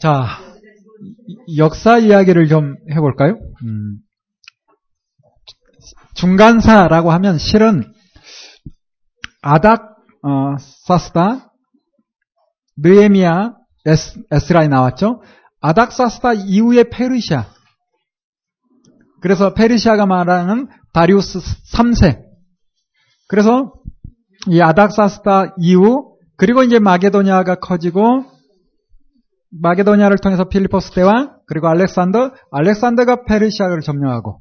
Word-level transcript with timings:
자, 0.00 0.38
역사 1.56 1.98
이야기를 1.98 2.48
좀 2.48 2.76
해볼까요? 2.90 3.38
음, 3.64 3.98
중간사라고 6.14 7.12
하면 7.12 7.38
실은 7.38 7.92
아닥, 9.42 9.96
어, 10.22 10.56
사스다, 10.86 11.52
느에미아, 12.78 13.54
에스, 13.86 14.20
에스라에 14.30 14.68
나왔죠. 14.68 15.22
아닥 15.60 15.92
사스다 15.92 16.34
이후에 16.34 16.84
페르시아. 16.90 17.46
그래서 19.20 19.54
페르시아가 19.54 20.06
말하는 20.06 20.68
다리우스 20.92 21.38
3세. 21.72 22.25
그래서 23.28 23.72
이 24.48 24.60
아닥 24.60 24.92
사스다 24.92 25.54
이후 25.58 26.16
그리고 26.36 26.62
이제 26.62 26.78
마게도니아가 26.78 27.56
커지고 27.56 28.24
마게도니아를 29.50 30.18
통해서 30.18 30.48
필리포스 30.48 30.92
대왕 30.92 31.38
그리고 31.46 31.68
알렉산더 31.68 32.32
알렉산더가 32.52 33.24
페르시아를 33.24 33.80
점령하고 33.80 34.40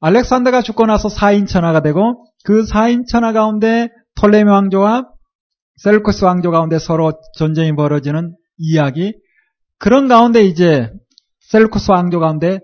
알렉산더가 0.00 0.62
죽고 0.62 0.86
나서 0.86 1.08
4인 1.08 1.48
천하가 1.48 1.80
되고 1.80 2.26
그 2.44 2.64
4인 2.64 3.06
천하 3.08 3.32
가운데 3.32 3.88
톨레미 4.16 4.50
왕조와 4.50 5.08
셀루쿠스 5.76 6.24
왕조 6.24 6.50
가운데 6.50 6.78
서로 6.78 7.12
전쟁이 7.36 7.74
벌어지는 7.74 8.36
이야기 8.58 9.14
그런 9.78 10.08
가운데 10.08 10.44
이제 10.44 10.90
셀루쿠스 11.40 11.90
왕조 11.90 12.20
가운데 12.20 12.60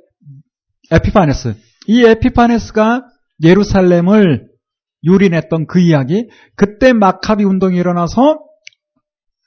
에피파네스. 0.90 1.54
이 1.86 2.04
에피파네스가 2.04 3.02
예루살렘을 3.42 4.49
유린했던 5.04 5.66
그 5.66 5.80
이야기 5.80 6.28
그때 6.56 6.92
마카비 6.92 7.44
운동이 7.44 7.76
일어나서 7.76 8.38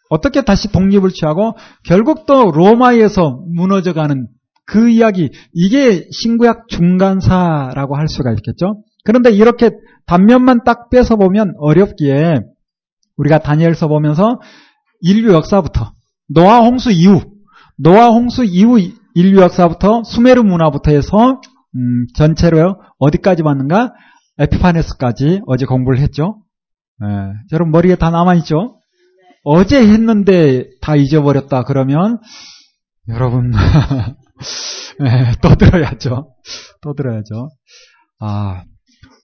어떻게 0.10 0.42
다시 0.42 0.72
독립을 0.72 1.10
취하고 1.12 1.56
결국 1.84 2.26
또 2.26 2.52
로마에서 2.52 3.40
무너져가는 3.56 4.28
그 4.66 4.90
이야기 4.90 5.32
이게 5.54 6.08
신구약 6.12 6.68
중간사라고 6.68 7.96
할 7.96 8.08
수가 8.08 8.32
있겠죠. 8.32 8.84
그런데 9.04 9.32
이렇게 9.32 9.72
단면만 10.06 10.64
딱 10.64 10.90
빼서 10.90 11.16
보면 11.16 11.54
어렵기에 11.58 12.42
우리가 13.18 13.40
다니엘서 13.40 13.88
보면서 13.88 14.40
인류 15.02 15.34
역사부터 15.34 15.94
노아 16.30 16.60
홍수 16.60 16.92
이후 16.92 17.22
노아 17.78 18.08
홍수 18.08 18.44
이후 18.44 18.80
인류 19.16 19.42
역사부터 19.42 20.04
수메르 20.04 20.42
문화부터 20.42 20.92
해서 20.92 21.42
음, 21.76 22.06
전체로 22.16 22.76
어디까지 23.00 23.44
봤는가 23.44 23.94
에피파네스까지 24.40 25.42
어제 25.46 25.66
공부를 25.66 26.00
했죠. 26.00 26.44
예, 27.04 27.08
여러분 27.52 27.72
머리에 27.72 27.96
다 27.96 28.10
남아있죠? 28.10 28.80
어제 29.44 29.78
했는데 29.78 30.66
다 30.82 30.96
잊어버렸다 30.96 31.64
그러면 31.64 32.20
여러분 33.10 33.52
네, 33.52 35.34
또 35.42 35.56
들어야죠. 35.56 36.34
또 36.82 36.94
들어야죠. 36.94 37.50
아 38.20 38.64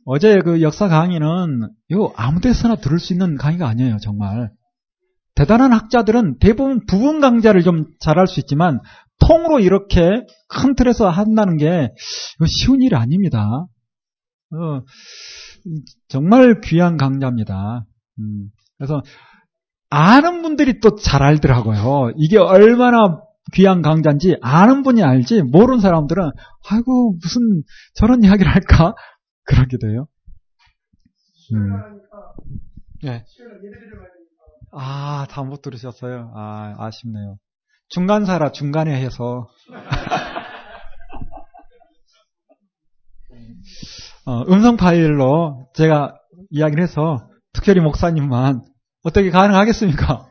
어제 0.06 0.40
그 0.44 0.62
역사 0.62 0.88
강의는 0.88 1.70
이거 1.90 2.14
아무 2.16 2.42
데서나 2.42 2.76
들을 2.76 3.00
수 3.00 3.14
있는 3.14 3.36
강의가 3.38 3.68
아니에요, 3.68 3.98
정말. 4.02 4.50
대단한 5.36 5.72
학자들은 5.72 6.40
대부분 6.40 6.86
부분 6.86 7.22
강좌를 7.22 7.64
좀 7.64 7.86
잘할 8.00 8.28
수 8.28 8.40
있지만 8.42 8.82
통으로 9.20 9.60
이렇게 9.60 10.24
큰 10.50 10.76
틀에서 10.76 11.10
한다는 11.10 11.58
게 11.58 11.92
쉬운 12.48 12.82
일이 12.82 12.96
아닙니다. 12.96 13.66
어, 14.52 14.82
정말 16.08 16.62
귀한 16.62 16.98
강좌입니다. 16.98 17.86
음, 18.20 18.50
그래서 18.78 19.02
아는 19.90 20.42
분들이 20.42 20.80
또 20.80 20.96
잘 20.96 21.24
알더라고요. 21.24 22.14
이게 22.18 22.38
얼마나 22.38 23.22
귀한 23.54 23.82
강좌인지 23.82 24.38
아는 24.42 24.84
분이 24.84 25.04
알지 25.04 25.42
모르는 25.44 25.80
사람들은 25.82 26.32
아이고 26.70 27.18
무슨 27.22 27.64
저런 27.96 28.24
이야기를 28.24 28.52
할까 28.52 28.96
그러게 29.46 29.78
돼요. 29.80 30.08
음. 31.54 31.72
네. 33.04 33.24
아, 34.72 35.26
다 35.30 35.44
못 35.44 35.62
들으셨어요? 35.64 36.32
아, 36.36 36.76
아쉽네요. 36.78 37.38
중간사라 37.90 38.52
중간에 38.52 38.94
해서. 39.04 39.48
어, 44.30 44.44
음성 44.44 44.78
파일로 44.78 45.68
제가 45.74 46.16
이야기를 46.52 46.84
해서 46.84 47.28
특별히 47.52 47.82
목사님만 47.82 48.62
어떻게 49.04 49.32
가능하겠습니까? 49.32 50.28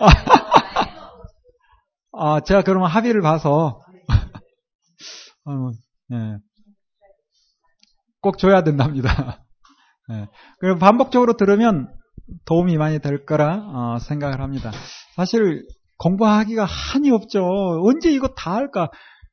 아, 2.12 2.40
제가 2.40 2.62
그러면 2.62 2.90
합의를 2.90 3.22
봐서 3.22 3.80
어, 5.46 5.70
네. 6.08 6.38
꼭 8.20 8.36
줘야 8.36 8.64
된답니다. 8.64 9.44
네. 10.10 10.26
그리고 10.58 10.80
반복적으로 10.80 11.36
들으면 11.36 11.88
도움이 12.46 12.78
많이 12.78 12.98
될 12.98 13.26
거라 13.26 13.62
어, 13.64 13.98
생각을 14.00 14.40
합니다. 14.40 14.72
사실 15.14 15.68
공부하기가 15.98 16.64
한이 16.64 17.12
없죠. 17.12 17.46
언제 17.84 18.10
이거 18.10 18.34
다 18.36 18.54
할까? 18.54 18.90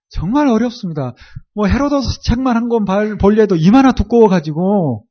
정말 0.09 0.47
어렵습니다. 0.47 1.13
뭐 1.53 1.67
헤로도스 1.67 2.21
책만 2.23 2.55
한 2.55 2.69
권 2.69 2.85
볼래도 3.17 3.55
이만화 3.55 3.93
두꺼워가지고 3.93 5.03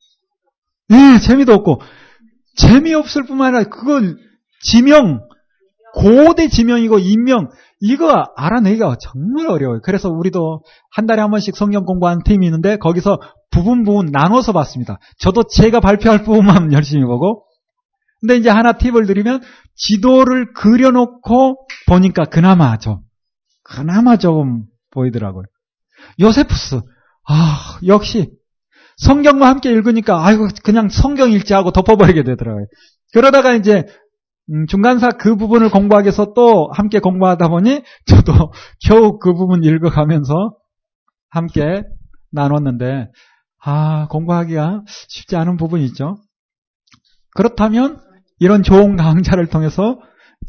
예 0.92 1.18
재미도 1.18 1.52
없고 1.52 1.80
재미없을 2.56 3.24
뿐만 3.24 3.54
아니라 3.54 3.68
그건 3.70 4.18
지명 4.62 5.20
고대 5.94 6.48
지명이고 6.48 6.98
인명 6.98 7.48
이거 7.80 8.24
알아내기가 8.36 8.96
정말 9.00 9.48
어려워요. 9.48 9.80
그래서 9.82 10.08
우리도 10.10 10.62
한 10.90 11.06
달에 11.06 11.20
한 11.20 11.30
번씩 11.30 11.56
성경 11.56 11.84
공부하는 11.84 12.22
팀이 12.24 12.46
있는데 12.46 12.76
거기서 12.78 13.18
부분 13.50 13.84
부분 13.84 14.06
나눠서 14.10 14.52
봤습니다. 14.52 14.98
저도 15.18 15.44
제가 15.44 15.80
발표할 15.80 16.22
부분만 16.22 16.72
열심히 16.74 17.04
보고 17.04 17.44
근데 18.20 18.36
이제 18.36 18.48
하나 18.48 18.72
팁을 18.72 19.06
드리면 19.06 19.42
지도를 19.74 20.52
그려놓고 20.54 21.56
보니까 21.86 22.24
그나마 22.24 22.78
좀 22.78 23.00
그나마 23.62 24.16
조금 24.16 24.64
보이더라고요. 24.96 25.44
요세푸스 26.20 26.80
아 27.28 27.78
역시 27.86 28.30
성경과 28.96 29.48
함께 29.48 29.70
읽으니까 29.70 30.24
아이고 30.24 30.48
그냥 30.64 30.88
성경 30.88 31.30
읽지하고 31.32 31.70
덮어버리게 31.70 32.22
되더라고요. 32.24 32.66
그러다가 33.12 33.54
이제 33.54 33.84
음, 34.50 34.66
중간사 34.66 35.10
그 35.18 35.36
부분을 35.36 35.70
공부하기 35.70 36.06
위해서 36.06 36.32
또 36.34 36.70
함께 36.72 36.98
공부하다 37.00 37.48
보니 37.48 37.82
저도 38.06 38.52
겨우 38.86 39.18
그 39.18 39.34
부분 39.34 39.64
읽어가면서 39.64 40.56
함께 41.30 41.82
나눴는데 42.32 43.08
아 43.62 44.06
공부하기가 44.08 44.82
쉽지 45.08 45.36
않은 45.36 45.56
부분이 45.56 45.84
있죠. 45.86 46.16
그렇다면 47.36 48.00
이런 48.38 48.62
좋은 48.62 48.96
강좌를 48.96 49.46
통해서 49.48 49.98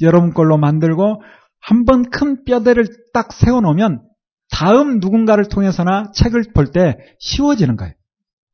여러분 0.02 0.34
걸로 0.34 0.58
만들고 0.58 1.22
한 1.60 1.86
번 1.86 2.04
큰 2.10 2.46
뼈대를 2.46 2.86
딱 3.14 3.34
세워놓으면 3.34 4.07
다음 4.50 5.00
누군가를 5.00 5.50
통해서나 5.50 6.12
책을 6.14 6.52
볼 6.54 6.72
때 6.72 6.98
쉬워지는 7.20 7.76
거예요. 7.76 7.94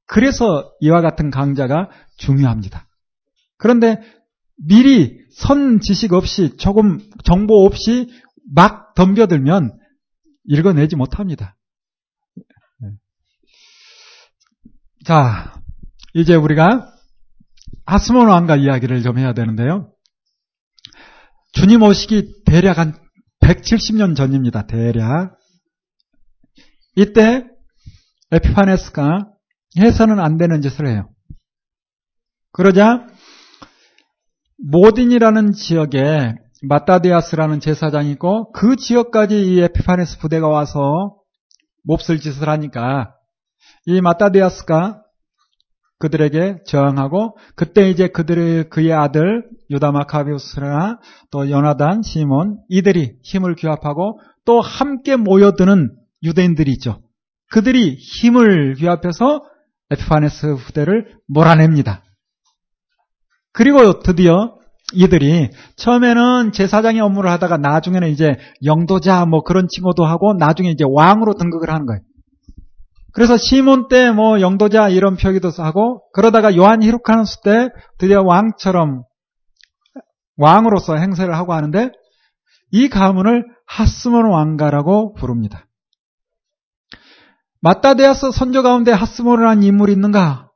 그래서 0.05 0.71
이와 0.79 1.01
같은 1.01 1.31
강좌가 1.31 1.89
중요합니다. 2.17 2.87
그런데 3.57 4.01
미리 4.57 5.17
선 5.31 5.79
지식 5.79 6.13
없이 6.13 6.55
조금 6.57 6.99
정보 7.23 7.65
없이 7.65 8.09
막 8.53 8.93
덤벼들면 8.95 9.77
읽어내지 10.45 10.95
못합니다. 10.95 11.55
네. 12.79 12.89
자, 15.05 15.53
이제 16.13 16.35
우리가 16.35 16.91
하스몬 17.85 18.27
왕과 18.27 18.57
이야기를 18.57 19.01
좀 19.03 19.17
해야 19.17 19.33
되는데요. 19.33 19.91
주님 21.53 21.81
오시기 21.81 22.43
대략 22.45 22.77
한 22.77 22.93
170년 23.41 24.15
전입니다. 24.15 24.67
대략. 24.67 25.37
이때 26.95 27.45
에피파네스가 28.31 29.27
해서는 29.77 30.19
안 30.19 30.37
되는 30.37 30.61
짓을 30.61 30.87
해요. 30.87 31.09
그러자 32.51 33.07
모딘이라는 34.57 35.53
지역에 35.53 36.35
마타디아스라는 36.63 37.59
제사장이 37.59 38.11
있고 38.11 38.51
그 38.51 38.75
지역까지 38.75 39.41
이 39.41 39.61
에피파네스 39.61 40.19
부대가 40.19 40.47
와서 40.47 41.17
몹쓸 41.83 42.19
짓을 42.19 42.47
하니까 42.47 43.15
이 43.85 43.99
마타디아스가 43.99 45.01
그들에게 45.99 46.59
저항하고 46.65 47.37
그때 47.55 47.89
이제 47.89 48.07
그들의 48.07 48.69
그의 48.69 48.93
아들 48.93 49.45
유다 49.69 49.91
마카비우스나 49.91 50.99
또 51.31 51.49
요나단, 51.49 52.01
시몬 52.03 52.57
이들이 52.69 53.17
힘을 53.23 53.55
규합하고 53.55 54.19
또 54.45 54.59
함께 54.59 55.15
모여드는 55.15 55.95
유대인들이 56.23 56.71
있죠. 56.73 57.01
그들이 57.51 57.95
힘을 57.95 58.75
규합해서 58.75 59.43
에피파네스 59.91 60.55
부대를 60.55 61.17
몰아냅니다. 61.27 62.03
그리고 63.51 63.99
드디어 63.99 64.55
이들이 64.93 65.49
처음에는 65.75 66.51
제사장의 66.51 67.01
업무를 67.01 67.29
하다가 67.31 67.57
나중에는 67.57 68.09
이제 68.09 68.35
영도자 68.63 69.25
뭐 69.25 69.43
그런 69.43 69.67
칭호도 69.69 70.05
하고 70.05 70.33
나중에 70.33 70.69
이제 70.71 70.83
왕으로 70.87 71.35
등극을 71.35 71.69
하는 71.69 71.85
거예요. 71.85 72.01
그래서 73.13 73.37
시몬 73.37 73.87
때 73.87 74.11
뭐 74.11 74.41
영도자 74.41 74.89
이런 74.89 75.15
표기도 75.17 75.51
하고 75.57 76.01
그러다가 76.13 76.55
요한 76.55 76.81
히루카누스 76.81 77.41
때 77.41 77.69
드디어 77.99 78.23
왕처럼 78.23 79.03
왕으로서 80.37 80.95
행세를 80.95 81.35
하고 81.35 81.53
하는데 81.53 81.91
이 82.71 82.89
가문을 82.89 83.45
하스몬 83.67 84.25
왕가라고 84.31 85.13
부릅니다. 85.13 85.67
마따데아스 87.63 88.31
선조 88.33 88.61
가운데 88.61 88.91
하스몬이라는 88.91 89.63
인물이 89.63 89.93
있는가? 89.93 90.49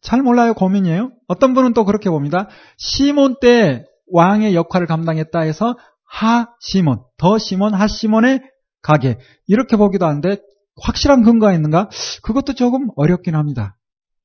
잘 0.00 0.20
몰라요. 0.20 0.54
고민이에요. 0.54 1.12
어떤 1.28 1.54
분은 1.54 1.72
또 1.72 1.84
그렇게 1.84 2.10
봅니다. 2.10 2.48
시몬 2.78 3.36
때 3.40 3.84
왕의 4.10 4.56
역할을 4.56 4.88
감당했다 4.88 5.38
해서 5.38 5.76
하시몬, 6.04 7.04
더 7.16 7.38
시몬, 7.38 7.74
하시몬의 7.74 8.42
가게 8.82 9.18
이렇게 9.46 9.76
보기도 9.76 10.04
하는데 10.04 10.38
확실한 10.82 11.22
근거가 11.22 11.52
있는가? 11.52 11.88
그것도 12.24 12.54
조금 12.54 12.88
어렵긴 12.96 13.36
합니다. 13.36 13.76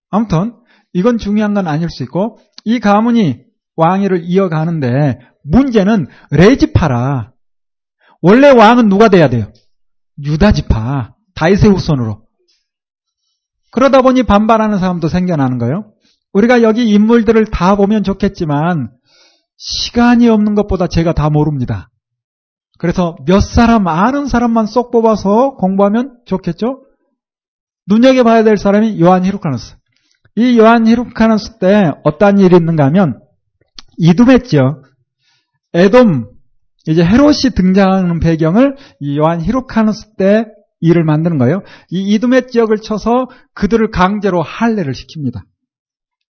아무튼 0.09 0.55
이건 0.91 1.19
중요한 1.19 1.53
건 1.53 1.67
아닐 1.67 1.91
수 1.91 2.01
있고 2.01 2.39
이 2.65 2.79
가문이 2.79 3.43
왕위를 3.75 4.23
이어가는데 4.23 5.19
문제는 5.43 6.07
레지파라. 6.31 7.31
원래 8.23 8.49
왕은 8.49 8.89
누가 8.89 9.09
돼야 9.09 9.29
돼요? 9.29 9.51
유다지파, 10.23 11.13
다이세 11.37 11.67
후손으로. 11.67 12.23
그러다 13.71 14.01
보니 14.01 14.23
반발하는 14.23 14.79
사람도 14.79 15.07
생겨나는 15.07 15.59
거예요. 15.59 15.93
우리가 16.33 16.63
여기 16.63 16.89
인물들을 16.89 17.45
다 17.45 17.75
보면 17.75 18.03
좋겠지만 18.03 18.89
시간이 19.57 20.27
없는 20.29 20.55
것보다 20.55 20.87
제가 20.87 21.13
다 21.13 21.29
모릅니다. 21.29 21.89
그래서 22.79 23.15
몇 23.25 23.39
사람 23.39 23.87
아는 23.87 24.27
사람만 24.27 24.65
쏙 24.65 24.91
뽑아서 24.91 25.55
공부하면 25.55 26.19
좋겠죠? 26.25 26.83
눈여겨봐야 27.87 28.43
될 28.43 28.57
사람이 28.57 28.99
요한 28.99 29.23
히루카누스. 29.23 29.75
이 30.35 30.59
요한 30.59 30.87
히루카누스 30.87 31.59
때 31.59 31.91
어떤 32.03 32.39
일이 32.39 32.55
있는가 32.55 32.85
하면 32.85 33.19
이둠했죠. 33.97 34.83
에돔 35.73 36.29
이제 36.87 37.03
헤롯이 37.03 37.53
등장하는 37.55 38.19
배경을 38.19 38.75
이 38.99 39.17
요한 39.17 39.41
히루카누스 39.41 40.15
때 40.17 40.45
일을 40.79 41.03
만드는 41.03 41.37
거예요. 41.37 41.63
이 41.89 42.13
이두메 42.13 42.47
지역을 42.47 42.77
쳐서 42.77 43.27
그들을 43.53 43.89
강제로 43.91 44.41
할례를 44.41 44.93
시킵니다. 44.93 45.41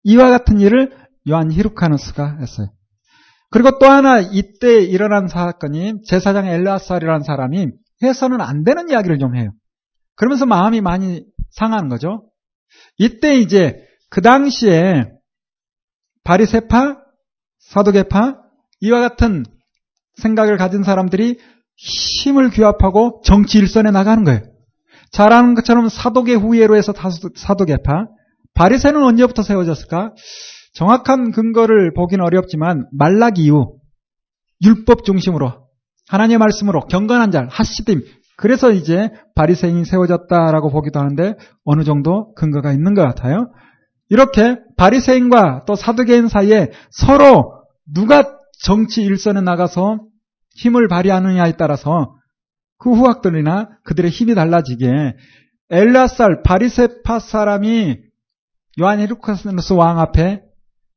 이와 0.04 0.31
같은 0.31 0.60
일을 0.60 0.93
요한 1.28 1.50
히루카누스가 1.50 2.38
했어요. 2.40 2.69
그리고 3.50 3.78
또 3.78 3.87
하나 3.87 4.20
이때 4.20 4.82
일어난 4.82 5.28
사건이 5.28 6.02
제사장 6.04 6.46
엘라살이라는 6.46 7.22
사람이 7.22 7.69
해서는 8.02 8.40
안 8.40 8.64
되는 8.64 8.90
이야기를 8.90 9.19
좀 9.19 9.37
해요. 9.37 9.52
그러면서 10.14 10.46
마음이 10.46 10.81
많이 10.81 11.25
상하는 11.50 11.88
거죠. 11.88 12.31
이때 12.98 13.38
이제 13.38 13.76
그 14.10 14.20
당시에 14.20 15.10
바리세파, 16.25 16.98
사도계파 17.58 18.37
이와 18.81 19.00
같은 19.00 19.44
생각을 20.16 20.56
가진 20.56 20.82
사람들이 20.82 21.38
힘을 21.76 22.50
규합하고 22.50 23.20
정치 23.25 23.58
일선에 23.58 23.90
나가는 23.90 24.25
거예요. 24.25 24.40
잘 25.11 25.32
아는 25.32 25.55
것처럼 25.55 25.88
사도계 25.88 26.34
후예로 26.34 26.76
해서 26.76 26.93
사도계파. 27.37 28.08
바리새는 28.55 29.02
언제부터 29.02 29.43
세워졌을까? 29.43 30.14
정확한 30.75 31.32
근거를 31.32 31.93
보기는 31.94 32.25
어렵지만 32.25 32.87
말라기 32.93 33.44
이후 33.44 33.78
율법 34.64 35.05
중심으로 35.05 35.52
하나님의 36.08 36.38
말씀으로 36.38 36.81
경건한 36.81 37.31
자 37.31 37.49
하시딤 37.50 38.02
그래서 38.37 38.70
이제 38.70 39.11
바리새인이 39.34 39.84
세워졌다라고 39.84 40.70
보기도 40.70 41.00
하는데 41.00 41.37
어느 41.64 41.84
정도 41.84 42.34
근거가 42.34 42.72
있는 42.72 42.94
것 42.94 43.02
같아요. 43.02 43.50
이렇게 44.08 44.58
바리새인과 44.76 45.64
또 45.67 45.75
사두개인 45.75 46.29
사이에 46.29 46.70
서로 46.90 47.62
누가 47.93 48.25
정치 48.61 49.02
일선에 49.02 49.40
나가서 49.40 50.00
힘을 50.56 50.88
발휘하느냐에 50.88 51.56
따라서 51.56 52.17
그 52.79 52.93
후학들이나 52.93 53.70
그들의 53.85 54.11
힘이 54.11 54.35
달라지게 54.35 55.17
엘라살 55.70 56.43
바리세파 56.43 57.19
사람이 57.19 57.99
요한 58.81 59.00
헤르카스누스 59.00 59.73
왕 59.73 59.99
앞에 59.99 60.43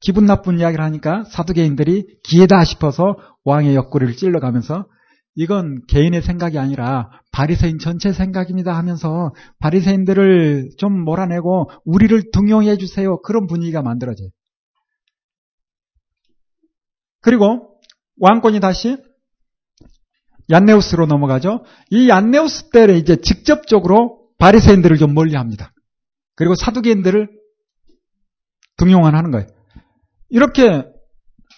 기분 0.02 0.26
나쁜 0.26 0.60
이야기를 0.60 0.84
하니까 0.84 1.24
사두개인들이 1.26 2.20
기회다 2.24 2.64
싶어서 2.64 3.18
왕의 3.44 3.76
옆구리를 3.76 4.16
찔러가면서 4.16 4.86
이건 5.36 5.82
개인의 5.88 6.22
생각이 6.22 6.58
아니라 6.58 7.10
바리새인 7.32 7.80
전체 7.80 8.12
생각입니다 8.12 8.76
하면서 8.76 9.34
바리새인들을 9.60 10.72
좀 10.78 11.04
몰아내고 11.04 11.70
우리를 11.86 12.32
등용해 12.34 12.78
주세요. 12.78 13.22
그런 13.22 13.48
분위기가 13.48 13.82
만들어져요. 13.82 14.30
그리고 17.22 17.80
왕권이 18.20 18.60
다시 18.60 18.98
얀네우스로 20.50 21.06
넘어가죠. 21.06 21.64
이 21.90 22.10
얀네우스 22.10 22.70
때를 22.70 22.96
이제 22.96 23.18
직접적으로 23.18 24.20
바리새인들을 24.38 24.98
좀 24.98 25.14
멀리합니다. 25.14 25.72
그리고 26.36 26.56
사두개인들을 26.56 27.30
등용하는 28.78 29.32
거예요. 29.32 29.48
이렇게 30.30 30.86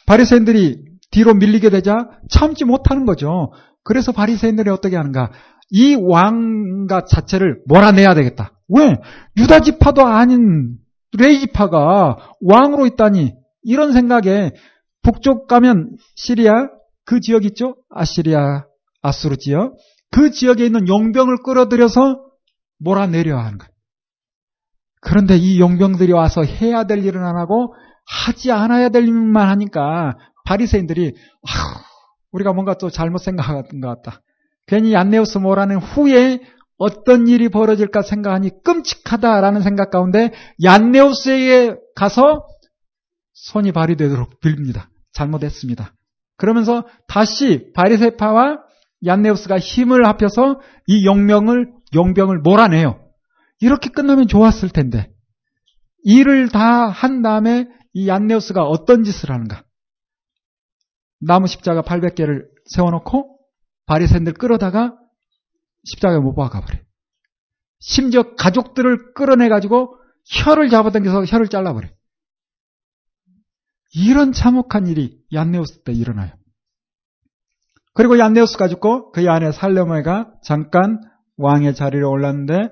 바리새인들이 0.07 0.83
뒤로 1.11 1.33
밀리게 1.33 1.69
되자 1.69 2.09
참지 2.29 2.65
못하는 2.65 3.05
거죠. 3.05 3.51
그래서 3.83 4.11
바리새인들이 4.11 4.69
어떻게 4.69 4.95
하는가? 4.95 5.31
이 5.69 5.95
왕가 5.95 7.05
자체를 7.05 7.61
몰아내야 7.67 8.13
되겠다. 8.13 8.53
왜? 8.67 8.97
유다 9.38 9.61
지파도 9.61 10.05
아닌 10.05 10.77
레이 11.17 11.39
지파가 11.41 12.17
왕으로 12.41 12.85
있다니 12.88 13.33
이런 13.63 13.93
생각에 13.93 14.51
북쪽 15.03 15.47
가면 15.47 15.97
시리아 16.15 16.69
그 17.05 17.19
지역 17.19 17.45
있죠? 17.45 17.75
아시리아 17.89 18.65
아수르 19.01 19.38
지역 19.38 19.75
그 20.12 20.31
지역에 20.31 20.65
있는 20.65 20.88
용병을 20.88 21.38
끌어들여서 21.44 22.21
몰아내려야 22.80 23.38
하는 23.38 23.57
거예요. 23.57 23.71
그런데 25.01 25.36
이 25.36 25.59
용병들이 25.59 26.12
와서 26.12 26.44
해야 26.44 26.86
될 26.86 27.03
일은 27.03 27.24
안 27.24 27.38
하고 27.38 27.74
하지 28.06 28.51
않아야 28.51 28.89
될 28.89 29.07
일만 29.07 29.48
하니까 29.50 30.17
바리새인들이 30.46 31.15
우리가 32.31 32.53
뭔가 32.53 32.75
또 32.75 32.89
잘못 32.89 33.20
생각한 33.20 33.63
것 33.81 33.88
같다. 33.88 34.22
괜히 34.67 34.96
안내우스 34.96 35.38
모라는 35.38 35.77
후에 35.77 36.39
어떤 36.77 37.27
일이 37.27 37.50
벌어질까 37.50 38.01
생각하니 38.01 38.63
끔찍하다라는 38.63 39.62
생각 39.62 39.91
가운데 39.91 40.31
얀네우스에게 40.63 41.75
가서 41.96 42.46
손이 43.34 43.72
발휘되도록 43.72 44.39
빌립니다. 44.39 44.89
잘못했습니다. 45.13 45.93
그러면서 46.38 46.86
다시 47.08 47.72
바리세파와 47.74 48.60
얀네우스가 49.05 49.60
힘을 49.60 50.05
합해서 50.05 50.60
이 50.88 51.05
용병을 51.05 51.72
용병을 51.93 52.39
몰아내요. 52.39 53.00
이렇게 53.60 53.89
끝나면 53.89 54.27
좋았을 54.27 54.70
텐데 54.70 55.12
일을 56.03 56.50
다 56.50 56.89
한 56.89 57.22
다음에 57.22 57.67
이 57.93 58.08
얀네우스가 58.08 58.63
어떤 58.63 59.03
짓을 59.03 59.31
하는가? 59.31 59.63
나무 61.20 61.48
십자가 61.48 61.81
800개를 61.81 62.48
세워놓고 62.65 63.39
바리새인들 63.86 64.34
끌어다가 64.34 64.98
십자가에 65.84 66.20
못 66.20 66.36
박아버려. 66.36 66.79
심지어 67.79 68.36
가족들을 68.36 69.13
끌어내가지고 69.13 69.98
혀를 70.25 70.70
잡아당겨서 70.70 71.25
혀를 71.25 71.48
잘라버려. 71.48 71.89
이런 73.93 74.31
참혹한 74.31 74.88
일이 74.88 75.20
얀네우스 75.34 75.84
때 75.84 75.91
일어나요. 75.91 76.31
그리고 77.93 78.17
얀네우스가 78.17 78.67
죽고 78.67 79.12
그의 79.12 79.27
아내 79.27 79.51
살로메가 79.51 80.31
잠깐 80.43 81.00
왕의 81.38 81.75
자리에 81.75 82.01
올랐는데 82.01 82.69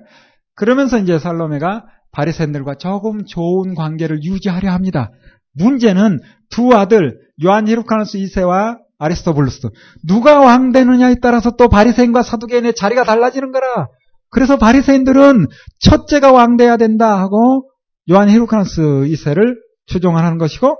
그러면서 0.54 0.98
이제 0.98 1.18
살로메가 1.18 1.84
바리새인들과 2.12 2.74
조금 2.74 3.24
좋은 3.24 3.74
관계를 3.74 4.22
유지하려 4.22 4.70
합니다. 4.70 5.10
문제는 5.54 6.18
두 6.50 6.74
아들 6.74 7.18
요한 7.44 7.68
히루카누스 7.68 8.18
2세와 8.18 8.78
아리스토블루스 8.98 9.68
누가 10.06 10.40
왕 10.40 10.72
되느냐에 10.72 11.16
따라서 11.22 11.52
또 11.56 11.68
바리새인과 11.68 12.22
사두개인의 12.22 12.74
자리가 12.74 13.04
달라지는 13.04 13.52
거라. 13.52 13.88
그래서 14.30 14.58
바리새인들은 14.58 15.46
첫째가 15.80 16.32
왕 16.32 16.56
돼야 16.56 16.76
된다 16.76 17.18
하고 17.18 17.70
요한 18.10 18.28
히루카누스 18.28 18.80
2세를 18.80 19.56
추종하는 19.86 20.38
것이고 20.38 20.76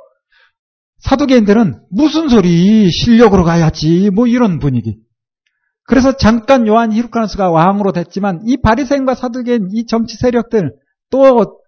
사두개인들은 1.00 1.87
무슨 1.90 2.28
소리 2.28 2.90
실력으로 2.90 3.45
가야지 3.45 4.11
뭐 4.11 4.26
이런 4.26 4.59
분위기. 4.59 4.99
그래서 5.85 6.16
잠깐 6.16 6.66
요한 6.66 6.92
히루카누스가 6.92 7.50
왕으로 7.50 7.92
됐지만 7.92 8.42
이 8.47 8.57
바리새인과 8.59 9.14
사두개인 9.14 9.69
이 9.73 9.87
정치 9.87 10.16
세력들 10.16 10.73
또 11.11 11.61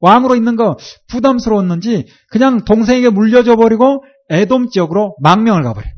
왕으로 0.00 0.34
있는 0.36 0.56
거 0.56 0.76
부담스러웠는지 1.08 2.06
그냥 2.30 2.64
동생에게 2.64 3.10
물려줘 3.10 3.56
버리고 3.56 4.02
에돔 4.30 4.68
지역으로 4.70 5.16
망명을 5.20 5.62
가버려요. 5.62 5.92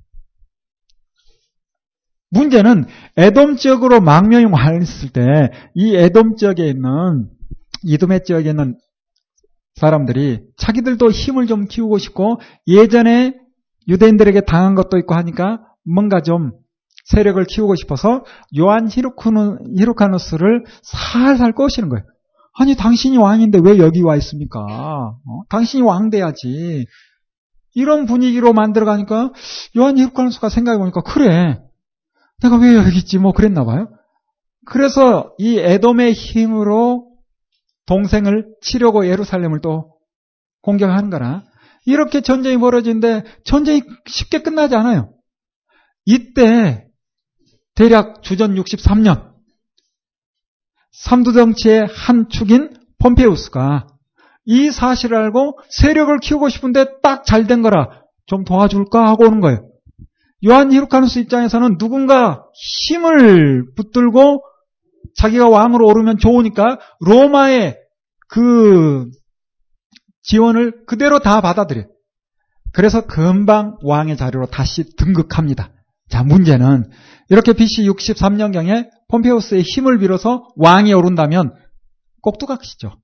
문제는 2.30 2.84
에돔 3.16 3.56
지역으로 3.56 4.00
망명이 4.00 4.46
왔을 4.46 5.10
때 5.10 5.22
이 5.74 5.94
에돔 5.94 6.36
지역에 6.36 6.66
있는 6.68 7.28
이돔의 7.84 8.24
지역에 8.24 8.50
있는 8.50 8.76
사람들이 9.78 10.40
자기들도 10.56 11.10
힘을 11.10 11.46
좀 11.46 11.66
키우고 11.66 11.98
싶고 11.98 12.40
예전에 12.66 13.34
유대인들에게 13.88 14.42
당한 14.42 14.74
것도 14.74 14.98
있고 14.98 15.14
하니까 15.14 15.60
뭔가 15.84 16.20
좀 16.20 16.52
세력을 17.04 17.42
키우고 17.44 17.74
싶어서 17.74 18.24
요한 18.58 18.88
히루카누스를 18.88 20.64
살살 20.82 21.52
꼬시는 21.52 21.88
거예요. 21.88 22.04
아니 22.54 22.76
당신이 22.76 23.16
왕인데 23.16 23.60
왜 23.62 23.78
여기 23.78 24.02
와 24.02 24.16
있습니까? 24.16 24.60
어? 24.60 25.42
당신이 25.48 25.82
왕 25.82 26.10
돼야지. 26.10 26.86
이런 27.74 28.06
분위기로 28.06 28.52
만들어가니까 28.52 29.32
요한 29.76 29.96
히루카누스가 29.96 30.48
생각해보니까 30.48 31.00
그래 31.02 31.62
내가 32.42 32.56
왜 32.58 32.74
여기 32.74 32.98
있지 32.98 33.18
뭐 33.18 33.32
그랬나 33.32 33.64
봐요. 33.64 33.88
그래서 34.66 35.32
이 35.38 35.58
에돔의 35.58 36.12
힘으로 36.12 37.07
동생을 37.88 38.46
치려고 38.60 39.06
예루살렘을 39.08 39.60
또 39.60 39.94
공격하는 40.62 41.10
거라. 41.10 41.42
이렇게 41.86 42.20
전쟁이 42.20 42.58
벌어지는데 42.58 43.24
전쟁이 43.44 43.82
쉽게 44.06 44.42
끝나지 44.42 44.76
않아요. 44.76 45.12
이때 46.04 46.84
대략 47.74 48.22
주전 48.22 48.54
63년 48.56 49.32
삼두정치의 50.92 51.86
한 51.86 52.28
축인 52.28 52.74
폼페우스가 52.98 53.86
이 54.44 54.70
사실을 54.70 55.16
알고 55.16 55.58
세력을 55.70 56.18
키우고 56.18 56.48
싶은데 56.48 57.00
딱 57.02 57.24
잘 57.24 57.46
된 57.46 57.62
거라 57.62 57.88
좀 58.26 58.44
도와줄까 58.44 59.06
하고 59.08 59.24
오는 59.26 59.40
거예요. 59.40 59.66
요한 60.46 60.72
히루카누스 60.72 61.20
입장에서는 61.20 61.78
누군가 61.78 62.44
힘을 62.54 63.66
붙들고 63.76 64.42
자기가 65.16 65.48
왕으로 65.48 65.86
오르면 65.86 66.18
좋으니까 66.18 66.78
로마의 67.00 67.78
그 68.28 69.10
지원을 70.22 70.84
그대로 70.86 71.18
다 71.18 71.40
받아들여요. 71.40 71.86
그래서 72.72 73.06
금방 73.06 73.76
왕의 73.82 74.16
자리로 74.16 74.46
다시 74.46 74.84
등극합니다. 74.96 75.72
자, 76.10 76.22
문제는 76.22 76.90
이렇게 77.30 77.52
BC 77.52 77.88
63년경에 77.88 78.88
폼페우스의 79.08 79.62
힘을 79.62 79.98
빌어서 79.98 80.48
왕이 80.56 80.92
오른다면 80.92 81.54
꼭두각시죠. 82.22 82.98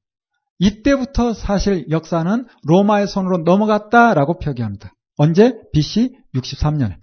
이때부터 0.58 1.34
사실 1.34 1.86
역사는 1.90 2.46
로마의 2.66 3.06
손으로 3.08 3.38
넘어갔다라고 3.38 4.38
표기합니다. 4.38 4.92
언제? 5.16 5.54
BC 5.72 6.16
63년에. 6.34 6.96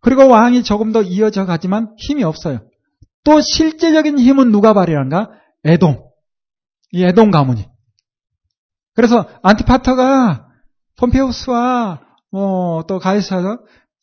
그리고 0.00 0.28
왕이 0.28 0.64
조금 0.64 0.92
더 0.92 1.02
이어져 1.02 1.46
가지만 1.46 1.94
힘이 1.98 2.24
없어요. 2.24 2.60
또 3.24 3.40
실제적인 3.40 4.18
힘은 4.18 4.50
누가 4.52 4.72
발휘한가? 4.72 5.30
에돔. 5.64 6.02
이 6.92 7.04
에돔 7.04 7.30
가문이. 7.30 7.66
그래서 8.94 9.26
안티파터가 9.42 10.48
폼페우스와 10.98 12.00
뭐또 12.30 12.98
가이사가 12.98 13.58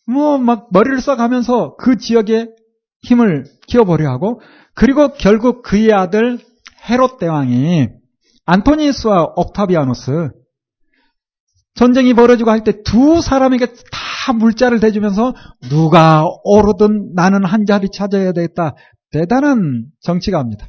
뭐 0.08 0.38
막 0.38 0.70
머리를 0.72 1.00
써가면서 1.02 1.76
그 1.78 1.98
지역에 1.98 2.48
힘을 3.04 3.46
키워보려 3.68 4.10
하고 4.10 4.42
그리고 4.74 5.14
결국 5.14 5.62
그의 5.62 5.94
아들 5.94 6.40
헤롯 6.90 7.20
대왕이 7.20 7.90
안토니우스와 8.46 9.34
옥타비아누스 9.36 10.30
전쟁이 11.76 12.14
벌어지고 12.14 12.50
할 12.52 12.64
때 12.64 12.82
두 12.84 13.22
사람에게 13.22 13.68
다 13.68 14.34
물자를 14.34 14.80
대주면서 14.80 15.34
누가 15.70 16.24
오르든 16.44 17.14
나는 17.14 17.46
한 17.46 17.66
자리 17.66 17.88
찾아야 17.94 18.32
되겠다. 18.32 18.76
대단한 19.12 19.88
정치가입니다. 20.01 20.68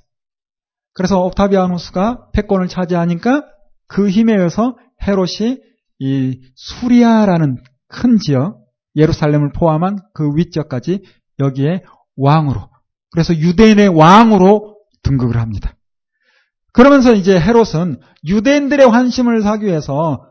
그래서 0.92 1.20
옥타비아누스가 1.20 2.30
패권을 2.32 2.68
차지하니까 2.68 3.44
그 3.86 4.08
힘에 4.08 4.34
의해서 4.34 4.76
헤롯이 5.02 5.58
이 5.98 6.40
수리아라는 6.54 7.56
큰 7.88 8.18
지역, 8.18 8.64
예루살렘을 8.96 9.52
포함한 9.52 9.98
그 10.14 10.30
위쪽까지 10.34 11.02
여기에 11.38 11.84
왕으로, 12.16 12.70
그래서 13.10 13.34
유대인의 13.34 13.88
왕으로 13.88 14.78
등극을 15.02 15.36
합니다. 15.38 15.74
그러면서 16.72 17.12
이제 17.14 17.38
헤롯은 17.38 18.00
유대인들의 18.26 18.88
환심을 18.88 19.42
사기 19.42 19.66
위해서 19.66 20.26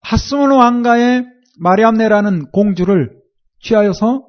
하스몬 0.00 0.50
왕가의 0.50 1.24
마리암네라는 1.58 2.50
공주를 2.50 3.16
취하여서 3.60 4.26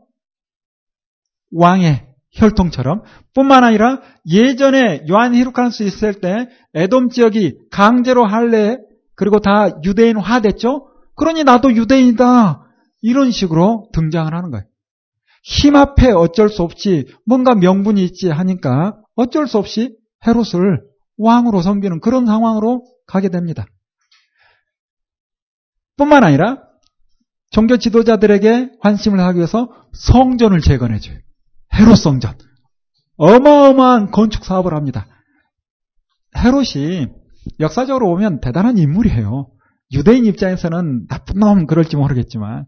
왕의 1.51 2.04
혈통처럼 2.35 3.01
뿐만 3.33 3.63
아니라 3.63 4.01
예전에 4.29 5.05
요한 5.09 5.33
히루카누스 5.33 5.83
있을 5.83 6.15
때 6.15 6.47
에돔 6.73 7.09
지역이 7.09 7.69
강제로 7.71 8.25
할례 8.25 8.77
그리고 9.15 9.39
다 9.39 9.69
유대인화 9.83 10.41
됐죠? 10.41 10.87
그러니 11.15 11.43
나도 11.43 11.73
유대인이다. 11.73 12.61
이런 13.01 13.31
식으로 13.31 13.89
등장을 13.93 14.33
하는 14.33 14.51
거예요. 14.51 14.65
힘 15.43 15.75
앞에 15.75 16.11
어쩔 16.11 16.49
수 16.49 16.63
없이 16.63 17.07
뭔가 17.25 17.55
명분이 17.55 18.03
있지 18.03 18.29
하니까 18.29 18.97
어쩔 19.15 19.47
수 19.47 19.57
없이 19.57 19.95
헤롯을 20.25 20.81
왕으로 21.17 21.61
섬기는 21.61 21.99
그런 22.01 22.25
상황으로 22.25 22.83
가게 23.05 23.29
됩니다. 23.29 23.65
뿐만 25.97 26.23
아니라 26.23 26.63
종교 27.51 27.77
지도자들에게 27.77 28.71
관심을 28.81 29.19
하기 29.19 29.37
위해서 29.37 29.69
성전을 29.93 30.59
재건해줘요. 30.59 31.17
헤롯 31.75 31.97
성전. 31.97 32.37
어마어마한 33.17 34.11
건축 34.11 34.43
사업을 34.45 34.73
합니다. 34.73 35.07
헤롯이 36.37 37.07
역사적으로 37.59 38.07
보면 38.07 38.41
대단한 38.41 38.77
인물이에요. 38.77 39.49
유대인 39.93 40.25
입장에서는 40.25 41.07
나쁜 41.07 41.39
놈 41.39 41.67
그럴지 41.67 41.95
모르겠지만 41.95 42.65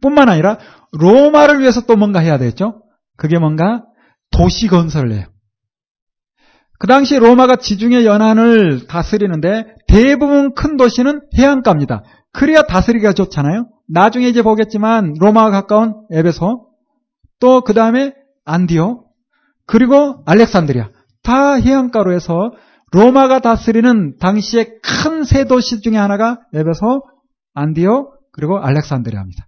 뿐만 0.00 0.28
아니라 0.28 0.58
로마를 0.92 1.60
위해서 1.60 1.82
또 1.82 1.96
뭔가 1.96 2.20
해야 2.20 2.38
되겠죠. 2.38 2.82
그게 3.16 3.38
뭔가 3.38 3.84
도시 4.30 4.68
건설을 4.68 5.12
해요. 5.12 5.26
그 6.78 6.86
당시 6.86 7.18
로마가 7.18 7.56
지중해 7.56 8.04
연안을 8.04 8.86
다스리는데 8.86 9.64
대부분 9.88 10.54
큰 10.54 10.76
도시는 10.76 11.22
해안가입니다. 11.36 12.04
그래야 12.32 12.62
다스리기가 12.62 13.14
좋잖아요. 13.14 13.68
나중에 13.88 14.28
이제 14.28 14.42
보겠지만 14.42 15.14
로마가 15.18 15.50
가까운 15.50 15.94
에베소, 16.12 16.67
또 17.40 17.60
그 17.62 17.72
다음에 17.74 18.14
안디오, 18.44 19.04
그리고 19.66 20.22
알렉산드리아 20.26 20.90
다 21.22 21.54
해안가로 21.54 22.12
해서 22.12 22.52
로마가 22.92 23.40
다스리는 23.40 24.16
당시의 24.18 24.80
큰 24.82 25.24
세 25.24 25.44
도시 25.44 25.80
중에 25.80 25.96
하나가 25.96 26.40
에베소, 26.54 27.02
안디오, 27.54 28.12
그리고 28.32 28.58
알렉산드리아입니다. 28.58 29.46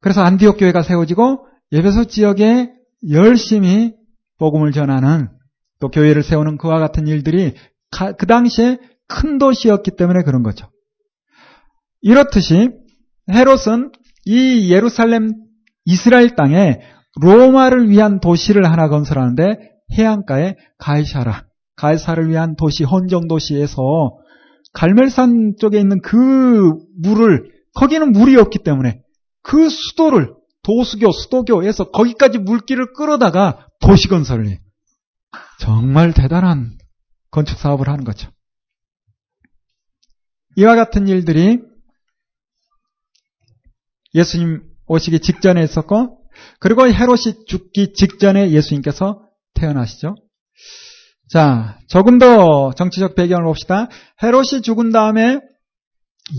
그래서 0.00 0.22
안디옥 0.22 0.58
교회가 0.58 0.82
세워지고 0.82 1.46
에베소 1.72 2.04
지역에 2.06 2.72
열심히 3.10 3.94
복음을 4.38 4.72
전하는 4.72 5.28
또 5.80 5.88
교회를 5.88 6.22
세우는 6.22 6.58
그와 6.58 6.78
같은 6.78 7.06
일들이 7.06 7.54
그 8.18 8.26
당시에 8.26 8.78
큰 9.08 9.38
도시였기 9.38 9.92
때문에 9.96 10.22
그런 10.22 10.42
거죠. 10.42 10.70
이렇듯이 12.00 12.70
헤롯은 13.30 13.92
이 14.24 14.72
예루살렘 14.72 15.34
이스라엘 15.84 16.36
땅에 16.36 16.80
로마를 17.20 17.88
위한 17.88 18.20
도시를 18.20 18.70
하나 18.70 18.88
건설하는데 18.88 19.58
해안가에 19.92 20.56
가이샤라, 20.78 21.46
가이사를 21.76 22.28
위한 22.28 22.56
도시, 22.56 22.84
헌정 22.84 23.28
도시에서 23.28 24.16
갈멜산 24.72 25.54
쪽에 25.60 25.78
있는 25.78 26.00
그 26.00 26.72
물을 27.02 27.50
거기는 27.74 28.12
물이 28.12 28.36
없기 28.36 28.60
때문에 28.60 29.02
그 29.42 29.68
수도를 29.68 30.34
도수교, 30.62 31.10
수도교에서 31.10 31.90
거기까지 31.90 32.38
물길을 32.38 32.92
끌어다가 32.94 33.66
도시 33.80 34.08
건설을 34.08 34.48
해요. 34.48 34.58
정말 35.58 36.12
대단한 36.12 36.78
건축 37.30 37.58
사업을 37.58 37.88
하는 37.88 38.04
거죠. 38.04 38.30
이와 40.56 40.76
같은 40.76 41.08
일들이 41.08 41.60
예수님 44.14 44.71
오시기 44.92 45.20
직전에 45.20 45.62
있었고, 45.62 46.18
그리고 46.60 46.86
헤롯이 46.86 47.46
죽기 47.46 47.92
직전에 47.94 48.50
예수님께서 48.50 49.22
태어나시죠. 49.54 50.14
자, 51.30 51.78
조금 51.88 52.18
더 52.18 52.72
정치적 52.72 53.14
배경을 53.14 53.44
봅시다. 53.44 53.88
헤롯이 54.22 54.62
죽은 54.62 54.92
다음에 54.92 55.40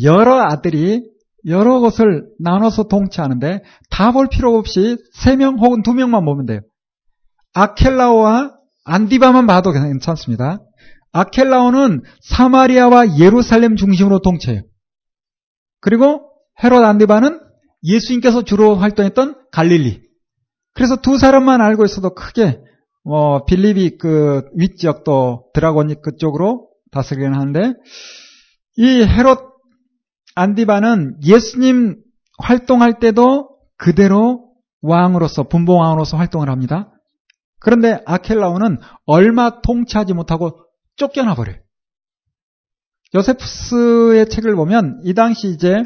여러 0.04 0.40
아들이 0.42 1.04
여러 1.46 1.80
곳을 1.80 2.26
나눠서 2.40 2.84
동치하는데 2.84 3.64
다 3.90 4.12
볼 4.12 4.28
필요 4.30 4.56
없이 4.58 4.98
세 5.14 5.36
명 5.36 5.58
혹은 5.60 5.84
두 5.84 5.94
명만 5.94 6.24
보면 6.26 6.46
돼요. 6.46 6.62
아켈라오와 7.54 8.54
안디바만 8.86 9.46
봐도 9.48 9.72
괜찮습니다. 9.72 10.60
아켈라오는 11.12 12.02
사마리아와 12.22 13.18
예루살렘 13.20 13.76
중심으로 13.76 14.20
통치해요. 14.20 14.62
그리고 15.82 16.22
헤롯 16.64 16.84
안디바는 16.84 17.40
예수님께서 17.84 18.44
주로 18.44 18.76
활동했던 18.76 19.50
갈릴리. 19.52 20.02
그래서 20.74 20.96
두 20.96 21.18
사람만 21.18 21.62
알고 21.62 21.86
있어도 21.86 22.14
크게 22.14 22.60
뭐 23.04 23.46
빌립이 23.46 23.98
그 23.98 24.44
윗지역도 24.56 25.52
드라곤이 25.54 26.02
그쪽으로 26.02 26.70
다스리긴 26.92 27.34
하는데 27.34 27.74
이 28.78 29.04
헤롯 29.04 29.40
안디바는 30.36 31.20
예수님 31.24 31.98
활동할 32.40 33.00
때도 33.00 33.50
그대로 33.78 34.54
왕으로서 34.82 35.44
분봉왕으로서 35.44 36.18
활동을 36.18 36.50
합니다. 36.50 36.92
그런데 37.60 38.02
아켈라오는 38.06 38.80
얼마 39.06 39.62
통치하지 39.62 40.14
못하고 40.14 40.60
쫓겨나 40.96 41.36
버려요. 41.36 41.58
요세프스의 43.16 44.30
책을 44.30 44.56
보면 44.56 45.02
이 45.04 45.14
당시 45.14 45.50
이제 45.50 45.84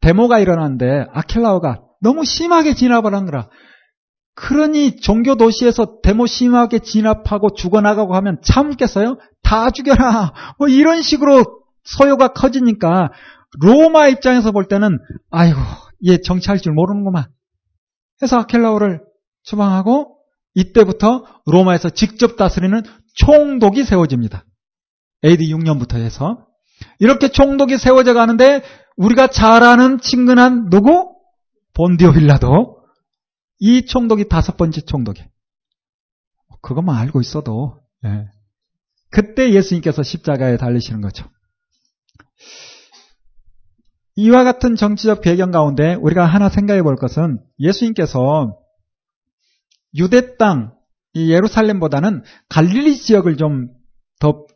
데모가 0.00 0.38
일어났는데 0.38 1.06
아켈라오가 1.12 1.80
너무 2.00 2.24
심하게 2.24 2.74
진압을 2.74 3.14
한 3.14 3.26
거라. 3.26 3.48
그러니 4.34 4.96
종교 5.00 5.34
도시에서 5.36 6.00
데모 6.02 6.26
심하게 6.26 6.78
진압하고 6.78 7.54
죽어나가고 7.54 8.14
하면 8.16 8.38
참겠어요? 8.42 9.18
다 9.42 9.70
죽여라. 9.70 10.34
뭐 10.58 10.68
이런 10.68 11.02
식으로 11.02 11.44
소요가 11.84 12.28
커지니까 12.28 13.12
로마 13.60 14.08
입장에서 14.08 14.52
볼 14.52 14.68
때는 14.68 14.98
아이고 15.30 15.58
얘 16.04 16.18
정치할 16.20 16.60
줄 16.60 16.72
모르는구만. 16.72 17.24
해서 18.22 18.38
아켈라오를 18.40 19.00
추방하고 19.42 20.16
이때부터 20.54 21.24
로마에서 21.46 21.90
직접 21.90 22.36
다스리는 22.36 22.82
총독이 23.14 23.84
세워집니다. 23.84 24.44
AD 25.24 25.52
6년부터 25.52 25.96
해서 25.96 26.46
이렇게 26.98 27.28
총독이 27.28 27.78
세워져 27.78 28.12
가는데 28.12 28.62
우리가 28.96 29.28
잘 29.28 29.62
아는 29.62 30.00
친근한 30.00 30.70
누구? 30.70 31.14
본디오 31.74 32.12
빌라도 32.12 32.82
이 33.58 33.84
총독이 33.84 34.28
다섯 34.28 34.56
번째 34.56 34.80
총독이. 34.80 35.22
그것만 36.62 36.96
알고 36.96 37.20
있어도 37.20 37.80
예. 38.04 38.28
그때 39.10 39.52
예수님께서 39.52 40.02
십자가에 40.02 40.56
달리시는 40.56 41.00
거죠. 41.00 41.28
이와 44.16 44.44
같은 44.44 44.76
정치적 44.76 45.20
배경 45.20 45.50
가운데 45.50 45.94
우리가 45.94 46.24
하나 46.24 46.48
생각해 46.48 46.82
볼 46.82 46.96
것은 46.96 47.38
예수님께서 47.58 48.58
유대 49.94 50.36
땅, 50.36 50.74
이 51.12 51.30
예루살렘보다는 51.30 52.22
갈릴리 52.48 52.96
지역을 52.96 53.36
좀 53.36 53.76
더 54.18 54.46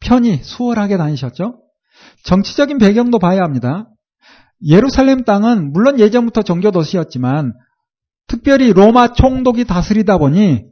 편히 0.00 0.36
수월하게 0.42 0.96
다니셨죠. 0.96 1.60
정치적인 2.24 2.78
배경도 2.78 3.18
봐야 3.18 3.42
합니다. 3.42 3.88
예루살렘 4.66 5.24
땅은 5.24 5.72
물론 5.72 5.98
예전부터 5.98 6.42
종교 6.42 6.70
도시였지만 6.70 7.52
특별히 8.26 8.72
로마 8.72 9.12
총독이 9.12 9.64
다스리다 9.64 10.18
보니 10.18 10.64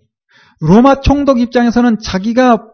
로마 0.60 1.00
총독 1.00 1.40
입장에서는 1.40 1.98
자기가 1.98 2.64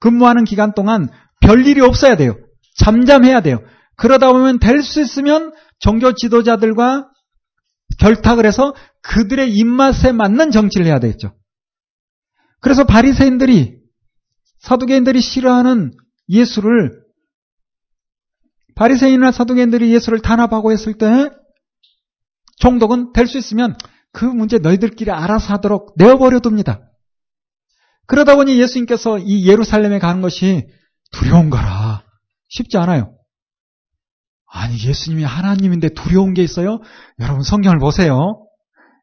근무하는 0.00 0.44
기간 0.44 0.72
동안 0.72 1.08
별 1.40 1.66
일이 1.66 1.80
없어야 1.80 2.16
돼요. 2.16 2.36
잠잠해야 2.78 3.40
돼요. 3.40 3.60
그러다 3.96 4.32
보면 4.32 4.58
될 4.60 4.82
수 4.82 5.00
있으면 5.00 5.52
종교 5.80 6.12
지도자들과 6.12 7.10
결탁을 7.98 8.46
해서 8.46 8.74
그들의 9.02 9.52
입맛에 9.52 10.12
맞는 10.12 10.50
정치를 10.50 10.86
해야 10.86 11.00
되겠죠. 11.00 11.34
그래서 12.60 12.84
바리새인들이 12.84 13.76
사두개인들이 14.60 15.20
싫어하는 15.20 15.92
예수를 16.28 17.02
바리새인이나 18.78 19.32
사두개인들이 19.32 19.92
예수를 19.92 20.20
탄압하고 20.20 20.70
했을 20.70 20.94
때 20.94 21.30
총독은 22.58 23.12
될 23.12 23.26
수 23.26 23.36
있으면 23.36 23.76
그 24.12 24.24
문제 24.24 24.58
너희들끼리 24.58 25.10
알아서 25.10 25.52
하도록 25.54 25.94
내어버려 25.96 26.38
둡니다. 26.44 26.80
그러다 28.06 28.36
보니 28.36 28.58
예수님께서 28.60 29.18
이 29.18 29.48
예루살렘에 29.48 29.98
가는 29.98 30.22
것이 30.22 30.68
두려운 31.10 31.50
거라. 31.50 32.04
쉽지 32.48 32.78
않아요. 32.78 33.14
아니, 34.50 34.78
예수님이 34.82 35.24
하나님인데 35.24 35.90
두려운 35.90 36.32
게 36.32 36.42
있어요? 36.42 36.80
여러분 37.20 37.42
성경을 37.42 37.80
보세요. 37.80 38.46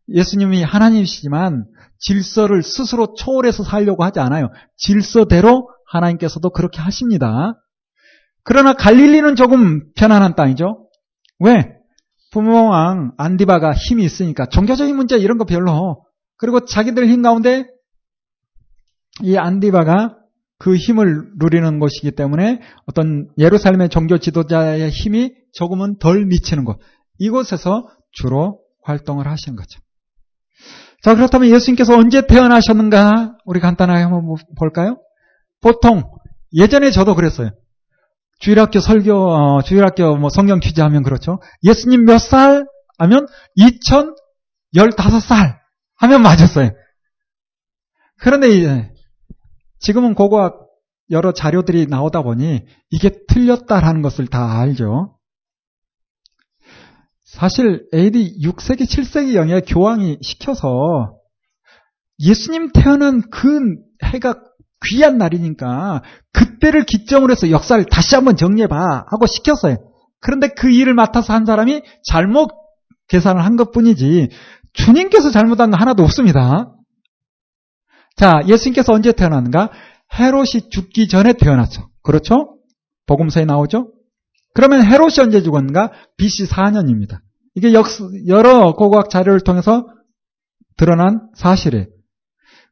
예수님이 0.08 0.64
하나님이시지만 0.64 1.66
질서를 2.00 2.64
스스로 2.64 3.14
초월해서 3.14 3.64
살려고 3.64 4.04
하지 4.04 4.20
않아요. 4.22 4.50
질서대로 4.78 5.70
하나님께서도 5.92 6.50
그렇게 6.52 6.82
하십니다. 6.82 7.54
그러나 8.46 8.74
갈릴리는 8.74 9.36
조금 9.36 9.92
편안한 9.96 10.36
땅이죠. 10.36 10.88
왜? 11.40 11.76
부모왕 12.32 13.14
안디바가 13.18 13.74
힘이 13.74 14.06
있으니까 14.06 14.46
종교적인 14.46 14.96
문제 14.96 15.18
이런 15.18 15.38
거 15.38 15.46
별로. 15.46 16.06
그리고 16.38 16.64
자기들 16.64 17.08
힘 17.08 17.22
가운데 17.22 17.66
이 19.24 19.36
안디바가 19.36 20.18
그 20.60 20.76
힘을 20.76 21.32
누리는 21.38 21.80
곳이기 21.80 22.12
때문에 22.12 22.62
어떤 22.86 23.30
예루살렘의 23.38 23.90
종교 23.90 24.18
지도자의 24.20 24.90
힘이 24.90 25.34
조금은 25.54 25.98
덜 25.98 26.26
미치는 26.26 26.66
곳. 26.66 26.80
이곳에서 27.18 27.90
주로 28.12 28.60
활동을 28.84 29.28
하시는 29.28 29.56
거죠. 29.56 29.80
자, 31.02 31.16
그렇다면 31.16 31.50
예수님께서 31.50 31.98
언제 31.98 32.26
태어나셨는가? 32.28 33.38
우리 33.46 33.60
간단하게 33.60 34.04
한번 34.04 34.36
볼까요? 34.58 34.98
보통, 35.62 36.04
예전에 36.54 36.92
저도 36.92 37.16
그랬어요. 37.16 37.52
주일학교 38.40 38.80
설교, 38.80 39.14
어, 39.14 39.62
주일학교 39.62 40.18
뭐 40.18 40.30
성경 40.30 40.60
퀴즈 40.60 40.82
하면 40.82 41.04
그렇죠. 41.04 41.40
예수님 41.64 42.06
몇 42.06 42.20
살? 42.20 42.66
하면 42.98 43.28
2015살 44.74 45.58
하면 45.98 46.22
맞았어요. 46.22 46.72
그런데 48.18 48.50
이제 48.50 48.92
지금은 49.80 50.16
그거 50.16 50.54
여러 51.12 51.32
자료들이 51.32 51.88
나오다 51.88 52.24
보니 52.24 52.66
이게 52.90 53.12
틀렸다라는 53.28 54.02
것을 54.02 54.28
다 54.28 54.60
알죠. 54.60 55.18
사실 57.26 57.88
AD 57.94 58.40
6세기, 58.42 58.84
7세기경에 58.84 59.66
교황이 59.68 60.18
시켜서 60.22 61.18
예수님 62.20 62.72
태어난 62.72 63.30
그 63.30 63.60
해가 64.04 64.42
귀한 64.90 65.18
날이니까 65.18 66.02
그때를 66.34 66.84
기점으로 66.86 67.32
해서 67.32 67.52
역사를 67.52 67.84
다시 67.86 68.16
한번 68.16 68.36
정리해봐 68.36 69.06
하고 69.10 69.26
시켰어요. 69.26 69.78
그런데 70.22 70.50
그 70.50 70.70
일을 70.70 70.94
맡아서 70.94 71.34
한 71.34 71.46
사람이 71.46 71.82
잘못 72.04 72.50
계산을 73.08 73.44
한 73.44 73.56
것 73.56 73.72
뿐이지 73.72 74.30
주님께서 74.74 75.32
잘못한 75.32 75.72
거 75.72 75.78
하나도 75.78 76.04
없습니다. 76.04 76.72
자, 78.16 78.42
예수님께서 78.48 78.94
언제 78.94 79.12
태어났는가? 79.12 79.72
헤롯이 80.18 80.70
죽기 80.72 81.08
전에 81.08 81.34
태어났죠. 81.34 81.90
그렇죠? 82.04 82.58
복음서에 83.08 83.46
나오죠? 83.46 83.92
그러면 84.54 84.84
헤롯이 84.86 85.16
언제 85.20 85.42
죽었는가? 85.42 85.92
BC 86.18 86.46
4년입니다. 86.46 87.20
이게 87.56 87.74
역 87.74 87.86
여러 88.28 88.74
고고학 88.74 89.10
자료를 89.10 89.42
통해서 89.42 89.88
드러난 90.78 91.30
사실이에요. 91.36 91.86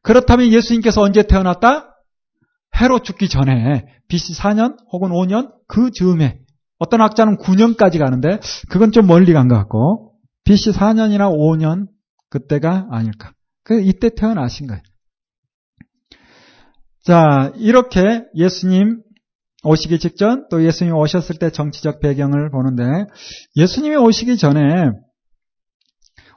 그렇다면 0.02 0.48
예수님께서 0.48 1.00
언제 1.02 1.22
태어났다? 1.22 1.93
헤롯 2.80 3.04
죽기 3.04 3.28
전에 3.28 3.84
BC 4.08 4.34
4년 4.34 4.76
혹은 4.92 5.10
5년 5.10 5.52
그 5.68 5.90
즈음에 5.90 6.38
어떤 6.78 7.00
학자는 7.00 7.38
9년까지 7.38 7.98
가는데 7.98 8.40
그건 8.68 8.92
좀 8.92 9.06
멀리 9.06 9.32
간 9.32 9.48
것 9.48 9.56
같고 9.56 10.12
BC 10.44 10.72
4년이나 10.72 11.30
5년 11.30 11.86
그때가 12.30 12.88
아닐까. 12.90 13.32
그 13.62 13.80
이때 13.80 14.10
태어나신 14.14 14.66
거예요. 14.66 14.82
자, 17.04 17.52
이렇게 17.56 18.24
예수님 18.34 19.02
오시기 19.62 19.98
직전 19.98 20.46
또 20.50 20.64
예수님이 20.64 20.96
오셨을 20.96 21.38
때 21.38 21.50
정치적 21.50 22.00
배경을 22.00 22.50
보는데 22.50 22.84
예수님이 23.56 23.96
오시기 23.96 24.36
전에 24.36 24.90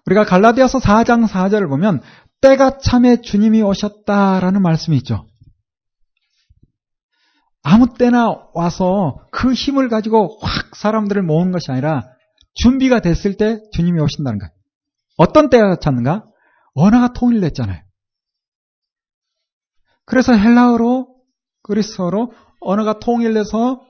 우리가 0.05 0.23
갈라디아서 0.23 0.79
4장 0.79 1.27
4절을 1.27 1.67
보면 1.67 2.01
때가 2.41 2.77
참에 2.77 3.19
주님이 3.21 3.61
오셨다라는 3.63 4.61
말씀이 4.61 4.95
있죠. 4.97 5.25
아무 7.63 7.93
때나 7.93 8.49
와서 8.53 9.19
그 9.31 9.53
힘을 9.53 9.89
가지고 9.89 10.39
확 10.41 10.75
사람들을 10.75 11.21
모으는 11.23 11.51
것이 11.51 11.71
아니라 11.71 12.07
준비가 12.53 12.99
됐을 12.99 13.35
때 13.35 13.59
주님이 13.73 13.99
오신다는 13.99 14.39
거예요. 14.39 14.51
어떤 15.17 15.49
때가 15.49 15.77
찾는가? 15.77 16.25
언어가 16.73 17.13
통일됐잖아요. 17.13 17.81
그래서 20.05 20.33
헬라어로 20.33 21.15
그리스어로 21.63 22.31
언어가 22.61 22.99
통일돼서 22.99 23.81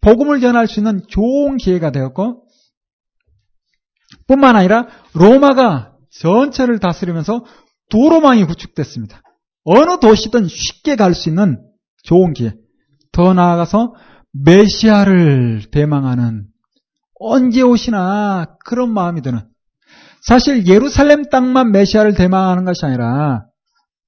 복음을 0.00 0.40
전할 0.40 0.68
수 0.68 0.80
있는 0.80 1.02
좋은 1.08 1.56
기회가 1.56 1.90
되었고 1.90 2.46
뿐만 4.26 4.56
아니라 4.56 4.86
로마가 5.14 5.96
전체를 6.10 6.78
다스리면서 6.78 7.44
도로망이 7.90 8.44
구축됐습니다. 8.44 9.22
어느 9.64 9.98
도시든 9.98 10.48
쉽게 10.48 10.96
갈 10.96 11.12
수 11.12 11.28
있는 11.28 11.62
좋은 12.06 12.32
기회. 12.32 12.54
더 13.12 13.34
나아가서 13.34 13.94
메시아를 14.32 15.64
대망하는 15.70 16.46
언제 17.18 17.62
오시나 17.62 18.56
그런 18.64 18.92
마음이 18.92 19.22
드는 19.22 19.40
사실 20.22 20.66
예루살렘 20.66 21.24
땅만 21.24 21.72
메시아를 21.72 22.14
대망하는 22.14 22.64
것이 22.64 22.84
아니라 22.84 23.46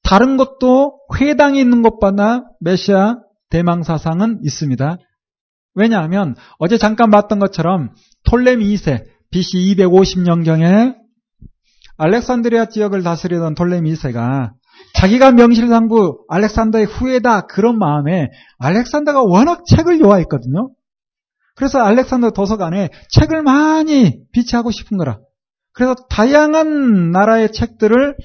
다른 0.03 0.37
것도 0.37 0.99
회당에 1.21 1.61
있는 1.61 1.83
것보다 1.83 2.45
메시아 2.61 3.19
대망 3.51 3.83
사상은 3.83 4.41
있습니다. 4.45 4.97
왜냐하면 5.75 6.35
어제 6.59 6.77
잠깐 6.77 7.11
봤던 7.11 7.39
것처럼 7.39 7.95
톨레미 8.25 8.75
2세 8.75 9.05
BC 9.31 9.77
250년경에 9.77 10.97
알렉산드리아 11.97 12.67
지역을 12.67 13.03
다스리던 13.03 13.55
톨레미 13.55 13.93
2세가 13.95 14.53
자기가 14.99 15.31
명실상부 15.31 16.25
알렉산더의 16.29 16.87
후예다 16.87 17.43
그런 17.43 17.79
마음에 17.79 18.31
알렉산더가 18.59 19.23
워낙 19.23 19.63
책을 19.65 19.99
좋아했거든요. 19.99 20.71
그래서 21.55 21.79
알렉산더 21.79 22.31
도서관에 22.31 22.89
책을 23.11 23.43
많이 23.43 24.21
비치하고 24.33 24.73
싶은 24.73 24.97
거라. 24.97 25.21
그래서 25.73 25.95
다양한 26.11 27.13
나라의 27.13 27.53
책들을 27.53 28.17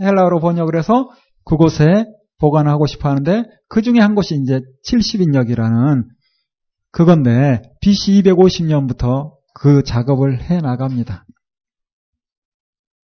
헬라어로 0.00 0.38
번역을 0.38 0.76
해서 0.76 1.10
그곳에 1.44 2.06
보관하고 2.38 2.86
싶어 2.86 3.08
하는데 3.08 3.42
그 3.68 3.82
중에 3.82 3.98
한 3.98 4.14
곳이 4.14 4.36
이제 4.36 4.60
70인역이라는 4.88 6.04
그건데 6.92 7.62
BC 7.80 8.22
250년부터 8.22 9.32
그 9.54 9.82
작업을 9.82 10.40
해 10.40 10.60
나갑니다. 10.60 11.24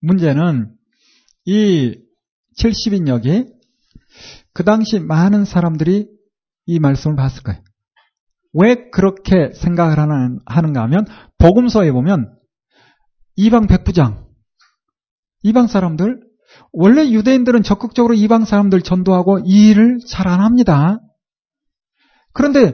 문제는 0.02 0.72
이 1.46 1.96
70인역이 2.58 3.52
그 4.52 4.64
당시 4.64 4.98
많은 4.98 5.44
사람들이 5.44 6.08
이 6.66 6.78
말씀을 6.78 7.16
봤을 7.16 7.42
거예요. 7.42 7.62
왜 8.52 8.90
그렇게 8.90 9.52
생각을 9.54 9.98
하는가 9.98 10.82
하면 10.82 11.06
복음서에 11.38 11.92
보면 11.92 12.34
이방 13.36 13.66
백부장 13.66 14.26
이방 15.42 15.68
사람들 15.68 16.20
원래 16.72 17.10
유대인들은 17.10 17.62
적극적으로 17.62 18.14
이방 18.14 18.44
사람들 18.44 18.82
전도하고 18.82 19.40
이 19.44 19.70
일을 19.70 19.98
잘 20.06 20.26
안 20.26 20.40
합니다. 20.40 20.98
그런데 22.32 22.72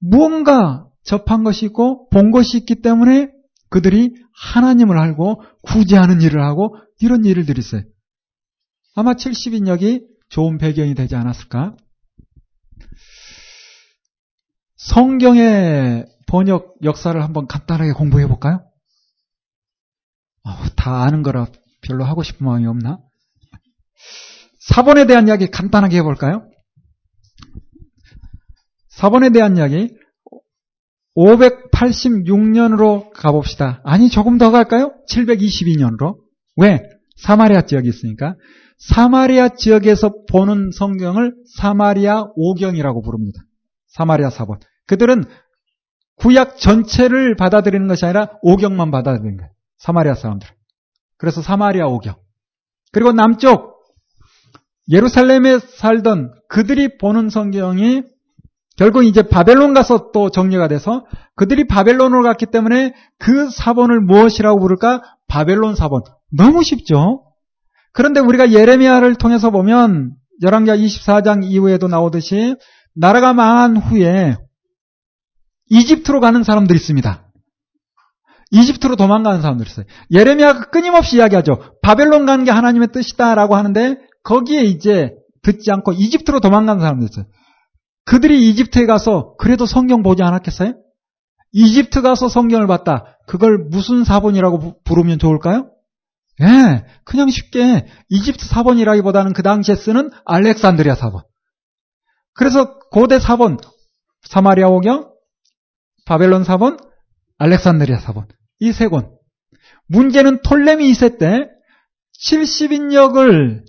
무언가 0.00 0.86
접한 1.04 1.44
것이 1.44 1.66
있고 1.66 2.08
본 2.10 2.30
것이 2.30 2.58
있기 2.58 2.82
때문에 2.82 3.30
그들이 3.70 4.14
하나님을 4.34 4.98
알고 4.98 5.42
구제하는 5.62 6.20
일을 6.20 6.42
하고 6.42 6.76
이런 7.00 7.24
일들이 7.24 7.58
있어요. 7.58 7.82
아마 8.94 9.14
70인역이 9.14 10.06
좋은 10.28 10.58
배경이 10.58 10.94
되지 10.94 11.14
않았을까? 11.16 11.76
성경의 14.76 16.06
번역 16.26 16.74
역사를 16.82 17.20
한번 17.22 17.46
간단하게 17.46 17.92
공부해 17.92 18.26
볼까요? 18.26 18.64
어, 20.44 20.50
다 20.76 21.02
아는 21.02 21.22
거라 21.22 21.46
별로 21.82 22.04
하고 22.04 22.22
싶은 22.22 22.44
마음이 22.44 22.66
없나? 22.66 22.98
사본에 24.60 25.06
대한 25.06 25.28
이야기 25.28 25.46
간단하게 25.50 25.98
해볼까요? 25.98 26.48
사본에 28.88 29.30
대한 29.30 29.56
이야기 29.56 29.88
586년으로 31.16 33.12
가봅시다. 33.12 33.80
아니 33.84 34.08
조금 34.08 34.38
더 34.38 34.50
갈까요? 34.50 34.94
722년으로. 35.10 36.16
왜? 36.56 36.80
사마리아 37.16 37.62
지역이 37.62 37.88
있으니까. 37.88 38.36
사마리아 38.78 39.50
지역에서 39.50 40.12
보는 40.28 40.70
성경을 40.72 41.34
사마리아 41.56 42.26
오경이라고 42.34 43.02
부릅니다. 43.02 43.40
사마리아 43.88 44.30
사본. 44.30 44.58
그들은 44.86 45.24
구약 46.16 46.58
전체를 46.58 47.36
받아들이는 47.36 47.88
것이 47.88 48.04
아니라 48.04 48.30
오경만 48.42 48.90
받아들이는 48.90 49.36
거예요. 49.36 49.50
사마리아 49.78 50.14
사람들. 50.14 50.48
그래서 51.16 51.42
사마리아 51.42 51.86
오경. 51.86 52.16
그리고 52.92 53.12
남쪽 53.12 53.72
예루살렘에 54.90 55.58
살던 55.58 56.34
그들이 56.48 56.98
보는 56.98 57.30
성경이 57.30 58.02
결국 58.76 59.04
이제 59.04 59.22
바벨론 59.22 59.74
가서 59.74 60.10
또 60.12 60.30
정리가 60.30 60.68
돼서 60.68 61.04
그들이 61.36 61.66
바벨론으로 61.66 62.22
갔기 62.22 62.46
때문에 62.46 62.94
그 63.18 63.50
사본을 63.50 64.00
무엇이라고 64.00 64.58
부를까? 64.60 65.02
바벨론 65.28 65.74
사본. 65.74 66.02
너무 66.30 66.62
쉽죠? 66.62 67.24
그런데 67.92 68.20
우리가 68.20 68.52
예레미야를 68.52 69.16
통해서 69.16 69.50
보면 69.50 70.12
열왕기하 70.42 70.76
24장 70.76 71.44
이후에도 71.44 71.88
나오듯이 71.88 72.56
나라가 72.94 73.32
망한 73.32 73.76
후에 73.76 74.36
이집트로 75.68 76.20
가는 76.20 76.42
사람들이 76.42 76.76
있습니다. 76.76 77.26
이집트로 78.50 78.96
도망가는 78.96 79.40
사람들이 79.40 79.68
있어요. 79.70 79.86
예레미야가 80.10 80.70
끊임없이 80.70 81.16
이야기하죠. 81.16 81.76
바벨론 81.82 82.26
가는 82.26 82.44
게 82.44 82.50
하나님의 82.50 82.88
뜻이다라고 82.92 83.56
하는데 83.56 83.96
거기에 84.24 84.62
이제 84.62 85.14
듣지 85.42 85.70
않고 85.72 85.92
이집트로 85.92 86.40
도망가는 86.40 86.80
사람들이 86.80 87.08
있어요. 87.10 87.26
그들이 88.04 88.48
이집트에 88.50 88.86
가서 88.86 89.34
그래도 89.38 89.66
성경 89.66 90.02
보지 90.02 90.22
않았겠어요? 90.22 90.74
이집트 91.52 92.02
가서 92.02 92.28
성경을 92.28 92.66
봤다. 92.66 93.18
그걸 93.26 93.58
무슨 93.58 94.04
사본이라고 94.04 94.82
부르면 94.84 95.18
좋을까요? 95.18 95.70
예, 96.40 96.44
네, 96.44 96.86
그냥 97.04 97.28
쉽게 97.28 97.86
이집트 98.08 98.46
사본이라기보다는 98.46 99.32
그 99.34 99.42
당시에 99.42 99.76
쓰는 99.76 100.10
알렉산드리아 100.24 100.94
사본. 100.94 101.22
그래서 102.34 102.78
고대 102.90 103.18
사본, 103.20 103.58
사마리아 104.22 104.68
오경, 104.68 105.12
바벨론 106.06 106.44
사본, 106.44 106.78
알렉산드리아 107.38 107.98
사본. 107.98 108.26
이 108.60 108.72
세 108.72 108.88
권. 108.88 109.10
문제는 109.88 110.40
톨레미 110.42 110.90
2세 110.92 111.18
때 111.18 111.48
70인역을 112.24 113.64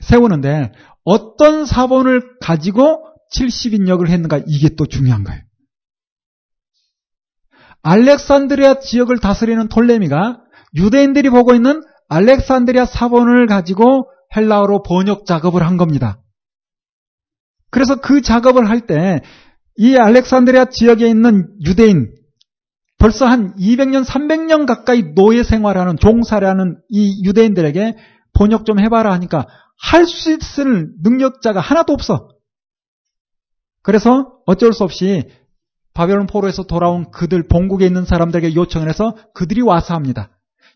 세우는데 0.00 0.72
어떤 1.04 1.66
사본을 1.66 2.38
가지고 2.40 3.11
70인 3.34 3.88
역을 3.88 4.08
했는가 4.08 4.40
이게 4.46 4.70
또 4.76 4.86
중요한 4.86 5.24
거예요. 5.24 5.42
알렉산드리아 7.82 8.80
지역을 8.80 9.18
다스리는 9.18 9.68
톨레미가 9.68 10.40
유대인들이 10.76 11.30
보고 11.30 11.54
있는 11.54 11.82
알렉산드리아 12.08 12.86
사본을 12.86 13.46
가지고 13.46 14.08
헬라어로 14.36 14.82
번역 14.82 15.26
작업을 15.26 15.66
한 15.66 15.76
겁니다. 15.76 16.20
그래서 17.70 17.96
그 17.96 18.22
작업을 18.22 18.68
할 18.68 18.86
때 18.86 19.20
이 19.76 19.96
알렉산드리아 19.96 20.66
지역에 20.66 21.08
있는 21.08 21.48
유대인 21.64 22.12
벌써 22.98 23.26
한 23.26 23.54
200년, 23.56 24.04
300년 24.04 24.66
가까이 24.66 25.14
노예 25.14 25.42
생활하는 25.42 25.96
종사라는 25.96 26.78
이 26.88 27.24
유대인들에게 27.24 27.96
번역 28.34 28.64
좀 28.64 28.78
해봐라 28.78 29.12
하니까 29.14 29.46
할 29.80 30.06
수 30.06 30.30
있을 30.30 30.90
능력자가 31.02 31.58
하나도 31.60 31.92
없어. 31.92 32.28
그래서 33.82 34.38
어쩔 34.46 34.72
수 34.72 34.84
없이 34.84 35.28
바벨론 35.94 36.26
포로에서 36.26 36.62
돌아온 36.64 37.10
그들 37.10 37.48
본국에 37.48 37.86
있는 37.86 38.04
사람들에게 38.04 38.54
요청을 38.54 38.88
해서 38.88 39.16
그들이 39.34 39.60
와서 39.60 39.94
합니다. 39.94 40.30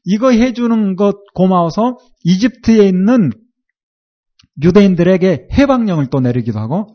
이거 0.04 0.30
해주는 0.30 0.96
것 0.96 1.16
고마워서 1.34 1.98
이집트에 2.24 2.86
있는 2.86 3.30
유대인들에게 4.62 5.48
해방령을 5.52 6.08
또 6.10 6.20
내리기도 6.20 6.58
하고 6.58 6.94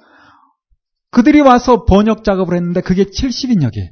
그들이 1.11 1.41
와서 1.41 1.85
번역 1.85 2.23
작업을 2.23 2.55
했는데 2.55 2.81
그게 2.81 3.03
70인역이에요. 3.03 3.89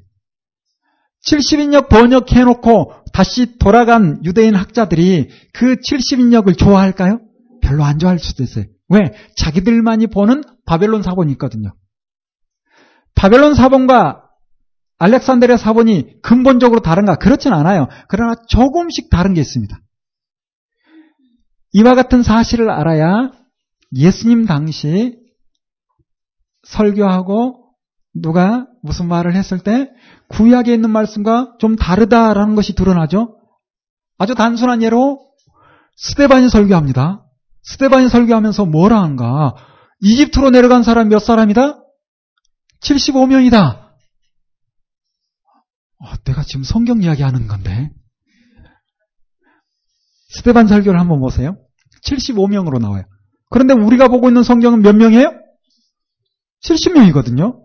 70인역 1.26 1.90
번역해놓고 1.90 2.94
다시 3.12 3.58
돌아간 3.58 4.22
유대인 4.24 4.56
학자들이 4.56 5.30
그 5.54 5.76
70인역을 5.76 6.58
좋아할까요? 6.58 7.20
별로 7.62 7.84
안 7.84 8.00
좋아할 8.00 8.20
수도 8.20 8.42
있어요. 8.44 8.66
왜? 8.88 9.12
자기들만이 9.36 10.08
보는 10.08 10.44
바벨론 10.66 11.04
사본이 11.04 11.34
있거든요. 11.34 11.74
바벨론 13.16 13.56
사본과 13.56 14.24
알렉산드리아 15.00 15.58
사본이 15.58 16.22
근본적으로 16.22 16.82
다른가? 16.82 17.16
그렇진 17.16 17.54
않아요. 17.54 17.88
그러나 18.08 18.36
조금씩 18.48 19.10
다른 19.10 19.34
게 19.34 19.42
있습니다. 19.42 19.78
이와 21.74 21.96
같은 21.96 22.24
사실을 22.24 22.70
알아야 22.70 23.32
예수님 23.96 24.46
당시 24.46 25.18
설교하고 26.64 27.66
누가 28.14 28.68
무슨 28.84 29.08
말을 29.08 29.36
했을 29.36 29.60
때 29.60 29.90
구약에 30.30 30.74
있는 30.74 30.90
말씀과 30.90 31.56
좀 31.60 31.76
다르다라는 31.76 32.56
것이 32.56 32.76
드러나죠. 32.76 33.38
아주 34.18 34.36
단순한 34.36 34.82
예로 34.82 35.20
스테반이 35.96 36.50
설교합니다. 36.50 37.24
스테반이 37.64 38.10
설교하면서 38.10 38.66
뭐라 38.66 39.02
한가? 39.02 39.56
이집트로 40.02 40.50
내려간 40.50 40.84
사람 40.84 41.10
몇 41.10 41.20
사람이다? 41.20 41.79
75명이다. 42.82 43.90
어, 46.02 46.14
내가 46.26 46.44
지금 46.44 46.64
성경 46.64 47.02
이야기 47.02 47.24
하는 47.24 47.48
건데. 47.48 47.92
스테반 50.30 50.68
설교를 50.68 51.00
한번 51.00 51.20
보세요. 51.20 51.58
75명으로 52.06 52.80
나와요. 52.80 53.04
그런데 53.50 53.74
우리가 53.74 54.08
보고 54.08 54.28
있는 54.28 54.44
성경은 54.44 54.82
몇 54.82 54.96
명이에요? 54.96 55.34
70명이거든요. 56.64 57.64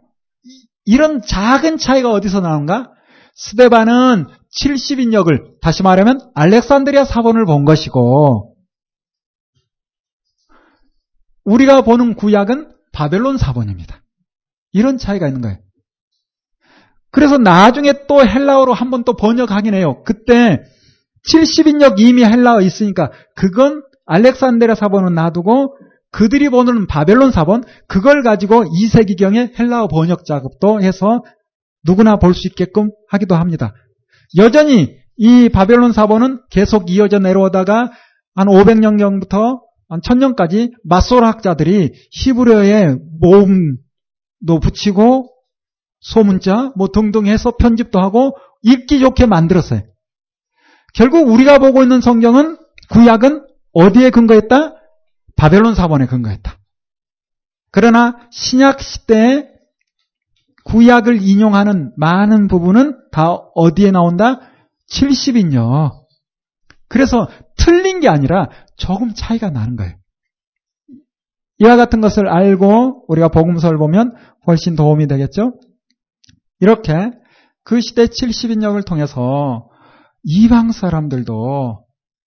이런 0.85 1.22
작은 1.22 1.79
차이가 1.79 2.11
어디서 2.11 2.40
나온가? 2.40 2.90
스데반은 3.37 4.27
70인역을 4.61 5.61
다시 5.61 5.83
말하면 5.83 6.31
알렉산드리아 6.35 7.05
사본을 7.05 7.44
본 7.46 7.64
것이고 7.64 8.57
우리가 11.44 11.83
보는 11.83 12.14
구약은 12.14 12.72
바벨론 12.92 13.37
사본입니다. 13.37 14.04
이런 14.75 14.99
차이가 14.99 15.27
있는 15.27 15.41
거예요. 15.41 15.57
그래서 17.11 17.39
나중에 17.39 18.07
또 18.09 18.27
헬라어로 18.27 18.75
한번 18.75 19.05
또 19.05 19.15
번역하긴 19.17 19.73
해요. 19.73 20.03
그때 20.05 20.63
70인역 21.33 22.01
이미 22.01 22.25
헬라어 22.25 22.61
있으니까 22.61 23.11
그건 23.35 23.83
알렉산드리아 24.05 24.75
사본은 24.75 25.15
놔두고 25.15 25.77
그들이 26.11 26.49
보는 26.49 26.87
바벨론 26.87 27.31
사본 27.31 27.65
그걸 27.89 28.23
가지고 28.23 28.65
2세기경에 28.65 29.59
헬라어 29.59 29.89
번역 29.89 30.25
작업도 30.25 30.83
해서 30.83 31.25
누구나 31.87 32.17
볼 32.17 32.35
수 32.35 32.47
있게끔 32.49 32.91
하기도 33.09 33.37
합니다. 33.37 33.75
여전히 34.37 34.97
이 35.17 35.49
바벨론 35.49 35.93
사본은 35.93 36.41
계속 36.51 36.91
이어져 36.91 37.21
내려오다가 37.21 37.91
한 38.35 38.49
500년경부터 38.49 39.61
한 39.89 40.01
1000년까지 40.01 40.73
마소라 40.83 41.29
학자들이 41.29 41.93
히브리어에 42.11 42.97
모음 43.21 43.77
도 44.47 44.61
붙이고 44.61 45.31
소문자 46.01 46.73
뭐 46.77 46.89
등등 46.89 47.27
해서 47.27 47.57
편집도 47.57 48.01
하고 48.01 48.37
읽기 48.63 49.01
좋게 49.01 49.27
만들었어요. 49.27 49.83
결국 50.95 51.29
우리가 51.29 51.59
보고 51.59 51.83
있는 51.83 52.01
성경은 52.01 52.59
구약은 52.91 53.47
어디에 53.73 54.11
근거했다? 54.11 54.75
바벨론 55.37 55.75
사본에 55.75 56.07
근거했다. 56.07 56.59
그러나 57.73 58.17
신약 58.31 58.81
시대에 58.81 59.49
구약을 60.65 61.21
인용하는 61.21 61.93
많은 61.97 62.49
부분은 62.49 62.97
다 63.11 63.33
어디에 63.55 63.91
나온다? 63.91 64.41
70인요. 64.91 65.93
그래서 66.89 67.29
틀린 67.57 68.01
게 68.01 68.09
아니라 68.09 68.49
조금 68.77 69.13
차이가 69.15 69.51
나는 69.51 69.77
거예요. 69.77 69.95
이와 71.59 71.77
같은 71.77 72.01
것을 72.01 72.29
알고 72.29 73.05
우리가 73.09 73.29
복음서를 73.29 73.79
보면 73.79 74.14
훨씬 74.47 74.77
도움이 74.77 75.07
되겠죠? 75.07 75.59
이렇게 76.61 77.12
그 77.62 77.81
시대 77.81 78.07
70인역을 78.07 78.85
통해서 78.87 79.69
이방 80.23 80.73
사람들도 80.73 81.85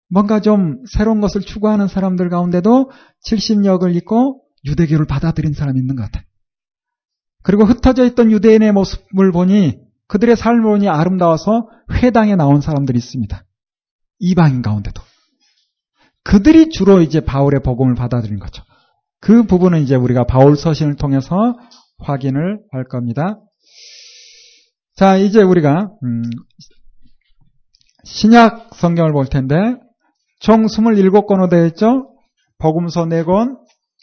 뭔가 0.09 0.39
좀 0.39 0.77
새로운 0.91 1.19
것을 1.19 1.41
추구하는 1.41 1.87
사람들 1.87 2.29
가운데도 2.29 2.91
70역을 3.29 3.95
입고 3.95 4.41
유대교를 4.65 5.05
받아들인 5.05 5.53
사람이 5.53 5.79
있는 5.79 5.95
것 5.95 6.03
같아요. 6.03 6.23
그리고 7.43 7.63
흩어져 7.63 8.05
있던 8.05 8.31
유대인의 8.31 8.71
모습을 8.71 9.31
보니 9.31 9.79
그들의 10.07 10.35
삶을 10.35 10.63
보니 10.63 10.87
아름다워서 10.87 11.69
회당에 11.91 12.35
나온 12.35 12.61
사람들이 12.61 12.97
있습니다. 12.97 13.43
이방인 14.19 14.61
가운데도. 14.61 15.01
그들이 16.23 16.69
주로 16.69 17.01
이제 17.01 17.21
바울의 17.21 17.61
복음을 17.63 17.95
받아들인 17.95 18.39
거죠. 18.39 18.63
그 19.19 19.43
부분은 19.43 19.81
이제 19.81 19.95
우리가 19.95 20.25
바울 20.25 20.55
서신을 20.55 20.95
통해서 20.95 21.57
확인을 21.99 22.59
할 22.71 22.85
겁니다. 22.85 23.39
자, 24.95 25.17
이제 25.17 25.41
우리가 25.41 25.91
음, 26.03 26.23
신약 28.03 28.75
성경을 28.75 29.11
볼 29.11 29.27
텐데 29.27 29.55
총 30.39 30.65
27권으로 30.65 31.49
되어 31.49 31.65
있죠. 31.67 32.13
복음서 32.59 33.05
4권, 33.05 33.57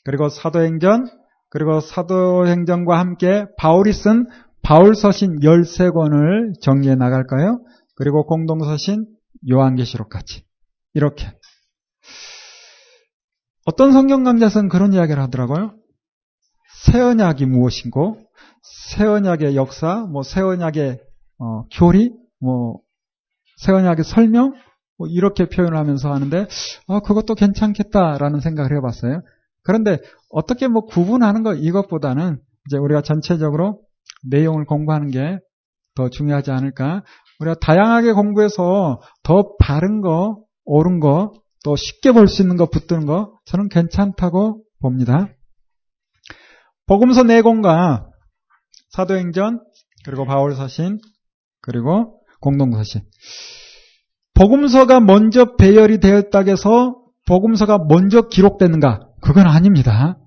그리고 0.04 0.28
사도행전, 0.28 1.08
그리고 1.48 1.80
사도행전과 1.80 2.98
함께 2.98 3.46
바울이 3.56 3.92
쓴 3.92 4.26
바울서신 4.62 5.40
13권을 5.40 6.60
정리해 6.60 6.94
나갈까요? 6.94 7.60
그리고 7.96 8.26
공동서신 8.26 9.06
요한계시록까지. 9.50 10.44
이렇게. 10.94 11.32
어떤 13.66 13.92
성경 13.92 14.24
강자는 14.24 14.68
그런 14.68 14.92
이야기를 14.92 15.22
하더라고요. 15.22 15.74
새 16.84 17.00
언약이 17.00 17.46
무엇인고, 17.46 18.18
새 18.62 19.04
언약의 19.04 19.56
역사, 19.56 20.06
뭐 20.06 20.22
새 20.22 20.40
언약의 20.40 20.98
어, 21.38 21.64
교리, 21.72 22.12
뭐 22.40 22.80
새 23.56 23.72
언약의 23.72 24.04
설명, 24.04 24.54
뭐 24.98 25.06
이렇게 25.08 25.48
표현을 25.48 25.76
하면서 25.78 26.12
하는데, 26.12 26.46
아, 26.88 27.00
그것도 27.00 27.34
괜찮겠다라는 27.34 28.40
생각을 28.40 28.76
해봤어요. 28.76 29.22
그런데 29.62 29.98
어떻게 30.30 30.68
뭐 30.68 30.82
구분하는 30.84 31.42
것 31.42 31.54
이것보다는 31.54 32.40
이제 32.66 32.76
우리가 32.76 33.02
전체적으로 33.02 33.80
내용을 34.28 34.66
공부하는 34.66 35.10
게 35.10 35.38
더 35.94 36.08
중요하지 36.08 36.50
않을까. 36.50 37.02
우리가 37.40 37.56
다양하게 37.60 38.12
공부해서 38.12 39.00
더 39.22 39.54
바른 39.58 40.00
거, 40.00 40.42
옳은 40.64 41.00
거, 41.00 41.32
또 41.64 41.74
쉽게 41.76 42.12
볼 42.12 42.28
수 42.28 42.42
있는 42.42 42.56
거 42.56 42.66
붙드는 42.66 43.06
거 43.06 43.38
저는 43.46 43.68
괜찮다고 43.68 44.62
봅니다. 44.80 45.28
복음서 46.86 47.22
내공과 47.22 48.10
사도행전 48.90 49.60
그리고 50.04 50.26
바울서신 50.26 50.98
그리고 51.62 52.20
공동서신 52.40 53.00
복음서가 54.34 55.00
먼저 55.00 55.56
배열이 55.56 56.00
되었다고 56.00 56.50
해서 56.50 56.96
복음서가 57.26 57.78
먼저 57.88 58.28
기록되는가? 58.28 59.00
그건 59.22 59.46
아닙니다. 59.46 60.18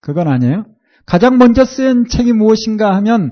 그건 0.00 0.28
아니에요. 0.28 0.64
가장 1.06 1.38
먼저 1.38 1.64
쓴 1.64 2.06
책이 2.06 2.34
무엇인가 2.34 2.94
하면 2.96 3.30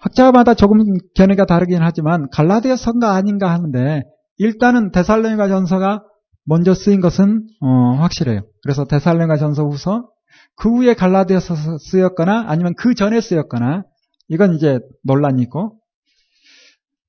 학자마다 0.00 0.54
조금 0.54 0.78
견해가 1.14 1.46
다르긴 1.46 1.78
하지만 1.80 2.26
갈라디아서가 2.32 3.14
아닌가 3.14 3.50
하는데 3.50 4.02
일단은 4.36 4.90
데살로니가 4.90 5.48
전서가 5.48 6.02
먼저 6.44 6.74
쓰인 6.74 7.00
것은 7.00 7.46
어, 7.60 7.94
확실해요. 8.00 8.42
그래서 8.62 8.84
데살로니가 8.84 9.36
전서 9.36 9.64
후서 9.64 10.08
그 10.56 10.70
후에 10.70 10.94
갈라디아서 10.94 11.78
쓰였거나 11.78 12.44
아니면 12.48 12.74
그 12.76 12.94
전에 12.94 13.20
쓰였거나 13.20 13.84
이건 14.28 14.54
이제 14.54 14.80
논란이 15.04 15.42
있고 15.42 15.78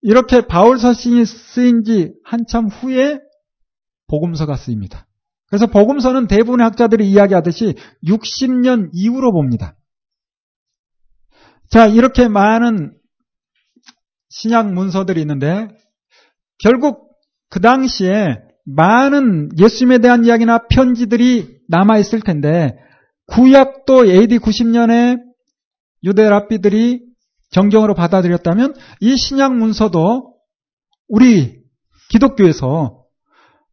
이렇게 0.01 0.47
바울 0.47 0.79
서신이 0.79 1.25
쓰인 1.25 1.83
지 1.83 2.13
한참 2.23 2.67
후에 2.67 3.19
복음서가 4.07 4.55
쓰입니다. 4.57 5.07
그래서 5.47 5.67
복음서는 5.67 6.27
대부분의 6.27 6.63
학자들이 6.63 7.09
이야기하듯이 7.09 7.75
60년 8.05 8.89
이후로 8.93 9.31
봅니다. 9.31 9.75
자, 11.69 11.87
이렇게 11.87 12.27
많은 12.27 12.93
신약 14.29 14.73
문서들이 14.73 15.21
있는데 15.21 15.67
결국 16.57 17.17
그 17.49 17.59
당시에 17.59 18.37
많은 18.65 19.49
예수님에 19.57 19.97
대한 19.99 20.25
이야기나 20.25 20.67
편지들이 20.69 21.59
남아 21.67 21.97
있을 21.99 22.21
텐데 22.21 22.77
구약도 23.27 24.05
AD 24.05 24.39
90년에 24.39 25.19
유대 26.03 26.27
랍비들이 26.27 27.01
정경으로 27.51 27.95
받아들였다면 27.95 28.75
이 28.99 29.17
신약 29.17 29.55
문서도 29.55 30.35
우리 31.07 31.61
기독교에서 32.09 33.03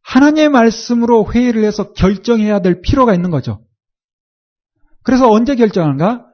하나님의 0.01 0.49
말씀으로 0.49 1.31
회의를 1.31 1.63
해서 1.63 1.93
결정해야 1.93 2.59
될 2.61 2.81
필요가 2.81 3.13
있는 3.13 3.29
거죠. 3.31 3.65
그래서 5.03 5.29
언제 5.29 5.55
결정한가? 5.55 6.25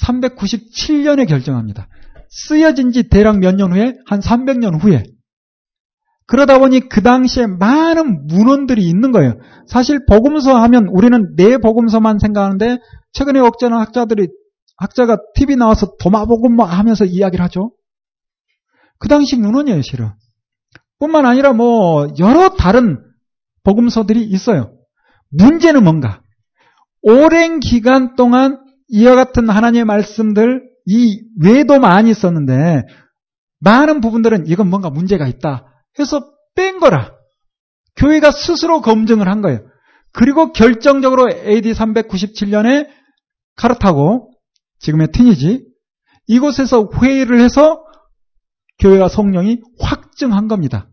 397년에 0.00 1.28
결정합니다. 1.28 1.88
쓰여진 2.30 2.92
지 2.92 3.08
대략 3.08 3.38
몇 3.40 3.54
년 3.56 3.72
후에? 3.72 3.94
한 4.06 4.20
300년 4.20 4.80
후에. 4.82 5.04
그러다 6.26 6.58
보니 6.58 6.88
그 6.88 7.02
당시에 7.02 7.46
많은 7.46 8.26
문헌들이 8.26 8.88
있는 8.88 9.12
거예요. 9.12 9.38
사실 9.66 10.04
복음서 10.06 10.56
하면 10.62 10.86
우리는 10.88 11.34
내 11.36 11.58
복음서만 11.58 12.18
생각하는데 12.18 12.78
최근에 13.12 13.40
억제는 13.40 13.76
학자들이 13.76 14.28
학자가 14.76 15.18
TV 15.34 15.56
나와서 15.56 15.94
도마복음 16.00 16.60
하면서 16.60 17.04
이야기를 17.04 17.44
하죠. 17.44 17.72
그 18.98 19.08
당시 19.08 19.36
문헌이에요, 19.36 19.82
실은. 19.82 20.10
뿐만 20.98 21.26
아니라 21.26 21.52
뭐 21.52 22.06
여러 22.18 22.50
다른 22.50 22.98
복음서들이 23.64 24.22
있어요. 24.22 24.72
문제는 25.30 25.82
뭔가? 25.82 26.22
오랜 27.02 27.58
기간 27.58 28.14
동안 28.14 28.58
이와 28.88 29.16
같은 29.16 29.48
하나님의 29.48 29.84
말씀들 29.84 30.62
이 30.86 31.20
외에도 31.40 31.80
많이 31.80 32.10
있었는데 32.10 32.82
많은 33.60 34.00
부분들은 34.00 34.46
이건 34.46 34.68
뭔가 34.68 34.90
문제가 34.90 35.26
있다 35.26 35.71
해서 35.98 36.20
뺀 36.54 36.78
거라. 36.78 37.12
교회가 37.96 38.30
스스로 38.30 38.80
검증을 38.80 39.28
한 39.28 39.42
거예요. 39.42 39.60
그리고 40.12 40.52
결정적으로 40.52 41.30
AD 41.30 41.72
397년에 41.72 42.88
카르타고 43.56 44.30
지금의 44.78 45.08
트니지 45.12 45.64
이곳에서 46.26 46.88
회의를 47.00 47.40
해서 47.40 47.84
교회와 48.78 49.08
성령이 49.08 49.60
확증한 49.78 50.48
겁니다. 50.48 50.88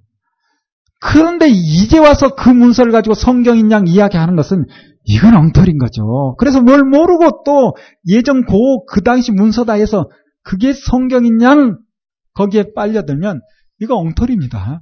그런데 1.01 1.47
이제 1.49 1.97
와서 1.97 2.35
그 2.35 2.49
문서를 2.49 2.91
가지고 2.91 3.13
성경인 3.13 3.71
양 3.71 3.87
이야기하는 3.87 4.35
것은 4.35 4.65
이건 5.05 5.35
엉터리인 5.35 5.77
거죠. 5.77 6.35
그래서 6.37 6.61
뭘 6.61 6.83
모르고 6.83 7.43
또 7.45 7.73
예전 8.07 8.45
고 8.45 8.85
그 8.85 9.01
당시 9.01 9.31
문서다 9.31 9.73
해서 9.73 10.09
그게 10.43 10.73
성경인 10.73 11.41
양 11.41 11.77
거기에 12.33 12.73
빨려들면 12.75 13.41
이거 13.79 13.95
엉터리입니다. 13.95 14.81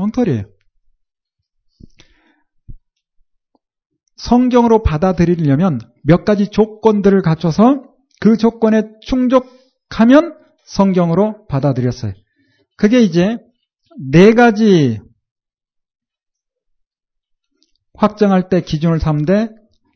엉터리예요. 0.00 0.44
성경으로 4.16 4.82
받아들이려면 4.82 5.80
몇 6.04 6.24
가지 6.24 6.48
조건들을 6.48 7.22
갖춰서 7.22 7.84
그 8.20 8.36
조건에 8.36 8.82
충족하면 9.02 10.36
성경으로 10.66 11.46
받아들였어요. 11.46 12.12
그게 12.76 13.00
이제 13.00 13.38
네 14.10 14.32
가지 14.32 15.00
확정할 17.94 18.48
때 18.48 18.60
기준을 18.62 19.00
삼는데 19.00 19.48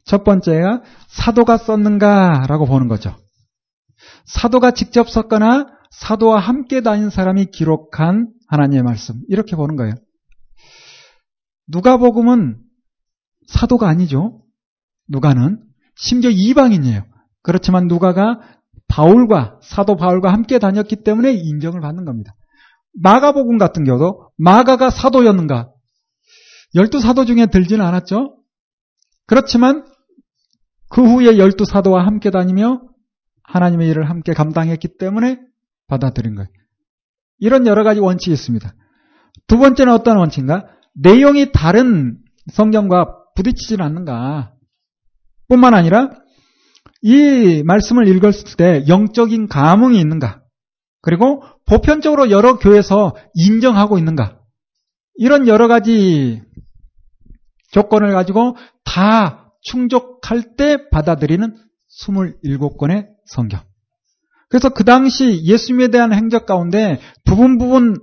첫 0.05 0.25
번째가 0.25 0.83
사도가 1.09 1.57
썼는가라고 1.57 2.67
보는 2.67 2.89
거죠. 2.89 3.17
사도가 4.27 4.73
직접 4.73 5.09
썼거나 5.09 5.67
사도와 5.91 6.41
함께 6.41 6.81
다닌 6.83 7.09
사람이 7.09 7.47
기록한 7.47 8.34
하나님의 8.49 8.83
말씀 8.83 9.21
이렇게 9.29 9.57
보는 9.57 9.77
거예요. 9.77 9.95
누가복음은 11.69 12.59
사도가 13.47 13.89
아니죠. 13.89 14.43
누가는 15.09 15.63
심지어 15.97 16.31
이방인이에요. 16.31 17.05
그렇지만 17.43 17.87
누가가 17.87 18.41
바울과 18.89 19.61
사도 19.63 19.97
바울과 19.97 20.33
함께 20.33 20.59
다녔기 20.59 20.97
때문에 21.05 21.33
인정을 21.33 21.81
받는 21.81 22.05
겁니다. 22.05 22.35
마가복음 22.95 23.59
같은 23.59 23.85
경우도 23.85 24.31
마가가 24.37 24.91
사도였는가? 24.91 25.71
열두 26.75 27.01
사도 27.01 27.25
중에 27.25 27.47
들지는 27.47 27.85
않았죠. 27.85 28.39
그렇지만 29.27 29.85
그 30.89 31.03
후에 31.03 31.39
열두 31.39 31.65
사도와 31.65 32.07
함께 32.07 32.31
다니며 32.31 32.83
하나님의 33.43 33.89
일을 33.91 34.09
함께 34.09 34.33
감당했기 34.33 34.97
때문에 34.99 35.39
받아들인 35.87 36.35
거예요. 36.35 36.49
이런 37.39 37.67
여러 37.67 37.85
가지 37.85 38.01
원칙이 38.01 38.33
있습니다. 38.33 38.75
두 39.47 39.59
번째는 39.59 39.93
어떤 39.93 40.19
원칙인가? 40.19 40.67
내용이 40.95 41.53
다른 41.53 42.19
성경과 42.53 43.25
부딪히질 43.35 43.83
않는가? 43.83 44.53
뿐만 45.49 45.75
아니라 45.75 46.11
이 47.03 47.63
말씀을 47.65 48.09
읽었을 48.09 48.57
때 48.57 48.85
영적인 48.89 49.49
감흥이 49.49 49.99
있는가? 50.01 50.41
그리고 51.03 51.43
보편적으로 51.67 52.31
여러 52.31 52.59
교회에서 52.59 53.15
인정하고 53.35 53.99
있는가? 53.99 54.41
이런 55.17 55.47
여러 55.47 55.69
가지 55.69 56.43
조건을 57.73 58.13
가지고 58.13 58.57
다 58.85 59.53
충족할 59.63 60.57
때 60.57 60.89
받아들이는 60.91 61.57
27권의 61.91 63.09
성경. 63.27 63.61
그래서 64.49 64.69
그 64.69 64.85
당시 64.85 65.43
예수님에 65.45 65.89
대한 65.89 66.13
행적 66.13 66.47
가운데 66.47 67.01
부분 67.25 67.59
부분 67.59 67.97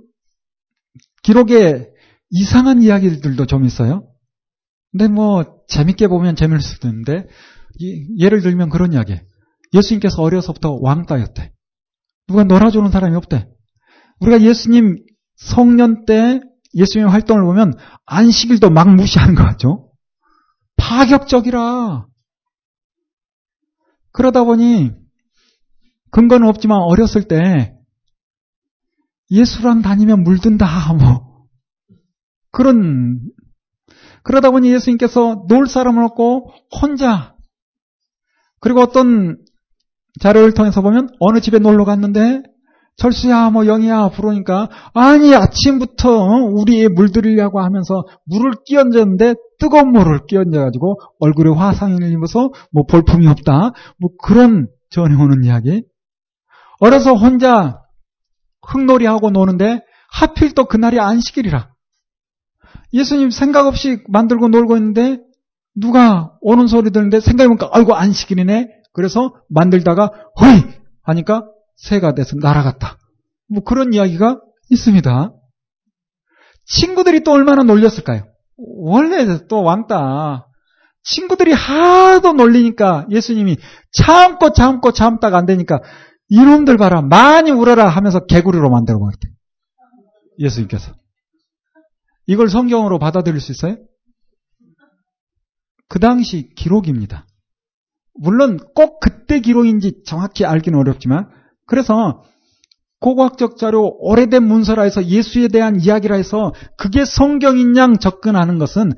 기록에 1.22 1.88
이상한 2.30 2.82
이야기들도 2.82 3.46
좀 3.46 3.64
있어요. 3.64 4.08
근데 4.90 5.08
뭐 5.08 5.60
재밌게 5.68 6.08
보면 6.08 6.36
재미있을 6.36 6.62
수도 6.62 6.88
있는데 6.88 7.26
예를 8.18 8.42
들면 8.42 8.68
그런 8.68 8.92
이야기. 8.92 9.18
예수님께서 9.72 10.20
어려서부터 10.22 10.78
왕따였대. 10.80 11.52
누가 12.28 12.44
놀아주는 12.44 12.90
사람이 12.90 13.16
없대. 13.16 13.48
우리가 14.20 14.42
예수님 14.42 14.96
성년 15.36 16.04
때 16.04 16.40
예수님의 16.74 17.10
활동을 17.10 17.42
보면 17.44 17.74
안식일도 18.06 18.70
막 18.70 18.94
무시하는 18.94 19.34
거 19.34 19.44
같죠? 19.44 19.90
파격적이라. 20.76 22.06
그러다 24.12 24.44
보니 24.44 24.90
근거는 26.12 26.46
없지만 26.46 26.78
어렸을 26.78 27.24
때 27.24 27.74
예수랑 29.30 29.82
다니면 29.82 30.22
물든다 30.22 30.66
뭐 30.94 31.46
그런 32.50 33.18
그러다 34.22 34.50
보니 34.50 34.72
예수님께서 34.72 35.46
놀 35.48 35.66
사람을 35.66 36.04
없고 36.04 36.52
혼자 36.80 37.34
그리고 38.60 38.80
어떤 38.80 39.38
자료를 40.20 40.54
통해서 40.54 40.82
보면 40.82 41.08
어느 41.18 41.40
집에 41.40 41.58
놀러 41.58 41.84
갔는데 41.84 42.42
철수야 42.96 43.50
뭐 43.50 43.64
영이야 43.64 44.10
부르니까 44.10 44.68
아니 44.92 45.34
아침부터 45.34 46.10
우리 46.52 46.88
물들이려고 46.88 47.60
하면서 47.60 48.04
물을 48.26 48.52
끼얹었는데 48.66 49.34
뜨거운 49.58 49.92
물을 49.92 50.20
끼얹어가지고 50.28 51.00
얼굴에 51.20 51.50
화상을 51.50 52.02
입어서 52.12 52.50
뭐 52.70 52.84
볼품이 52.84 53.26
없다. 53.28 53.72
뭐 53.98 54.10
그런 54.22 54.68
전해 54.90 55.14
오는 55.14 55.42
이야기 55.44 55.82
어려서 56.82 57.14
혼자 57.14 57.80
흙놀이하고 58.66 59.30
노는데 59.30 59.84
하필 60.10 60.52
또 60.52 60.64
그날이 60.64 60.98
안식일이라 60.98 61.70
예수님 62.92 63.30
생각 63.30 63.68
없이 63.68 64.02
만들고 64.08 64.48
놀고 64.48 64.76
있는데 64.78 65.20
누가 65.76 66.36
오는 66.40 66.66
소리 66.66 66.90
듣는데 66.90 67.20
생각해보니까 67.20 67.68
아이고 67.72 67.94
안식일이네 67.94 68.66
그래서 68.92 69.32
만들다가 69.48 70.10
허이 70.40 70.64
하니까 71.02 71.44
새가 71.76 72.14
돼서 72.14 72.36
날아갔다. 72.36 72.98
뭐 73.48 73.62
그런 73.62 73.94
이야기가 73.94 74.40
있습니다. 74.68 75.32
친구들이 76.66 77.22
또 77.22 77.32
얼마나 77.32 77.62
놀렸을까요? 77.62 78.24
원래 78.56 79.46
또 79.48 79.62
왕따. 79.62 80.46
친구들이 81.04 81.52
하도 81.52 82.32
놀리니까 82.32 83.06
예수님이 83.10 83.56
참고 83.92 84.52
참고 84.52 84.92
참다가 84.92 85.38
안 85.38 85.46
되니까 85.46 85.80
이놈들 86.32 86.78
봐라 86.78 87.02
많이 87.02 87.50
울어라 87.50 87.88
하면서 87.88 88.24
개구리로 88.24 88.70
만들어 88.70 88.98
버렸대. 88.98 89.28
예수님께서. 90.38 90.94
이걸 92.26 92.48
성경으로 92.48 92.98
받아들일 92.98 93.38
수 93.38 93.52
있어요? 93.52 93.76
그 95.88 95.98
당시 95.98 96.48
기록입니다. 96.54 97.26
물론 98.14 98.58
꼭 98.74 98.98
그때 99.00 99.40
기록인지 99.40 100.04
정확히 100.06 100.46
알기는 100.46 100.78
어렵지만 100.78 101.28
그래서 101.66 102.22
고고학적 103.00 103.58
자료 103.58 103.94
오래된 103.98 104.42
문서라 104.42 104.84
해서 104.84 105.04
예수에 105.04 105.48
대한 105.48 105.80
이야기라 105.80 106.16
해서 106.16 106.54
그게 106.78 107.04
성경인 107.04 107.76
양 107.76 107.98
접근하는 107.98 108.58
것은 108.58 108.92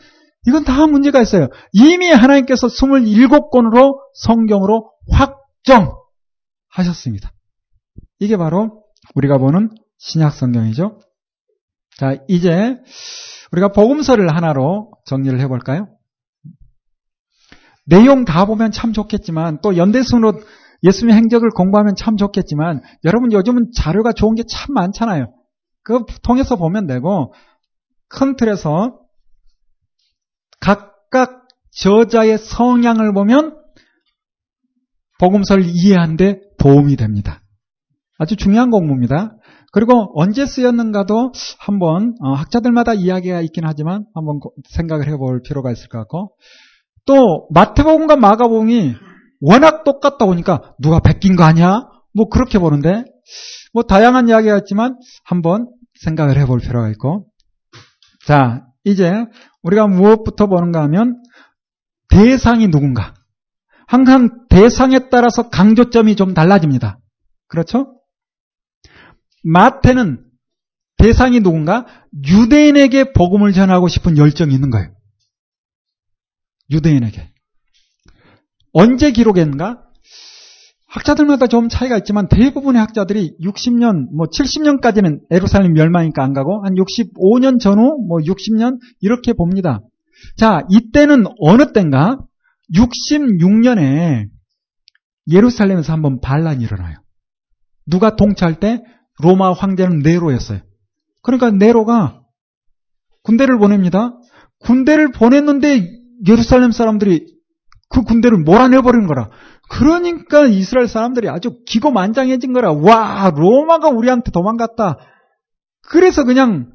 이건 0.47 0.63
다 0.63 0.87
문제가 0.87 1.21
있어요. 1.21 1.49
이미 1.73 2.11
하나님께서 2.11 2.69
27권으로 2.69 3.97
성경으로 4.15 4.93
확정 5.11 6.04
하셨습니다. 6.75 7.33
이게 8.19 8.37
바로 8.37 8.85
우리가 9.15 9.39
보는 9.39 9.71
신약 9.99 10.33
성경이죠. 10.33 11.01
자, 11.97 12.17
이제 12.29 12.77
우리가 13.53 13.69
복음서를 13.69 14.35
하나로 14.35 14.91
정리를 15.07 15.39
해볼까요? 15.41 15.89
내용 17.87 18.25
다 18.25 18.47
보면 18.47 18.73
참 18.73 18.93
좋겠지만 18.93 19.61
또 19.63 19.77
연대순으로 19.77 20.41
예수님의 20.83 21.17
행적을 21.17 21.51
공부하면 21.51 21.95
참 21.97 22.17
좋겠지만 22.17 22.83
여러분 23.05 23.33
요즘은 23.33 23.71
자료가 23.75 24.13
좋은 24.13 24.35
게 24.35 24.43
참 24.49 24.75
많잖아요. 24.75 25.33
그거 25.83 26.07
통해서 26.23 26.57
보면 26.57 26.87
되고 26.87 27.33
큰 28.09 28.37
틀에서 28.37 28.99
각각 30.61 31.47
저자의 31.73 32.39
성향을 32.39 33.13
보면 33.13 33.57
복음서를 35.21 35.65
이해하는데 35.67 36.41
도움이 36.65 36.97
됩니다. 36.97 37.43
아주 38.19 38.37
중요한 38.37 38.71
공부입니다. 38.71 39.37
그리고 39.71 40.19
언제 40.19 40.47
쓰였는가도 40.47 41.33
한번 41.59 42.15
어, 42.23 42.33
학자들마다 42.33 42.95
이야기가 42.95 43.43
있긴 43.43 43.65
하지만 43.67 44.07
한번 44.15 44.41
생각을 44.71 45.07
해볼 45.09 45.43
필요가 45.47 45.71
있을 45.73 45.89
것 45.89 45.99
같고 45.99 46.35
또 47.05 47.49
마태복음과 47.51 48.17
마가복음이 48.17 48.95
워낙 49.43 49.85
똑같다 49.85 50.25
보니까 50.25 50.75
누가 50.81 51.01
베낀 51.01 51.37
거 51.37 51.45
아니야? 51.45 51.83
뭐 52.15 52.31
그렇게 52.31 52.59
보는데 52.59 53.05
뭐 53.75 53.83
다양한 53.83 54.29
이야기가 54.31 54.57
있지만 54.59 54.97
한번 55.23 55.69
생각을 56.01 56.39
해볼 56.39 56.61
필요가 56.61 56.89
있고 56.91 57.27
자 58.27 58.65
이제 58.85 59.13
우리가 59.63 59.87
무엇부터 59.87 60.47
보는가 60.47 60.83
하면 60.85 61.21
대상이 62.09 62.69
누군가 62.69 63.13
항상 63.87 64.47
대상에 64.49 65.09
따라서 65.11 65.49
강조점이 65.49 66.17
좀 66.17 66.35
달라집니다. 66.35 66.99
그렇죠? 67.49 68.01
마태는 69.43 70.25
대상이 70.97 71.41
누군가? 71.41 71.87
유대인에게 72.27 73.13
복음을 73.13 73.53
전하고 73.53 73.89
싶은 73.89 74.17
열정이 74.17 74.55
있는 74.55 74.71
거예요. 74.71 74.91
유대인에게. 76.71 77.31
언제 78.73 79.13
기록했는가? 79.13 79.83
학자들마다 80.89 81.49
좀 81.49 81.69
차이가 81.69 81.99
있지만 81.99 82.29
대부분의 82.29 82.81
학자들이 82.81 83.37
60년, 83.41 84.15
뭐 84.17 84.27
70년까지는 84.27 85.21
에루살렘 85.31 85.73
멸망이니까 85.73 86.23
안 86.23 86.33
가고 86.33 86.65
한 86.65 86.75
65년 86.75 87.61
전후 87.61 87.99
뭐 88.07 88.19
60년 88.19 88.79
이렇게 89.01 89.33
봅니다. 89.33 89.81
자, 90.37 90.63
이때는 90.71 91.25
어느 91.41 91.73
때인가? 91.73 92.19
66년에 92.75 94.29
예루살렘에서 95.31 95.93
한번 95.93 96.21
반란이 96.21 96.63
일어나요. 96.63 96.97
누가 97.87 98.17
통치할 98.17 98.61
때 98.61 98.83
로마 99.21 99.53
황제는 99.53 100.01
네로였어요. 100.01 100.61
그러니까 101.23 101.51
네로가 101.51 102.23
군대를 103.23 103.59
보냅니다. 103.59 104.19
군대를 104.61 105.13
보냈는데 105.13 105.91
예루살렘 106.27 106.73
사람들이 106.73 107.27
그 107.89 108.03
군대를 108.03 108.39
몰아내버리는 108.39 109.07
거라. 109.07 109.31
그러니까 109.71 110.47
이스라엘 110.47 110.89
사람들이 110.89 111.29
아주 111.29 111.61
기고만장해진 111.67 112.53
거라. 112.53 112.73
와, 112.73 113.31
로마가 113.35 113.89
우리한테 113.89 114.31
도망갔다. 114.31 114.99
그래서 115.89 116.25
그냥 116.25 116.73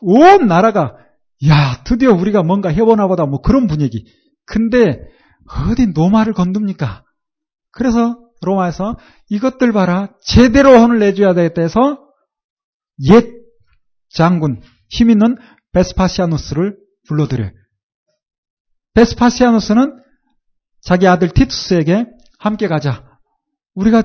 온 0.00 0.46
나라가 0.46 0.96
야, 1.48 1.82
드디어 1.84 2.12
우리가 2.12 2.42
뭔가 2.42 2.68
해보나 2.68 3.08
보다 3.08 3.26
뭐 3.26 3.40
그런 3.40 3.66
분위기. 3.66 4.06
근데 4.46 5.00
어디 5.68 5.86
노마를 5.88 6.32
건둡니까? 6.32 7.04
그래서 7.70 8.18
로마에서 8.42 8.96
이것들 9.28 9.72
봐라. 9.72 10.08
제대로 10.22 10.70
혼을 10.78 10.98
내줘야 10.98 11.34
되겠다 11.34 11.62
해서 11.62 11.98
옛 13.10 13.26
장군, 14.10 14.60
힘 14.88 15.10
있는 15.10 15.36
베스파시아누스를 15.72 16.76
불러들여요. 17.08 17.50
베스파시아누스는 18.94 20.02
자기 20.82 21.06
아들 21.06 21.30
티투스에게 21.30 22.06
함께 22.38 22.68
가자. 22.68 23.18
우리가 23.74 24.02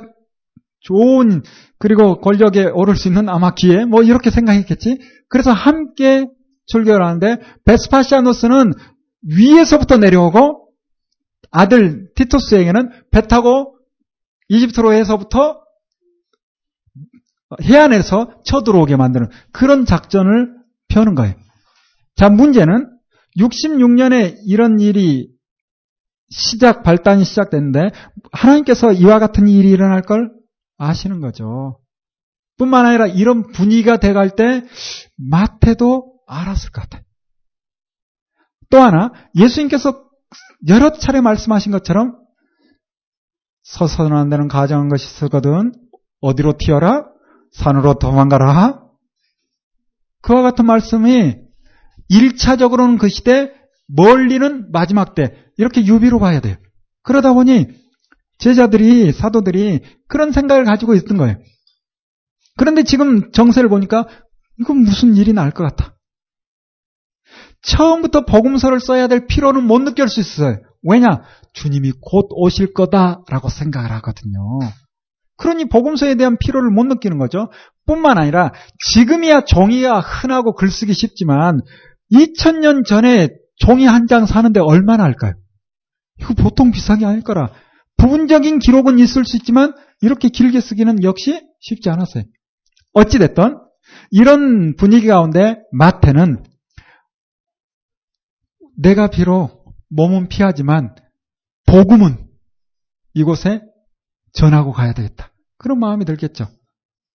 좋은 0.79 1.43
그리고 1.79 2.21
권력에 2.21 2.65
오를 2.65 2.95
수 2.95 3.07
있는 3.07 3.27
아마 3.27 3.53
기회 3.53 3.85
뭐 3.85 4.03
이렇게 4.03 4.29
생각했겠지. 4.29 4.99
그래서 5.29 5.51
함께 5.51 6.27
출교를 6.67 7.05
하는데 7.05 7.37
베스파시아누스는 7.65 8.73
위에서부터 9.23 9.97
내려오고 9.97 10.69
아들 11.51 12.09
티투스에게는 12.15 12.91
배 13.11 13.21
타고 13.21 13.77
이집트로에서부터 14.49 15.61
해안에서 17.63 18.41
쳐들어오게 18.45 18.95
만드는 18.95 19.27
그런 19.51 19.85
작전을 19.85 20.53
펴는 20.89 21.15
거예요. 21.15 21.35
자, 22.15 22.29
문제는 22.29 22.89
66년에 23.37 24.37
이런 24.45 24.79
일이 24.79 25.29
시작, 26.29 26.83
발단이 26.83 27.23
시작됐는데, 27.23 27.91
하나님께서 28.31 28.91
이와 28.91 29.19
같은 29.19 29.47
일이 29.47 29.69
일어날 29.69 30.01
걸 30.01 30.31
아시는 30.77 31.21
거죠. 31.21 31.79
뿐만 32.57 32.85
아니라 32.85 33.07
이런 33.07 33.51
분위기가 33.51 33.97
돼갈 33.97 34.35
때, 34.35 34.63
마태도 35.15 36.15
알았을 36.27 36.71
것 36.71 36.81
같아요. 36.81 37.03
또 38.69 38.79
하나, 38.79 39.11
예수님께서 39.35 40.03
여러 40.67 40.91
차례 40.91 41.21
말씀하신 41.21 41.71
것처럼, 41.71 42.17
서서는 43.63 44.15
안 44.15 44.29
되는 44.29 44.47
가정한 44.47 44.89
것이 44.89 45.25
있거든, 45.25 45.73
어디로 46.21 46.53
튀어라? 46.57 47.05
산으로 47.51 47.95
도망가라? 47.95 48.81
그와 50.21 50.41
같은 50.41 50.65
말씀이 50.65 51.35
1차적으로는 52.09 52.97
그 52.97 53.09
시대, 53.09 53.53
멀리는 53.87 54.71
마지막 54.71 55.15
때, 55.15 55.33
이렇게 55.57 55.85
유비로 55.85 56.19
봐야 56.19 56.39
돼요. 56.39 56.55
그러다 57.03 57.33
보니 57.33 57.67
제자들이, 58.37 59.11
사도들이 59.11 59.81
그런 60.07 60.31
생각을 60.31 60.65
가지고 60.65 60.93
있던 60.95 61.17
거예요. 61.17 61.37
그런데 62.57 62.83
지금 62.83 63.31
정세를 63.31 63.69
보니까 63.69 64.07
이건 64.59 64.77
무슨 64.79 65.15
일이 65.15 65.33
날 65.33 65.51
것 65.51 65.63
같아. 65.63 65.96
처음부터 67.67 68.25
복음서를 68.25 68.79
써야 68.79 69.07
될 69.07 69.27
필요는 69.27 69.63
못 69.63 69.79
느낄 69.81 70.07
수 70.07 70.19
있어요. 70.19 70.57
왜냐? 70.83 71.21
주님이 71.53 71.91
곧 72.01 72.27
오실 72.31 72.73
거다라고 72.73 73.49
생각을 73.49 73.91
하거든요. 73.93 74.59
그러니 75.37 75.65
복음서에 75.65 76.15
대한 76.15 76.37
필요를 76.39 76.71
못 76.71 76.85
느끼는 76.85 77.17
거죠. 77.17 77.49
뿐만 77.85 78.17
아니라 78.17 78.51
지금이야 78.85 79.41
종이가 79.41 79.99
흔하고 79.99 80.55
글쓰기 80.55 80.93
쉽지만 80.93 81.61
2000년 82.11 82.85
전에 82.85 83.29
종이 83.57 83.85
한 83.85 84.07
장 84.07 84.25
사는데 84.25 84.59
얼마나 84.59 85.03
할까요? 85.03 85.33
이거 86.19 86.33
보통 86.35 86.71
비싼 86.71 86.99
게 86.99 87.05
아닐 87.05 87.21
거라. 87.21 87.51
부분적인 87.97 88.59
기록은 88.59 88.99
있을 88.99 89.25
수 89.25 89.35
있지만 89.37 89.73
이렇게 90.01 90.29
길게 90.29 90.61
쓰기는 90.61 91.03
역시 91.03 91.41
쉽지 91.59 91.89
않았어요. 91.89 92.23
어찌됐든 92.93 93.57
이런 94.11 94.75
분위기 94.75 95.07
가운데 95.07 95.57
마태는 95.71 96.43
내가 98.77 99.07
비록 99.07 99.75
몸은 99.89 100.29
피하지만 100.29 100.95
복음은 101.65 102.27
이곳에 103.13 103.61
전하고 104.33 104.71
가야 104.71 104.93
되겠다. 104.93 105.31
그런 105.57 105.79
마음이 105.79 106.05
들겠죠. 106.05 106.47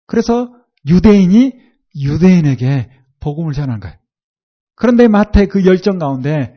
그래서 0.06 0.52
유대인이 0.86 1.52
유대인에게 1.96 2.90
복음을 3.20 3.52
전한 3.52 3.80
거예요. 3.80 3.96
그런데 4.74 5.06
마태 5.06 5.46
그 5.46 5.64
열정 5.64 5.98
가운데 5.98 6.56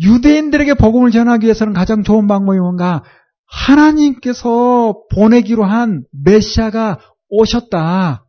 유대인들에게 0.00 0.74
복음을 0.74 1.10
전하기 1.10 1.44
위해서는 1.44 1.72
가장 1.72 2.02
좋은 2.02 2.26
방법이 2.26 2.58
뭔가 2.58 3.04
하나님께서 3.46 5.04
보내기로 5.14 5.64
한 5.64 6.04
메시아가 6.10 6.98
오셨다. 7.28 8.26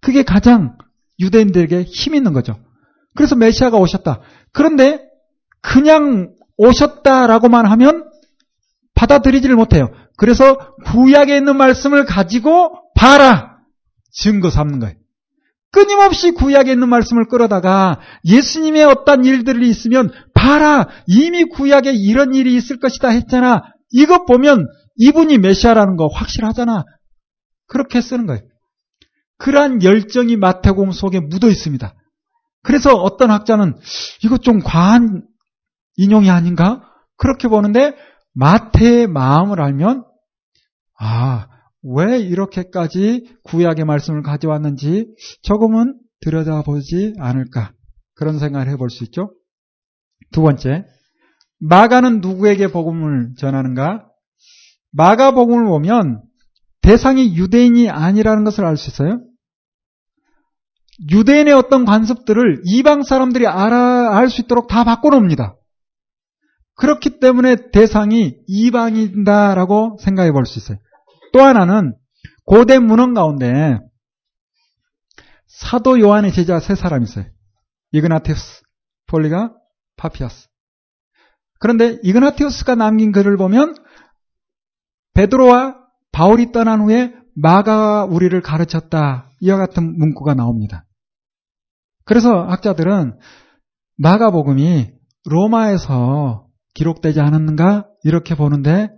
그게 0.00 0.22
가장 0.22 0.78
유대인들에게 1.20 1.82
힘 1.82 2.14
있는 2.14 2.32
거죠. 2.32 2.58
그래서 3.16 3.34
메시아가 3.34 3.78
오셨다. 3.78 4.20
그런데 4.52 5.00
그냥 5.60 6.34
오셨다라고만 6.56 7.66
하면 7.66 8.04
받아들이지를 8.94 9.56
못해요. 9.56 9.88
그래서 10.16 10.56
구약에 10.86 11.36
있는 11.36 11.56
말씀을 11.56 12.04
가지고 12.04 12.70
봐라. 12.94 13.58
증거 14.12 14.50
삼는 14.50 14.78
거예요. 14.80 14.94
끊임없이 15.72 16.30
구약에 16.30 16.72
있는 16.72 16.88
말씀을 16.88 17.26
끌어다가 17.28 18.00
예수님의 18.24 18.84
어떤 18.84 19.24
일들이 19.26 19.68
있으면 19.68 20.10
봐라 20.32 20.88
이미 21.06 21.44
구약에 21.44 21.92
이런 21.92 22.34
일이 22.34 22.54
있을 22.54 22.78
것이다 22.78 23.10
했잖아. 23.10 23.62
이것 23.90 24.24
보면 24.24 24.66
이분이 24.96 25.36
메시아라는 25.38 25.96
거 25.96 26.06
확실하잖아. 26.06 26.84
그렇게 27.66 28.00
쓰는 28.00 28.26
거예요. 28.26 28.40
그러한 29.36 29.82
열정이 29.82 30.36
마태공 30.36 30.92
속에 30.92 31.20
묻어 31.20 31.48
있습니다. 31.48 31.92
그래서 32.66 32.94
어떤 32.94 33.30
학자는 33.30 33.76
이거 34.24 34.38
좀 34.38 34.58
과한 34.58 35.22
인용이 35.94 36.30
아닌가? 36.30 36.82
그렇게 37.16 37.46
보는데 37.46 37.94
마태의 38.34 39.06
마음을 39.06 39.60
알면 39.60 40.04
아, 40.98 41.46
왜 41.82 42.18
이렇게까지 42.18 43.36
구약의 43.44 43.84
말씀을 43.84 44.22
가져왔는지 44.22 45.14
조금은 45.42 45.96
들여다보지 46.22 47.14
않을까. 47.20 47.72
그런 48.16 48.40
생각을 48.40 48.68
해볼 48.70 48.90
수 48.90 49.04
있죠. 49.04 49.32
두 50.32 50.42
번째, 50.42 50.86
마가는 51.60 52.20
누구에게 52.20 52.72
복음을 52.72 53.34
전하는가? 53.38 54.08
마가 54.90 55.30
복음을 55.30 55.66
보면 55.66 56.22
대상이 56.82 57.36
유대인이 57.36 57.90
아니라는 57.90 58.42
것을 58.42 58.64
알 58.64 58.76
수 58.76 58.90
있어요. 58.90 59.20
유대인의 61.10 61.52
어떤 61.52 61.84
관습들을 61.84 62.62
이방 62.64 63.02
사람들이 63.02 63.46
알아, 63.46 64.16
알 64.16 64.28
수 64.28 64.42
있도록 64.42 64.66
다 64.68 64.84
바꿔놓습니다. 64.84 65.56
그렇기 66.76 67.18
때문에 67.20 67.70
대상이 67.70 68.36
이방인다라고 68.46 69.98
생각해 70.00 70.32
볼 70.32 70.46
수 70.46 70.58
있어요. 70.58 70.78
또 71.32 71.42
하나는 71.42 71.94
고대 72.44 72.78
문헌 72.78 73.14
가운데 73.14 73.78
사도 75.46 76.00
요한의 76.00 76.32
제자 76.32 76.60
세 76.60 76.74
사람 76.74 77.02
있어요. 77.02 77.26
이그나티우스, 77.92 78.62
폴리가, 79.06 79.54
파피아스. 79.96 80.48
그런데 81.58 81.98
이그나티우스가 82.02 82.74
남긴 82.74 83.12
글을 83.12 83.36
보면 83.36 83.74
베드로와 85.14 85.76
바울이 86.12 86.52
떠난 86.52 86.80
후에 86.82 87.14
마가 87.34 88.04
우리를 88.04 88.38
가르쳤다. 88.42 89.30
이와 89.40 89.56
같은 89.58 89.98
문구가 89.98 90.34
나옵니다. 90.34 90.85
그래서 92.06 92.44
학자들은 92.44 93.18
마가복음이 93.98 94.92
로마에서 95.24 96.46
기록되지 96.74 97.20
않았는가 97.20 97.88
이렇게 98.04 98.34
보는데 98.34 98.88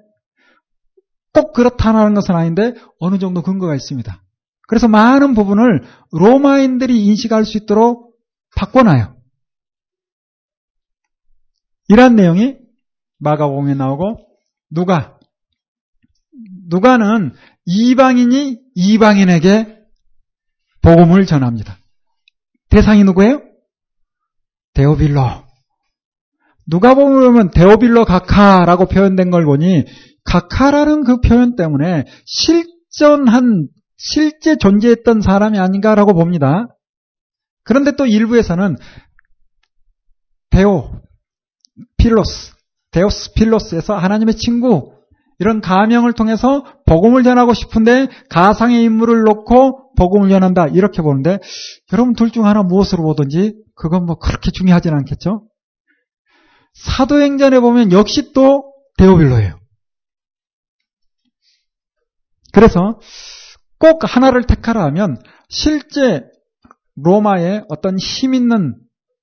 꼭 1.32 1.52
그렇다는 1.52 2.14
것은 2.14 2.34
아닌데 2.34 2.74
어느 3.00 3.18
정도 3.18 3.42
근거가 3.42 3.74
있습니다. 3.74 4.22
그래서 4.66 4.88
많은 4.88 5.34
부분을 5.34 5.82
로마인들이 6.12 7.06
인식할 7.06 7.46
수 7.46 7.56
있도록 7.56 8.14
바꿔놔요. 8.56 9.16
이런 11.88 12.16
내용이 12.16 12.59
마가복음에 13.18 13.74
나오고 13.74 14.26
누가 14.70 15.18
누가는 16.68 17.32
이방인이 17.64 18.61
이방인에게 18.74 19.78
복음을 20.82 21.24
전합니다. 21.24 21.78
대상이 22.71 23.05
누구예요? 23.05 23.43
데오빌로. 24.75 25.23
누가 26.66 26.95
보면 26.95 27.51
데오빌로 27.51 28.05
가카라고 28.05 28.87
표현된 28.87 29.31
걸 29.31 29.45
보니 29.45 29.85
가카라는 30.25 31.05
그 31.05 31.21
표현 31.21 31.57
때문에 31.57 32.05
실전한 32.27 33.69
실제 33.97 34.57
존재했던 34.57 35.23
사람이 35.23 35.59
아닌가라고 35.59 36.12
봅니다. 36.12 36.66
그런데 37.64 37.93
또 37.97 38.07
일부에서는 38.07 38.77
데오 40.51 40.91
필로스 41.97 42.53
데오스 42.91 43.33
필로스에서 43.35 43.97
하나님의 43.97 44.37
친구 44.37 44.97
이런 45.39 45.61
가명을 45.61 46.12
통해서 46.14 46.64
복음을 46.86 47.22
전하고 47.22 47.55
싶은데 47.55 48.09
가상의 48.28 48.82
인물을 48.82 49.22
놓고 49.22 49.95
복음을 49.97 50.28
전한다 50.30 50.68
이렇게 50.68 51.03
보는데 51.03 51.39
여러분 51.93 52.14
둘 52.14 52.30
중 52.30 52.47
하나 52.47 52.62
무엇으로 52.62 53.03
보든지 53.05 53.55
그건 53.74 54.05
뭐 54.07 54.16
그렇게 54.16 54.51
중요하진 54.51 54.95
않겠죠. 54.95 55.47
사도행전에 56.74 57.61
보면 57.61 57.93
역시 57.93 58.32
또 58.32 58.72
데오빌로예요. 58.99 59.59
그래서 62.53 62.99
꼭 63.78 64.01
하나를 64.05 64.45
택하라 64.45 64.82
하면 64.86 65.16
실제 65.49 66.24
로마의 66.97 67.64
어떤 67.68 67.97
힘 67.99 68.34
있는 68.34 68.74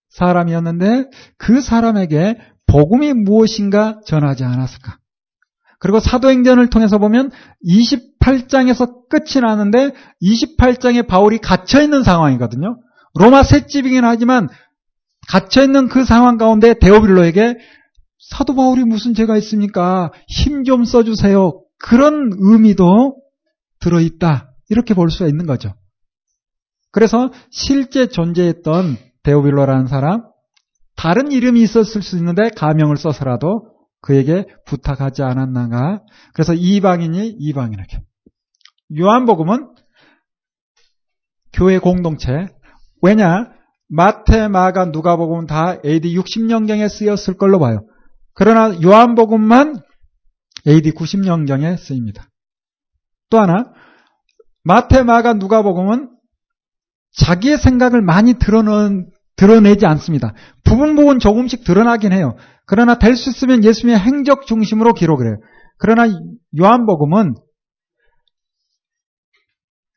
사람이었는데 0.09 1.09
그 1.38 1.61
사람에게 1.61 2.38
복음이 2.68 3.13
무엇인가 3.13 3.99
전하지 4.05 4.45
않았을까? 4.45 4.97
그리고 5.80 5.99
사도행전을 5.99 6.69
통해서 6.69 6.97
보면 6.97 7.32
28장에서 7.65 9.07
끝이 9.09 9.41
나는데 9.41 9.91
28장에 10.23 11.07
바울이 11.07 11.39
갇혀 11.39 11.82
있는 11.82 12.03
상황이거든요. 12.03 12.78
로마 13.15 13.43
새집이긴 13.43 14.03
하지만 14.03 14.49
갇혀 15.28 15.63
있는 15.63 15.88
그 15.88 16.05
상황 16.05 16.38
가운데 16.38 16.73
데오빌로에게 16.80 17.57
사도 18.19 18.55
바울이 18.55 18.84
무슨 18.84 19.13
죄가 19.13 19.38
있습니까? 19.38 20.11
힘 20.28 20.63
좀 20.63 20.84
써주세요. 20.86 21.61
그런 21.78 22.32
의미도 22.39 23.17
들어있다. 23.80 24.51
이렇게 24.69 24.93
볼 24.93 25.11
수가 25.11 25.28
있는 25.28 25.45
거죠. 25.45 25.73
그래서 26.91 27.32
실제 27.51 28.07
존재했던 28.07 28.97
데오빌로라는 29.23 29.88
사람, 29.88 30.23
다른 30.95 31.32
이름이 31.32 31.61
있었을 31.61 32.01
수 32.01 32.17
있는데 32.17 32.49
가명을 32.55 32.97
써서라도 32.97 33.74
그에게 34.06 34.45
부탁하지 34.66 35.24
않았나가. 35.24 36.03
그래서 36.34 36.53
이방인이 36.53 37.38
이방인에게. 37.39 38.01
요한복음은 38.99 39.74
교회 41.51 41.80
공동체. 41.80 42.47
왜냐? 43.01 43.51
마태, 43.88 44.47
마가, 44.47 44.86
누가복음은 44.86 45.47
다 45.47 45.80
AD 45.84 46.16
60년경에 46.16 46.88
쓰였을 46.88 47.36
걸로 47.36 47.58
봐요. 47.58 47.88
그러나 48.34 48.80
요한복음만 48.80 49.82
AD 50.68 50.91
90년경에 50.91 51.76
쓰입니다. 51.78 52.30
또 53.32 53.39
하나 53.39 53.74
마태, 54.64 55.01
마가, 55.01 55.34
누가복음은 55.34 56.12
자기의 57.12 57.58
생각을 57.58 58.03
많이 58.03 58.36
드러낸, 58.36 59.10
드러내지 59.36 59.86
않습니다. 59.86 60.33
부분 60.63 60.95
부분 60.95 61.19
조금씩 61.19 61.63
드러나긴 61.63 62.13
해요. 62.13 62.36
그러나 62.65 62.97
될 62.97 63.15
수 63.15 63.29
있으면 63.29 63.63
예수님의 63.63 63.99
행적 63.99 64.47
중심으로 64.47 64.93
기록을 64.93 65.27
해요. 65.27 65.38
그러나 65.77 66.07
요한복음은 66.57 67.36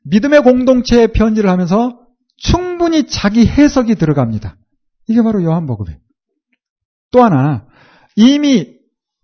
믿음의 0.04 0.42
공동체에 0.42 1.08
편지를 1.08 1.50
하면서 1.50 2.00
충분히 2.36 3.06
자기 3.06 3.46
해석이 3.46 3.96
들어갑니다. 3.96 4.56
이게 5.08 5.22
바로 5.22 5.42
요한복음이에요. 5.42 5.98
또 7.10 7.22
하나 7.22 7.66
이미 8.16 8.76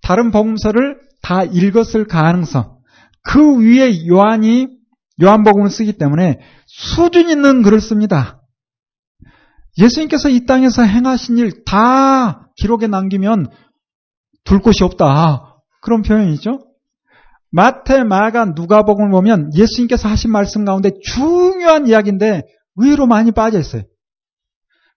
다른 0.02 0.30
복음서를 0.30 1.00
다 1.22 1.44
읽었을 1.44 2.06
가능성 2.06 2.78
그 3.22 3.58
위에 3.60 4.06
요한이 4.06 4.68
요한복음을 5.22 5.70
쓰기 5.70 5.94
때문에 5.94 6.40
수준 6.66 7.30
있는 7.30 7.62
글을 7.62 7.80
씁니다. 7.80 8.42
예수님께서 9.78 10.28
이 10.28 10.46
땅에서 10.46 10.82
행하신 10.82 11.38
일 11.38 11.64
다 11.64 12.48
기록에 12.56 12.86
남기면 12.86 13.48
둘 14.44 14.60
곳이 14.60 14.84
없다. 14.84 15.56
그런 15.80 16.02
표현이죠. 16.02 16.66
마태, 17.50 18.04
마가, 18.04 18.46
누가복음을 18.46 19.10
보면 19.10 19.50
예수님께서 19.54 20.08
하신 20.08 20.30
말씀 20.32 20.64
가운데 20.64 20.90
중요한 21.02 21.86
이야기인데 21.86 22.42
의외로 22.76 23.06
많이 23.06 23.32
빠져 23.32 23.58
있어요. 23.60 23.82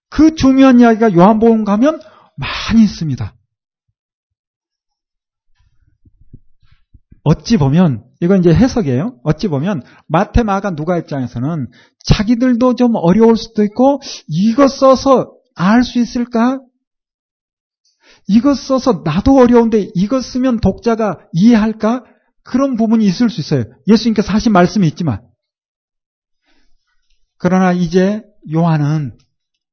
그 0.10 0.36
중요한 0.36 0.80
이야기가 0.80 1.14
요한복음 1.14 1.64
가면 1.66 2.00
많이 2.36 2.84
있습니다. 2.84 3.36
어찌 7.24 7.58
보면 7.58 8.07
이건 8.20 8.40
이제 8.40 8.54
해석이에요. 8.54 9.20
어찌 9.24 9.48
보면 9.48 9.84
마테 10.08 10.44
마가 10.44 10.72
누가 10.72 10.98
입장에서는 10.98 11.68
자기들도 12.06 12.76
좀 12.76 12.96
어려울 12.96 13.38
수도 13.38 13.64
있고 13.64 14.00
이거 14.28 14.68
써서 14.68 15.34
알 15.56 15.84
수 15.84 16.00
있을까? 16.00 16.60
이거 18.28 18.54
써서 18.54 19.02
나도 19.06 19.38
어려운데 19.38 19.90
이거 19.96 20.22
쓰면 20.22 20.60
독자가 20.60 21.18
이해할까? 21.34 22.04
그런 22.44 22.76
부분이 22.76 23.06
있을 23.06 23.30
수 23.30 23.42
있어요. 23.42 23.64
예수님께서 23.88 24.32
하신 24.32 24.52
말씀이 24.52 24.88
있지만. 24.88 25.22
그러나 27.38 27.72
이제 27.72 28.24
요한은 28.52 29.18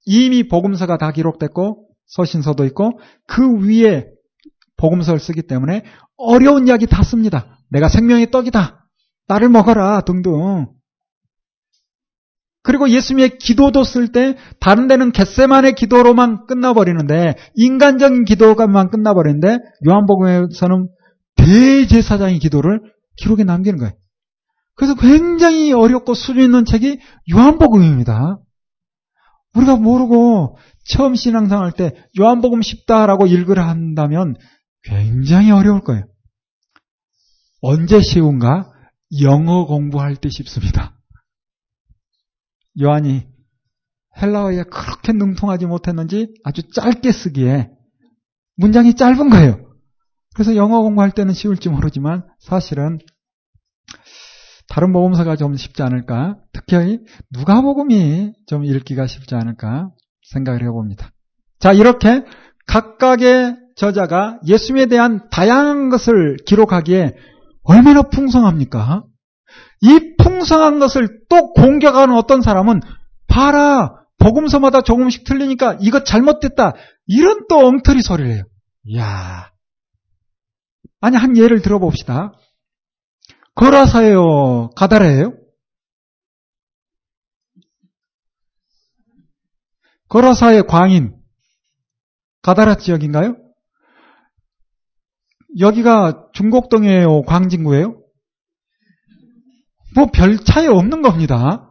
이미 0.06 0.48
복음서가 0.48 0.98
다 0.98 1.12
기록됐고 1.12 1.88
서신서도 2.06 2.64
있고 2.66 2.98
그 3.26 3.66
위에 3.66 4.06
복음서를 4.76 5.20
쓰기 5.20 5.42
때문에 5.42 5.84
어려운 6.16 6.68
이야기 6.68 6.86
다 6.86 7.02
씁니다. 7.02 7.53
내가 7.70 7.88
생명의 7.88 8.30
떡이다. 8.30 8.86
나를 9.28 9.48
먹어라. 9.48 10.02
등등. 10.02 10.66
그리고 12.62 12.88
예수님의 12.88 13.36
기도도 13.38 13.84
쓸 13.84 14.10
때 14.10 14.36
다른 14.58 14.88
데는 14.88 15.12
겟세만의 15.12 15.74
기도로만 15.74 16.46
끝나버리는데 16.46 17.34
인간적인 17.54 18.24
기도가만 18.24 18.88
끝나버리는데 18.90 19.58
요한복음에서는 19.86 20.88
대제사장의 21.36 22.38
기도를 22.38 22.80
기록에 23.16 23.44
남기는 23.44 23.78
거예요. 23.78 23.92
그래서 24.76 24.94
굉장히 24.94 25.72
어렵고 25.72 26.14
수준 26.14 26.42
있는 26.42 26.64
책이 26.64 26.98
요한복음입니다. 27.34 28.38
우리가 29.54 29.76
모르고 29.76 30.56
처음 30.88 31.14
신앙생활 31.14 31.72
때 31.72 31.92
요한복음 32.18 32.62
쉽다라고 32.62 33.26
읽으라 33.26 33.68
한다면 33.68 34.36
굉장히 34.82 35.50
어려울 35.50 35.82
거예요. 35.82 36.04
언제 37.66 38.02
쉬운가? 38.02 38.70
영어 39.22 39.64
공부할 39.64 40.16
때 40.16 40.28
쉽습니다. 40.28 40.98
요한이 42.78 43.26
헬라어에 44.20 44.64
그렇게 44.64 45.14
능통하지 45.14 45.64
못했는지 45.64 46.34
아주 46.44 46.60
짧게 46.70 47.10
쓰기에 47.10 47.70
문장이 48.56 48.94
짧은 48.94 49.30
거예요. 49.30 49.64
그래서 50.34 50.56
영어 50.56 50.82
공부할 50.82 51.12
때는 51.12 51.32
쉬울지 51.32 51.70
모르지만 51.70 52.26
사실은 52.38 52.98
다른 54.68 54.92
복음서가 54.92 55.36
좀 55.36 55.56
쉽지 55.56 55.82
않을까? 55.82 56.36
특히 56.52 56.98
누가복음이 57.30 58.34
좀 58.46 58.66
읽기가 58.66 59.06
쉽지 59.06 59.36
않을까 59.36 59.90
생각을 60.32 60.62
해봅니다. 60.64 61.12
자 61.60 61.72
이렇게 61.72 62.24
각각의 62.66 63.56
저자가 63.76 64.38
예수님에 64.46 64.86
대한 64.86 65.30
다양한 65.30 65.88
것을 65.88 66.36
기록하기에 66.44 67.14
얼마나 67.64 68.02
풍성합니까? 68.02 69.04
이 69.80 70.16
풍성한 70.18 70.78
것을 70.78 71.20
또 71.28 71.52
공격하는 71.52 72.14
어떤 72.14 72.40
사람은 72.40 72.80
봐라 73.26 74.04
복음서마다 74.18 74.82
조금씩 74.82 75.24
틀리니까 75.24 75.78
이거 75.80 76.04
잘못됐다 76.04 76.74
이런 77.06 77.46
또 77.48 77.58
엉터리 77.58 78.00
소리를 78.02 78.32
해요. 78.32 78.44
이야 78.84 79.50
아니 81.00 81.16
한 81.16 81.36
예를 81.36 81.60
들어봅시다. 81.60 82.32
거라사예요, 83.54 84.70
가다라예요? 84.70 85.32
거라사의 90.08 90.66
광인 90.66 91.16
가다라 92.42 92.76
지역인가요? 92.76 93.36
여기가 95.58 96.23
중곡동이에요? 96.34 97.22
광진구예요? 97.22 98.00
뭐 99.96 100.06
별 100.12 100.38
차이 100.38 100.66
없는 100.66 101.02
겁니다. 101.02 101.70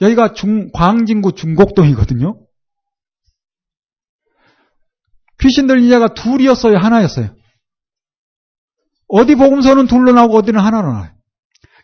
여기가 0.00 0.34
중, 0.34 0.70
광진구 0.72 1.32
중곡동이거든요. 1.32 2.38
귀신 5.40 5.66
들린 5.66 5.88
자가 5.88 6.14
둘이었어요? 6.14 6.76
하나였어요? 6.76 7.34
어디 9.08 9.34
복음서는 9.34 9.86
둘로 9.86 10.12
나오고 10.12 10.36
어디는 10.36 10.60
하나로 10.60 10.92
나와요. 10.92 11.12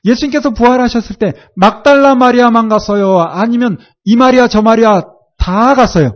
예수님께서 0.04 0.50
부활하셨을 0.50 1.16
때 1.16 1.32
막달라 1.56 2.14
마리아만 2.14 2.68
갔어요? 2.68 3.20
아니면 3.20 3.78
이 4.04 4.16
마리아 4.16 4.48
저 4.48 4.60
마리아 4.60 5.02
다 5.38 5.74
갔어요? 5.74 6.10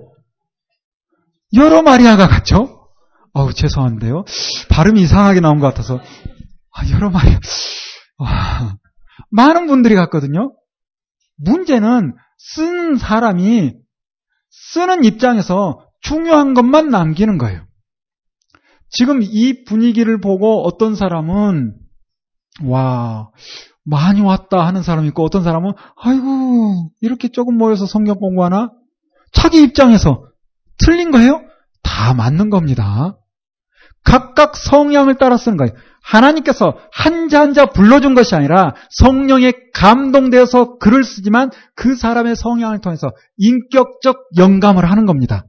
여러 1.55 1.81
마리아가 1.83 2.29
갔죠? 2.29 2.78
아우, 3.35 3.53
죄송한데요. 3.53 4.25
발음이 4.71 5.03
이상하게 5.03 5.41
나온 5.41 5.59
것 5.59 5.67
같아서. 5.69 6.01
아, 6.73 6.89
여러 6.91 7.11
마리. 7.11 7.31
와, 8.19 8.77
많은 9.31 9.67
분들이 9.67 9.95
갔거든요. 9.95 10.55
문제는 11.37 12.15
쓴 12.39 12.97
사람이 12.97 13.75
쓰는 14.51 15.05
입장에서 15.05 15.85
중요한 16.01 16.55
것만 16.55 16.91
남기는 16.91 17.39
거예요. 17.39 17.65
지금 18.91 19.21
이 19.23 19.65
분위기를 19.65 20.21
보고 20.21 20.63
어떤 20.65 20.95
사람은 20.95 21.75
와 22.65 23.31
많이 23.85 24.21
왔다 24.21 24.67
하는 24.67 24.83
사람이 24.83 25.09
있고 25.09 25.25
어떤 25.25 25.45
사람은 25.45 25.73
아이고 25.97 26.91
이렇게 27.01 27.29
조금 27.29 27.57
모여서 27.57 27.87
성경 27.87 28.17
공부하나 28.17 28.71
자기 29.33 29.63
입장에서 29.63 30.25
틀린 30.85 31.11
거예요? 31.11 31.43
다 31.89 32.13
맞는 32.15 32.51
겁니다. 32.51 33.17
각각 34.05 34.57
성향을 34.57 35.17
따라 35.17 35.37
쓰는 35.37 35.57
거예요. 35.57 35.73
하나님께서 36.03 36.79
한자 36.93 37.41
한자 37.41 37.67
불러준 37.67 38.15
것이 38.15 38.35
아니라 38.35 38.75
성령에 38.91 39.53
감동되어서 39.75 40.79
글을 40.79 41.05
쓰지만 41.05 41.51
그 41.75 41.97
사람의 41.97 42.37
성향을 42.37 42.81
통해서 42.81 43.11
인격적 43.37 44.17
영감을 44.37 44.91
하는 44.91 45.07
겁니다. 45.07 45.45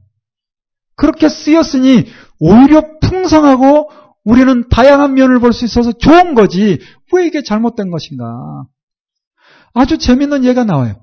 그렇게 0.96 1.28
쓰였으니 1.28 2.06
오히려 2.38 2.82
풍성하고 3.00 3.90
우리는 4.24 4.68
다양한 4.68 5.14
면을 5.14 5.40
볼 5.40 5.52
수 5.52 5.64
있어서 5.64 5.92
좋은 5.92 6.34
거지 6.34 6.78
왜 7.12 7.26
이게 7.26 7.42
잘못된 7.42 7.90
것인가? 7.90 8.24
아주 9.72 9.96
재밌는 9.98 10.44
예가 10.44 10.64
나와요. 10.64 11.00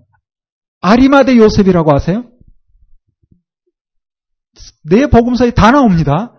아리마대 0.81 1.35
요셉이라고 1.37 1.95
아세요? 1.95 2.25
내 4.89 5.07
복음서에 5.07 5.51
다 5.51 5.71
나옵니다. 5.71 6.33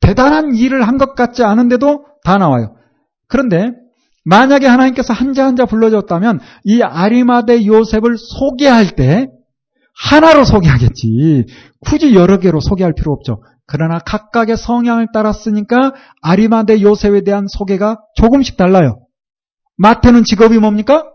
대단한 0.00 0.54
일을 0.54 0.86
한 0.86 0.98
것 0.98 1.14
같지 1.14 1.42
않은데도 1.44 2.04
다 2.24 2.36
나와요. 2.38 2.76
그런데 3.28 3.70
만약에 4.24 4.66
하나님께서 4.66 5.12
한자 5.12 5.46
한자 5.46 5.64
불러줬다면 5.66 6.40
이 6.64 6.82
아리마대 6.82 7.64
요셉을 7.66 8.16
소개할 8.18 8.90
때 8.96 9.28
하나로 9.96 10.44
소개하겠지. 10.44 11.46
굳이 11.80 12.14
여러 12.14 12.38
개로 12.38 12.60
소개할 12.60 12.94
필요 12.94 13.12
없죠. 13.12 13.42
그러나 13.66 13.98
각각의 13.98 14.56
성향을 14.56 15.08
따랐으니까 15.12 15.92
아리마대 16.22 16.82
요셉에 16.82 17.22
대한 17.22 17.46
소개가 17.48 17.98
조금씩 18.16 18.56
달라요. 18.56 19.06
마태는 19.76 20.24
직업이 20.24 20.58
뭡니까? 20.58 21.06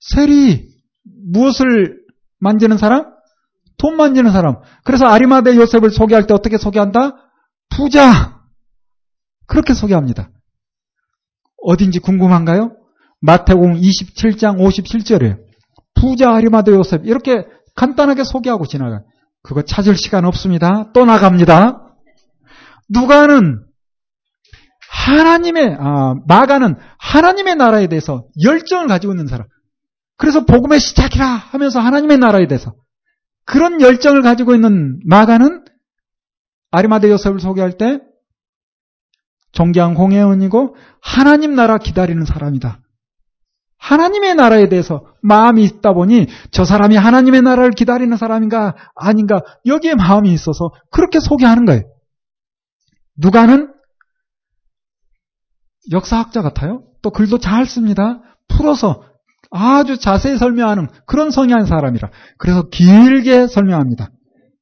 세리. 0.00 0.68
무엇을 1.32 1.98
만지는 2.38 2.78
사람? 2.78 3.17
돈 3.78 3.96
만지는 3.96 4.32
사람. 4.32 4.56
그래서 4.84 5.06
아리마대 5.06 5.56
요셉을 5.56 5.90
소개할 5.90 6.26
때 6.26 6.34
어떻게 6.34 6.58
소개한다? 6.58 7.12
부자. 7.70 8.40
그렇게 9.46 9.74
소개합니다. 9.74 10.30
어딘지 11.62 11.98
궁금한가요? 11.98 12.76
마태공 13.20 13.74
27장 13.74 14.58
57절에 14.58 15.38
부자 15.94 16.34
아리마대 16.34 16.72
요셉 16.72 17.04
이렇게 17.04 17.46
간단하게 17.74 18.24
소개하고 18.24 18.66
지나가요. 18.66 19.04
그거 19.42 19.62
찾을 19.62 19.96
시간 19.96 20.24
없습니다. 20.24 20.90
또 20.92 21.04
나갑니다. 21.04 21.94
누가는 22.90 23.64
하나님의 24.90 25.76
아, 25.78 26.14
마가는 26.26 26.76
하나님의 26.98 27.56
나라에 27.56 27.86
대해서 27.86 28.26
열정을 28.42 28.88
가지고 28.88 29.12
있는 29.12 29.26
사람. 29.26 29.46
그래서 30.16 30.44
복음의 30.44 30.80
시작이라 30.80 31.24
하면서 31.24 31.80
하나님의 31.80 32.18
나라에 32.18 32.46
대해서 32.48 32.74
그런 33.48 33.80
열정을 33.80 34.20
가지고 34.20 34.54
있는 34.54 35.00
마가는 35.06 35.64
아리마대 36.70 37.10
요셉을 37.10 37.40
소개할 37.40 37.78
때 37.78 37.98
존귀한 39.52 39.94
공회원이고 39.94 40.76
하나님 41.00 41.54
나라 41.54 41.78
기다리는 41.78 42.26
사람이다. 42.26 42.82
하나님의 43.78 44.34
나라에 44.34 44.68
대해서 44.68 45.06
마음이 45.22 45.64
있다 45.64 45.94
보니 45.94 46.26
저 46.50 46.66
사람이 46.66 46.96
하나님의 46.96 47.40
나라를 47.40 47.70
기다리는 47.70 48.14
사람인가 48.18 48.76
아닌가 48.94 49.40
여기에 49.64 49.94
마음이 49.94 50.30
있어서 50.34 50.70
그렇게 50.90 51.18
소개하는 51.18 51.64
거예요. 51.64 51.84
누가는 53.16 53.72
역사학자 55.90 56.42
같아요. 56.42 56.82
또 57.00 57.08
글도 57.08 57.38
잘 57.38 57.64
씁니다. 57.64 58.20
풀어서 58.46 59.07
아주 59.50 59.98
자세히 59.98 60.36
설명하는 60.36 60.88
그런 61.06 61.30
성향의 61.30 61.66
사람이라. 61.66 62.10
그래서 62.38 62.68
길게 62.68 63.46
설명합니다. 63.46 64.10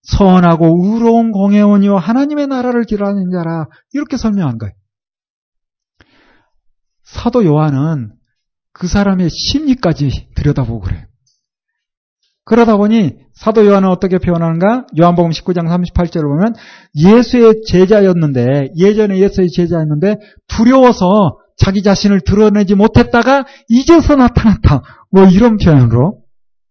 선하고 0.02 0.66
의로운 0.84 1.32
공회원이요 1.32 1.96
하나님의 1.96 2.46
나라를 2.46 2.84
기라는 2.84 3.30
자라 3.32 3.66
이렇게 3.92 4.16
설명한 4.16 4.58
거예요. 4.58 4.72
사도 7.02 7.44
요한은 7.44 8.12
그 8.72 8.86
사람의 8.86 9.30
심리까지 9.30 10.28
들여다보고 10.36 10.80
그래요. 10.80 11.04
그러다 12.44 12.76
보니 12.76 13.16
사도 13.34 13.66
요한은 13.66 13.88
어떻게 13.88 14.18
표현하는가? 14.18 14.86
요한복음 15.00 15.30
19장 15.30 15.66
38절을 15.66 16.22
보면 16.22 16.54
예수의 16.94 17.62
제자였는데 17.66 18.70
예전에 18.76 19.18
예수의 19.18 19.48
제자였는데 19.50 20.16
두려워서 20.46 21.38
자기 21.56 21.82
자신을 21.82 22.20
드러내지 22.20 22.74
못했다가 22.74 23.46
이제서 23.68 24.16
나타났다. 24.16 24.82
뭐 25.10 25.24
이런 25.26 25.56
표현으로 25.56 26.22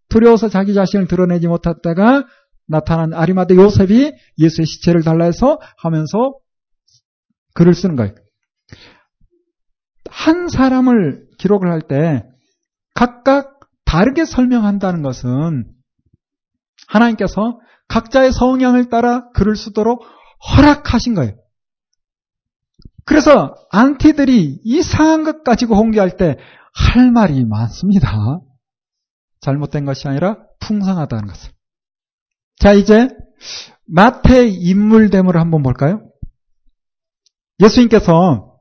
두려워서 0.09 0.49
자기 0.49 0.73
자신을 0.73 1.07
드러내지 1.07 1.47
못했다가 1.47 2.25
나타난 2.67 3.13
아리마대 3.13 3.55
요셉이 3.55 4.13
예수의 4.39 4.65
시체를 4.65 5.03
달라해서 5.03 5.59
하면서 5.77 6.35
글을 7.53 7.73
쓰는 7.73 7.95
거예요. 7.95 8.13
한 10.09 10.47
사람을 10.47 11.25
기록을 11.37 11.71
할 11.71 11.81
때 11.81 12.23
각각 12.93 13.59
다르게 13.85 14.25
설명한다는 14.25 15.01
것은 15.01 15.65
하나님께서 16.87 17.59
각자의 17.87 18.31
성향을 18.31 18.89
따라 18.89 19.29
글을 19.31 19.55
쓰도록 19.55 20.03
허락하신 20.57 21.13
거예요. 21.13 21.33
그래서 23.05 23.55
안티들이 23.71 24.61
이상한 24.63 25.23
것 25.23 25.43
가지고 25.43 25.75
홍기할 25.75 26.17
때 26.17 26.37
할 26.75 27.11
말이 27.11 27.45
많습니다. 27.45 28.41
잘못된 29.39 29.85
것이 29.85 30.07
아니라 30.07 30.37
풍성하다는 30.59 31.27
것을. 31.27 31.51
자, 32.59 32.73
이제 32.73 33.09
마태 33.87 34.47
인물대물을 34.47 35.39
한번 35.39 35.63
볼까요? 35.63 36.09
예수님께서 37.61 38.57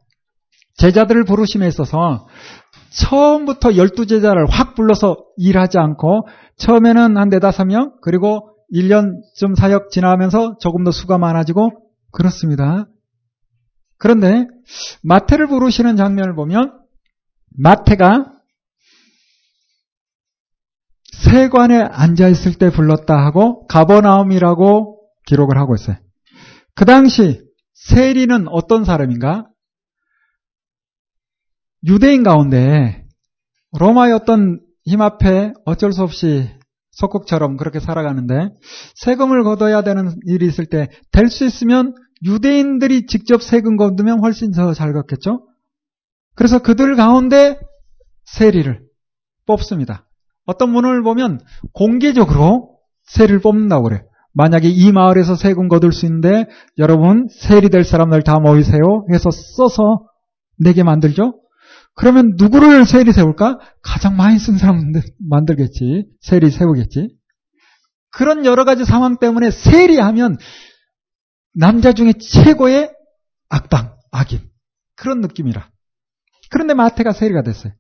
제자들을 0.77 1.25
부르심에 1.25 1.67
있어서 1.69 2.29
처음부터 2.91 3.77
열두 3.77 4.07
제자를 4.07 4.47
확 4.49 4.75
불러서 4.75 5.17
일하지 5.37 5.79
않고 5.79 6.29
처음에는 6.57 7.17
한 7.17 7.29
네다섯 7.29 7.67
명 7.67 7.95
그리고 8.03 8.57
1년쯤 8.73 9.57
사역 9.57 9.91
지나면서 9.91 10.59
조금 10.59 10.85
더 10.85 10.93
수가 10.93 11.19
많아지고 11.19 11.71
그렇습니다. 12.13 12.87
그런데 13.99 14.47
마태를 15.03 15.47
부르시는 15.47 15.97
장면을 15.97 16.35
보면 16.35 16.81
마태가 17.57 18.33
세관에 21.13 21.81
앉아 21.81 22.29
있을 22.29 22.55
때 22.55 22.71
불렀다 22.71 23.15
하고 23.15 23.67
가버나움이라고 23.67 25.01
기록을 25.27 25.59
하고 25.59 25.75
있어요. 25.75 25.97
그 26.75 26.85
당시 26.85 27.41
세리는 27.75 28.49
어떤 28.49 28.85
사람인가? 28.85 29.47
유대인 31.87 32.23
가운데 32.23 33.05
로마의 33.79 34.13
어떤 34.15 34.61
힘 34.85 35.01
앞에 35.03 35.53
어쩔 35.65 35.93
수 35.93 36.03
없이 36.03 36.49
석국처럼 36.93 37.57
그렇게 37.57 37.81
살아가는데 37.81 38.51
세금을 38.97 39.45
걷어야 39.45 39.83
되는 39.83 40.15
일이 40.27 40.47
있을 40.47 40.67
때 40.67 40.89
될 41.13 41.29
수 41.29 41.45
있으면 41.45 41.95
유대인들이 42.25 43.07
직접 43.07 43.43
세금 43.43 43.77
걷으면 43.77 44.21
훨씬 44.21 44.51
더잘 44.51 44.93
걷겠죠? 44.93 45.47
그래서 46.35 46.61
그들 46.61 46.97
가운데 46.97 47.59
세리를 48.25 48.81
뽑습니다. 49.47 50.09
어떤 50.47 50.71
문을 50.71 51.03
보면 51.03 51.41
공개적으로 51.73 52.79
세리를 53.05 53.41
뽑는다고 53.41 53.85
그래요. 53.85 54.03
만약에 54.33 54.69
이 54.69 54.91
마을에서 54.91 55.37
세금 55.37 55.69
거둘 55.69 55.93
수 55.93 56.07
있는데 56.07 56.47
여러분 56.79 57.29
세리 57.31 57.69
될 57.71 57.85
사람들 57.85 58.23
다 58.23 58.41
모이세요 58.41 59.07
해서 59.13 59.31
써서 59.31 60.09
내게 60.59 60.83
만들죠. 60.83 61.41
그러면 61.95 62.35
누구를 62.37 62.85
세리 62.87 63.13
세울까? 63.13 63.59
가장 63.83 64.17
많이 64.17 64.39
쓴 64.39 64.59
사람 64.59 64.93
만들겠지. 65.21 66.07
세리 66.21 66.51
세우겠지. 66.51 67.17
그런 68.11 68.45
여러 68.45 68.65
가지 68.65 68.85
상황 68.85 69.19
때문에 69.19 69.51
세리하면 69.51 70.37
남자 71.55 71.93
중에 71.93 72.13
최고의 72.15 72.93
악당, 73.49 73.95
악인. 74.11 74.41
그런 74.97 75.21
느낌이라. 75.21 75.69
그런데 76.51 76.75
마태가 76.75 77.13
세리가 77.13 77.43
됐어요. 77.43 77.73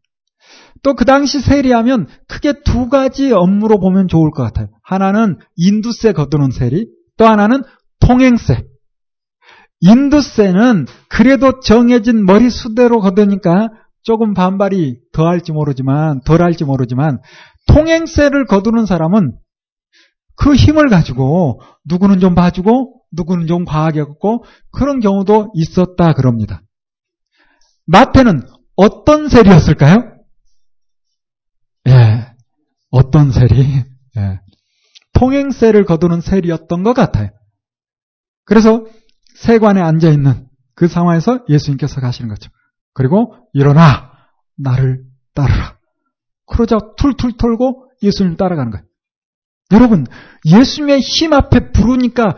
또 0.82 0.94
그 0.94 1.04
당시 1.04 1.40
세리하면 1.40 2.06
크게 2.28 2.62
두 2.64 2.88
가지 2.88 3.32
업무로 3.32 3.78
보면 3.78 4.08
좋을 4.08 4.30
것 4.30 4.42
같아요. 4.42 4.68
하나는 4.82 5.38
인두세 5.56 6.12
거두는 6.12 6.50
세리, 6.50 6.86
또 7.16 7.26
하나는 7.26 7.62
통행세. 8.00 8.64
인두세는 9.80 10.86
그래도 11.08 11.60
정해진 11.60 12.24
머리 12.24 12.50
수대로 12.50 13.00
거두니까 13.00 13.70
조금 14.02 14.34
반발이 14.34 14.98
더 15.12 15.26
할지 15.26 15.52
모르지만, 15.52 16.20
덜 16.24 16.42
할지 16.42 16.64
모르지만, 16.64 17.18
통행세를 17.68 18.46
거두는 18.46 18.84
사람은 18.84 19.36
그 20.36 20.54
힘을 20.54 20.88
가지고 20.88 21.60
누구는 21.86 22.20
좀 22.20 22.34
봐주고, 22.34 23.00
누구는 23.16 23.46
좀 23.46 23.64
과하게 23.64 24.02
걷고, 24.04 24.44
그런 24.70 25.00
경우도 25.00 25.52
있었다 25.54 26.12
그럽니다. 26.12 26.62
마태는 27.86 28.42
어떤 28.76 29.28
세리였을까요? 29.28 30.14
예, 31.88 32.34
어떤 32.90 33.30
세리? 33.30 33.84
예. 34.16 34.40
통행세를 35.12 35.84
거두는 35.84 36.20
세리였던 36.20 36.82
것 36.82 36.92
같아요. 36.92 37.30
그래서 38.44 38.84
세관에 39.36 39.80
앉아 39.80 40.08
있는 40.10 40.48
그 40.74 40.88
상황에서 40.88 41.44
예수님께서 41.48 42.00
가시는 42.00 42.28
거죠. 42.28 42.50
그리고 42.94 43.36
일어나 43.52 44.12
나를 44.56 45.04
따르라. 45.34 45.78
그러자 46.46 46.78
툴툴 46.96 47.36
털고 47.36 47.90
예수님 48.02 48.36
따라가는 48.36 48.70
거예요. 48.70 48.84
여러분, 49.72 50.06
예수님의 50.46 51.00
힘 51.00 51.32
앞에 51.32 51.72
부르니까 51.72 52.36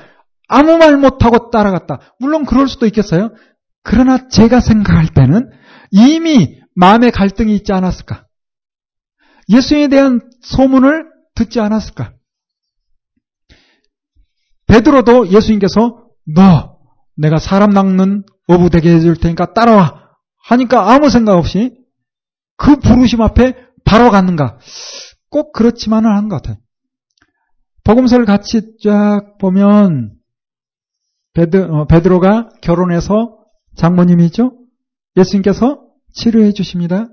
아무 0.49 0.78
말 0.78 0.97
못하고 0.97 1.51
따라갔다. 1.51 2.01
물론 2.18 2.44
그럴 2.44 2.68
수도 2.68 2.86
있겠어요. 2.86 3.30
그러나 3.82 4.28
제가 4.28 4.61
생각할 4.61 5.09
때는 5.14 5.51
이미 5.90 6.61
마음의 6.74 7.12
갈등이 7.12 7.55
있지 7.57 7.72
않았을까? 7.72 8.26
예수님에 9.49 9.88
대한 9.88 10.20
소문을 10.42 11.07
듣지 11.34 11.61
않았을까? 11.61 12.12
베드로도 14.66 15.30
예수님께서 15.30 16.05
너 16.34 16.78
내가 17.16 17.38
사람 17.38 17.70
낚는 17.70 18.24
어부 18.49 18.70
되게 18.70 18.94
해줄 18.94 19.16
테니까 19.16 19.53
따라와 19.55 20.11
하니까 20.49 20.92
아무 20.92 21.09
생각 21.09 21.36
없이 21.36 21.76
그 22.57 22.76
부르심 22.76 23.20
앞에 23.22 23.55
바로 23.84 24.11
갔는가? 24.11 24.59
꼭 25.30 25.53
그렇지만은 25.53 26.11
않은 26.11 26.28
것 26.28 26.42
같아요. 26.42 26.57
복음서를 27.84 28.24
같이 28.24 28.76
쫙 28.82 29.38
보면 29.38 30.16
베드, 31.37 31.68
어, 31.70 31.87
베드로가 31.87 32.49
결혼해서 32.62 33.37
장모님이죠. 33.76 34.53
예수님께서 35.18 35.82
치료해 36.14 36.53
주십니다. 36.53 37.09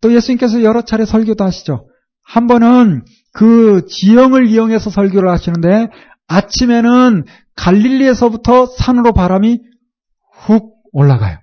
또 0.00 0.14
예수님께서 0.14 0.62
여러 0.62 0.80
차례 0.80 1.04
설교도 1.04 1.44
하시죠. 1.44 1.86
한 2.22 2.46
번은 2.46 3.04
그 3.34 3.86
지형을 3.86 4.46
이용해서 4.46 4.88
설교를 4.88 5.28
하시는데 5.28 5.88
아침에는 6.26 7.24
갈릴리에서부터 7.54 8.64
산으로 8.64 9.12
바람이 9.12 9.60
훅 10.44 10.76
올라가요. 10.92 11.38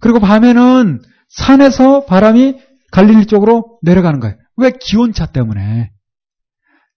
그리고 0.00 0.20
밤에는 0.20 1.00
산에서 1.28 2.04
바람이 2.04 2.58
갈릴리 2.92 3.24
쪽으로 3.24 3.78
내려가는 3.80 4.20
거예요. 4.20 4.36
왜? 4.58 4.70
기온차 4.78 5.24
때문에. 5.24 5.92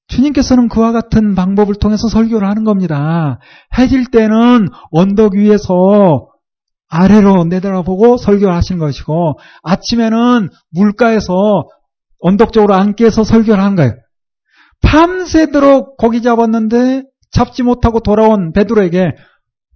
주님께서는 0.10 0.68
그와 0.70 0.92
같은 0.92 1.36
방법을 1.36 1.76
통해서 1.76 2.08
설교를 2.10 2.48
하는 2.48 2.64
겁니다. 2.64 3.40
해질 3.78 4.10
때는 4.12 4.68
언덕 4.92 5.36
위에서 5.36 6.28
아래로 6.90 7.46
내려다보고 7.46 8.18
설교를 8.18 8.54
하시는 8.54 8.80
것이고 8.80 9.40
아침에는 9.64 10.50
물가에서 10.72 11.34
언덕 12.22 12.52
쪽으로 12.52 12.74
앉게해서 12.74 13.24
설교를 13.24 13.64
하는 13.64 13.76
거예요. 13.76 13.94
밤새도록 14.82 15.98
고기 15.98 16.22
잡았는데 16.22 17.04
잡지 17.32 17.62
못하고 17.64 18.00
돌아온 18.00 18.52
베드로에게 18.54 19.12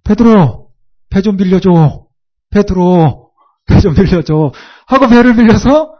베드로 0.04 0.68
배 1.10 1.22
좀 1.22 1.36
빌려줘. 1.36 2.06
베드로 2.50 3.30
배 3.66 3.80
좀 3.80 3.94
빌려줘. 3.94 4.50
하고 4.88 5.06
배를 5.08 5.36
빌려서 5.36 5.94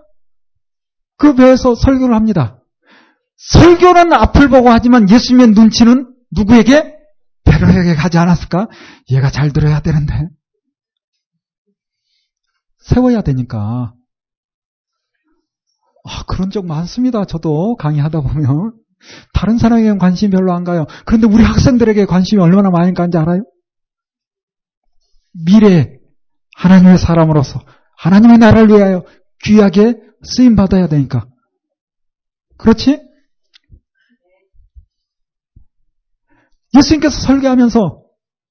그 1.17 1.35
배에서 1.37 1.77
설교를 1.77 2.15
합니다. 2.15 2.59
설교는 3.37 4.13
앞을 4.13 4.49
보고 4.49 4.71
하지만 4.71 5.09
예수님의 5.09 5.49
눈치는 5.49 6.15
누구에게? 6.33 6.95
베드로에게 7.45 7.95
가지 7.95 8.19
않았을까? 8.19 8.69
얘가 9.11 9.31
잘 9.31 9.53
들어야 9.53 9.81
되는데. 9.81 10.29
세워야 12.81 13.23
되니까. 13.23 13.95
아, 16.07 16.25
그런 16.27 16.51
적 16.51 16.67
많습니다. 16.67 17.25
저도 17.25 17.77
강의하다 17.77 18.21
보면. 18.21 18.75
다른 19.33 19.59
사람에게는 19.59 19.99
관심이 19.99 20.31
별로 20.31 20.53
안 20.53 20.65
가요. 20.65 20.87
그런데 21.05 21.27
우리 21.27 21.43
학생들에게 21.43 22.07
관심이 22.07 22.41
얼마나 22.41 22.71
많이 22.71 22.95
가는지 22.95 23.19
알아요? 23.19 23.45
미래 25.45 25.99
하나님의 26.57 26.99
사람으로서 26.99 27.61
하나님의 27.99 28.39
나라를 28.39 28.69
위하여 28.69 29.05
귀하게 29.43 29.95
쓰임 30.23 30.57
받아야 30.57 30.87
되니까. 30.89 31.27
그렇지? 32.57 33.01
예수님께서 36.77 37.21
설교하면서 37.21 38.01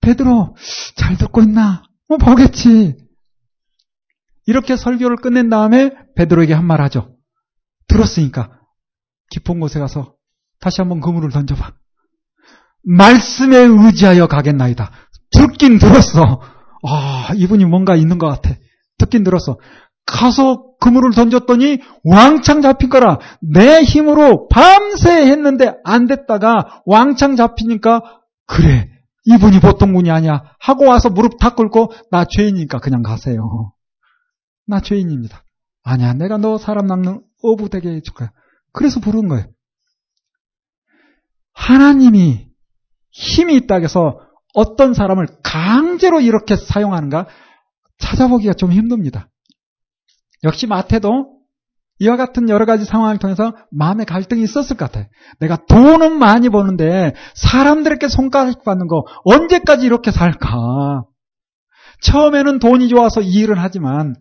베드로 0.01 0.55
잘 0.95 1.17
듣고 1.17 1.41
있나? 1.41 1.83
뭐 2.07 2.17
보겠지. 2.17 2.97
이렇게 4.45 4.75
설교를 4.75 5.17
끝낸 5.17 5.49
다음에 5.49 5.91
베드로에게 6.15 6.53
한 6.53 6.65
말 6.65 6.81
하죠. 6.81 7.15
들었으니까 7.87 8.59
깊은 9.31 9.59
곳에 9.59 9.79
가서 9.79 10.15
다시 10.59 10.81
한번 10.81 10.99
그물을 11.01 11.29
던져봐. 11.31 11.73
말씀에 12.83 13.57
의지하여 13.57 14.27
가겠나이다. 14.27 14.91
듣긴 15.31 15.79
들었어. 15.79 16.41
아, 16.85 17.29
이분이 17.35 17.65
뭔가 17.65 17.95
있는 17.95 18.17
것 18.17 18.27
같아. 18.27 18.55
듣긴 18.97 19.23
들었어. 19.23 19.57
가서 20.05 20.72
그물을 20.83 21.11
던졌더니 21.11 21.79
왕창 22.03 22.61
잡힌 22.61 22.89
거라. 22.89 23.17
내 23.39 23.83
힘으로 23.83 24.49
밤새 24.49 25.27
했는데 25.27 25.75
안 25.85 26.07
됐다가 26.07 26.81
왕창 26.85 27.37
잡히니까 27.37 28.01
그래. 28.45 28.89
이분이 29.23 29.61
보통 29.61 29.93
분이 29.93 30.11
아니야. 30.11 30.43
하고 30.59 30.85
와서 30.85 31.09
무릎 31.09 31.39
다 31.39 31.55
꿇고 31.55 31.93
나 32.11 32.25
죄인이니까 32.25 32.79
그냥 32.79 33.01
가세요. 33.01 33.71
나 34.67 34.81
죄인입니다. 34.81 35.45
아니야. 35.83 36.13
내가 36.13 36.35
너 36.35 36.57
사람 36.57 36.87
낚는 36.87 37.21
어부 37.41 37.69
되게 37.69 37.87
해줄 37.87 38.13
거야. 38.13 38.31
그래서 38.73 38.99
부른 38.99 39.29
거예요. 39.29 39.45
하나님이 41.53 42.47
힘이 43.11 43.55
있다 43.55 43.75
해서 43.75 44.19
어떤 44.53 44.93
사람을 44.93 45.27
강제로 45.43 46.19
이렇게 46.19 46.57
사용하는가 46.57 47.27
찾아보기가 47.99 48.53
좀 48.55 48.73
힘듭니다. 48.73 49.29
역시 50.43 50.67
마태도 50.67 51.33
이와 51.99 52.17
같은 52.17 52.49
여러 52.49 52.65
가지 52.65 52.85
상황을 52.85 53.17
통해서 53.17 53.53
마음의 53.71 54.05
갈등이 54.05 54.43
있었을 54.43 54.75
것 54.75 54.85
같아요. 54.85 55.05
내가 55.39 55.65
돈은 55.67 56.17
많이 56.17 56.49
버는데 56.49 57.13
사람들에게 57.35 58.07
손가락 58.09 58.63
받는 58.63 58.87
거 58.87 59.05
언제까지 59.23 59.85
이렇게 59.85 60.11
살까? 60.11 61.03
처음에는 62.01 62.59
돈이 62.59 62.89
좋아서 62.89 63.21
이 63.21 63.31
일을 63.31 63.61
하지만 63.61 64.15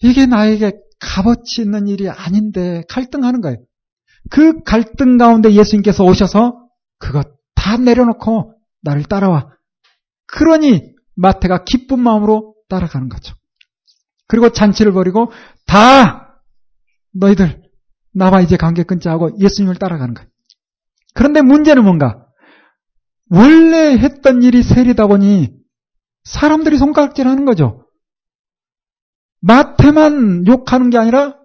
이게 0.00 0.26
나에게 0.26 0.72
값어치 1.00 1.62
있는 1.62 1.88
일이 1.88 2.08
아닌데 2.08 2.82
갈등하는 2.88 3.40
거예요. 3.40 3.56
그 4.30 4.62
갈등 4.62 5.16
가운데 5.16 5.52
예수님께서 5.52 6.04
오셔서 6.04 6.68
그것 6.98 7.28
다 7.54 7.76
내려놓고 7.76 8.54
나를 8.82 9.04
따라와. 9.04 9.48
그러니 10.26 10.92
마태가 11.16 11.64
기쁜 11.64 12.00
마음으로 12.00 12.54
따라가는 12.68 13.08
거죠. 13.08 13.34
그리고 14.28 14.50
잔치를 14.50 14.92
벌이고 14.92 15.32
다 15.66 16.40
너희들 17.14 17.62
나와 18.14 18.40
이제 18.40 18.56
관계 18.56 18.84
끊자 18.84 19.10
하고 19.10 19.30
예수님을 19.40 19.76
따라가는 19.76 20.14
거예요. 20.14 20.28
그런데 21.14 21.40
문제는 21.42 21.82
뭔가? 21.82 22.26
원래 23.30 23.96
했던 23.98 24.42
일이 24.42 24.62
세리다 24.62 25.06
보니 25.06 25.50
사람들이 26.24 26.78
손가락질 26.78 27.26
하는 27.26 27.44
거죠. 27.44 27.86
마태만 29.40 30.46
욕하는 30.46 30.90
게 30.90 30.98
아니라 30.98 31.36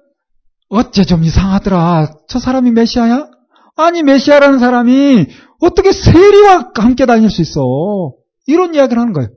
어째 0.69 1.05
좀 1.05 1.23
이상하더라. 1.23 2.13
저 2.27 2.39
사람이 2.39 2.71
메시아야? 2.71 3.29
아니 3.75 4.03
메시아라는 4.03 4.59
사람이 4.59 5.27
어떻게 5.61 5.91
세리와 5.91 6.71
함께 6.75 7.05
다닐 7.05 7.29
수 7.29 7.41
있어? 7.41 7.61
이런 8.45 8.75
이야기를 8.75 8.99
하는 8.99 9.13
거예요. 9.13 9.29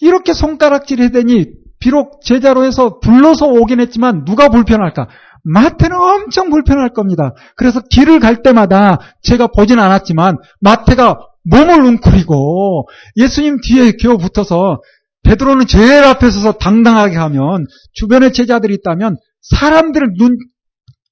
이렇게 0.00 0.32
손가락질 0.32 1.00
해대니 1.02 1.59
비록 1.80 2.22
제자로 2.22 2.64
해서 2.64 3.00
불러서 3.00 3.46
오긴 3.46 3.80
했지만 3.80 4.24
누가 4.24 4.48
불편할까? 4.48 5.08
마태는 5.42 5.96
엄청 5.96 6.50
불편할 6.50 6.90
겁니다. 6.90 7.34
그래서 7.56 7.80
길을 7.80 8.20
갈 8.20 8.42
때마다 8.42 8.98
제가 9.22 9.48
보진 9.48 9.78
않았지만 9.78 10.36
마태가 10.60 11.18
몸을 11.44 11.80
웅크리고 11.80 12.86
예수님 13.16 13.58
뒤에 13.62 13.92
겨우 13.92 14.18
붙어서 14.18 14.80
베드로는 15.22 15.66
제일 15.66 16.04
앞에 16.04 16.30
서서 16.30 16.52
당당하게 16.52 17.16
하면 17.16 17.66
주변에 17.94 18.30
제자들이 18.32 18.74
있다면 18.74 19.16
사람들을 19.42 20.14
눈 20.18 20.36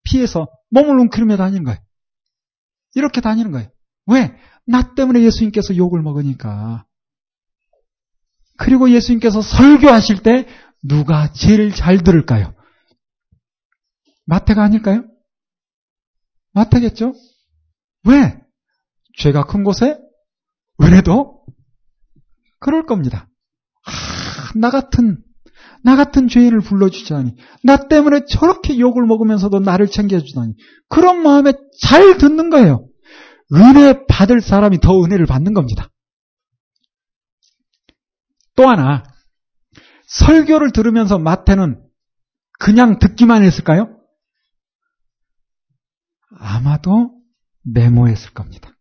피해서 0.05 0.49
몸을 0.71 0.99
웅크리며 0.99 1.37
다니는 1.37 1.65
거예요. 1.65 1.79
이렇게 2.95 3.21
다니는 3.21 3.53
거예요. 3.53 3.69
왜? 4.07 4.33
나 4.67 4.95
때문에 4.95 5.23
예수님께서 5.23 5.77
욕을 5.77 6.03
먹으니까. 6.03 6.85
그리고 8.59 8.91
예수님께서 8.91 9.41
설교하실 9.41 10.23
때 10.23 10.47
누가 10.83 11.33
제일 11.33 11.73
잘 11.73 12.03
들을까요? 12.03 12.55
마태가 14.27 14.63
아닐까요? 14.63 15.05
마태겠죠? 16.53 17.15
왜? 18.05 18.39
죄가 19.17 19.45
큰 19.45 19.65
곳에 19.65 19.99
은혜도 20.83 21.45
그럴 22.59 22.85
겁니다. 22.85 23.29
아, 23.87 23.91
나 24.57 24.71
같은 24.71 25.23
나 25.85 25.97
같은 25.97 26.29
죄인을 26.29 26.61
불러주자니 26.61 27.37
나 27.63 27.89
때문에 27.89 28.25
저렇게 28.29 28.79
욕을 28.79 29.07
먹으면서도 29.07 29.61
나를 29.61 29.87
챙겨주다니 29.87 30.55
그런 30.89 31.23
마음에 31.23 31.53
잘 31.81 32.19
듣는 32.19 32.51
거예요. 32.51 32.89
은혜 33.55 34.05
받을 34.09 34.41
사람이 34.41 34.81
더 34.81 35.03
은혜를 35.03 35.27
받는 35.27 35.55
겁니다. 35.55 35.89
또 38.59 38.69
하나 38.69 39.05
설교를 40.09 40.73
들으면서 40.73 41.17
마태는 41.17 41.81
그냥 42.59 42.99
듣기만 42.99 43.45
했을까요? 43.45 43.97
아마도 46.41 47.13
메모했을 47.63 48.33
겁니다. 48.33 48.73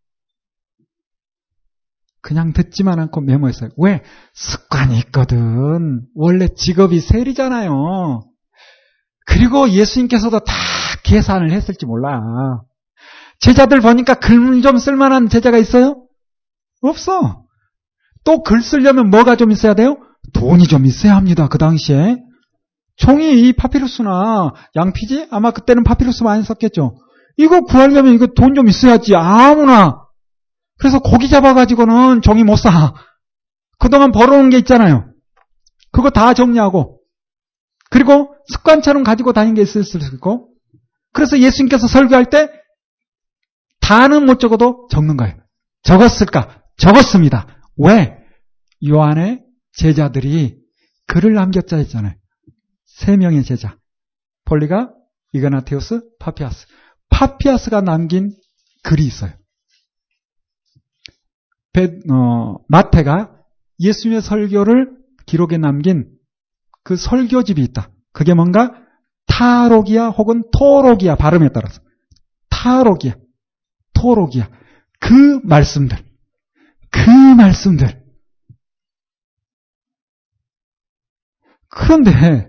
그냥 2.22 2.54
듣지만 2.54 3.00
않고 3.00 3.22
메모했어요. 3.22 3.70
왜? 3.78 4.04
습관이 4.34 4.98
있거든. 5.00 6.02
원래 6.16 6.48
직업이 6.48 7.00
세리잖아요. 7.00 8.24
그리고 9.28 9.70
예수님께서도 9.70 10.40
다 10.40 10.54
계산을 11.04 11.52
했을지 11.52 11.86
몰라. 11.86 12.20
제자들 13.40 13.82
보니까 13.82 14.16
글 14.16 14.62
좀 14.64 14.80
쓸만한 14.80 15.30
제자가 15.30 15.60
있어요? 15.60 16.04
없어. 16.82 17.47
또 18.28 18.44
글 18.44 18.62
쓰려면 18.62 19.10
뭐가 19.10 19.38
좀 19.38 19.52
있어야 19.52 19.74
돼요? 19.74 19.96
돈이 20.34 20.66
좀 20.68 20.86
있어야 20.86 21.16
합니다. 21.16 21.48
그 21.48 21.58
당시에. 21.58 22.18
종이 22.98 23.40
이 23.48 23.54
파피루스나 23.54 24.52
양피지? 24.76 25.28
아마 25.32 25.52
그때는 25.52 25.86
파피루스 25.86 26.24
많이 26.24 26.44
썼겠죠. 26.44 26.98
이거 27.38 27.62
구하려면 27.62 28.14
이거 28.14 28.28
돈 28.28 28.54
좀 28.54 28.68
있어야지. 28.68 29.16
아무나. 29.16 30.02
그래서 30.78 31.00
고기 31.00 31.30
잡아가지고는 31.30 32.22
종이 32.22 32.44
못 32.44 32.58
사. 32.58 32.94
그동안 33.80 34.12
벌어온 34.12 34.50
게 34.50 34.58
있잖아요. 34.58 35.10
그거 35.94 36.10
다 36.10 36.34
정리하고. 36.34 37.00
그리고 37.90 38.36
습관처럼 38.52 39.04
가지고 39.06 39.32
다닌 39.32 39.54
게 39.54 39.62
있을 39.62 39.86
수 39.86 39.98
있고. 40.00 40.50
그래서 41.14 41.40
예수님께서 41.40 41.88
설교할 41.88 42.26
때 42.30 42.50
다는 43.80 44.26
못 44.26 44.40
적어도 44.42 44.88
적는 44.92 45.16
거예요. 45.16 45.36
적었을까? 45.84 46.62
적었습니다. 46.78 47.48
왜? 47.78 48.17
요한의 48.86 49.44
제자들이 49.74 50.58
글을 51.08 51.34
남겼다 51.34 51.78
했잖아요. 51.78 52.14
세 52.86 53.18
명의 53.18 53.44
제자. 53.44 53.78
폴리갑, 54.46 54.94
이그나티우스, 55.34 56.02
파피아스. 56.20 56.68
파피아스가 57.10 57.82
남긴 57.82 58.32
글이 58.84 59.06
있어요. 59.06 59.32
베, 61.74 62.00
어, 62.12 62.58
마태가 62.68 63.34
예수님의 63.80 64.22
설교를 64.22 64.98
기록에 65.26 65.58
남긴 65.58 66.10
그 66.84 66.96
설교집이 66.96 67.62
있다. 67.62 67.92
그게 68.14 68.34
뭔가 68.34 68.74
타로기아 69.28 70.10
혹은 70.10 70.44
토로기아 70.52 71.16
발음에 71.16 71.50
따라서 71.54 71.82
타로기아, 72.50 73.16
토로기아 73.94 74.50
그 75.00 75.40
말씀들, 75.44 75.98
그 76.90 77.10
말씀들. 77.10 77.97
그런데 81.78 82.48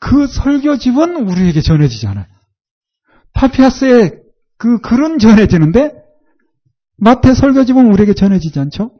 그 0.00 0.26
설교집은 0.26 1.28
우리에게 1.28 1.60
전해지지 1.60 2.06
않아요. 2.06 2.26
파피아스의 3.34 4.22
그 4.56 4.80
글은 4.80 5.18
전해지는데 5.18 5.92
마태 6.96 7.34
설교집은 7.34 7.92
우리에게 7.92 8.14
전해지지 8.14 8.58
않죠? 8.58 8.92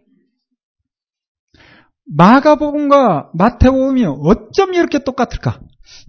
마가복음과 2.05 3.31
마태복음이 3.33 4.05
어쩜 4.05 4.75
이렇게 4.75 5.03
똑같을까? 5.03 5.61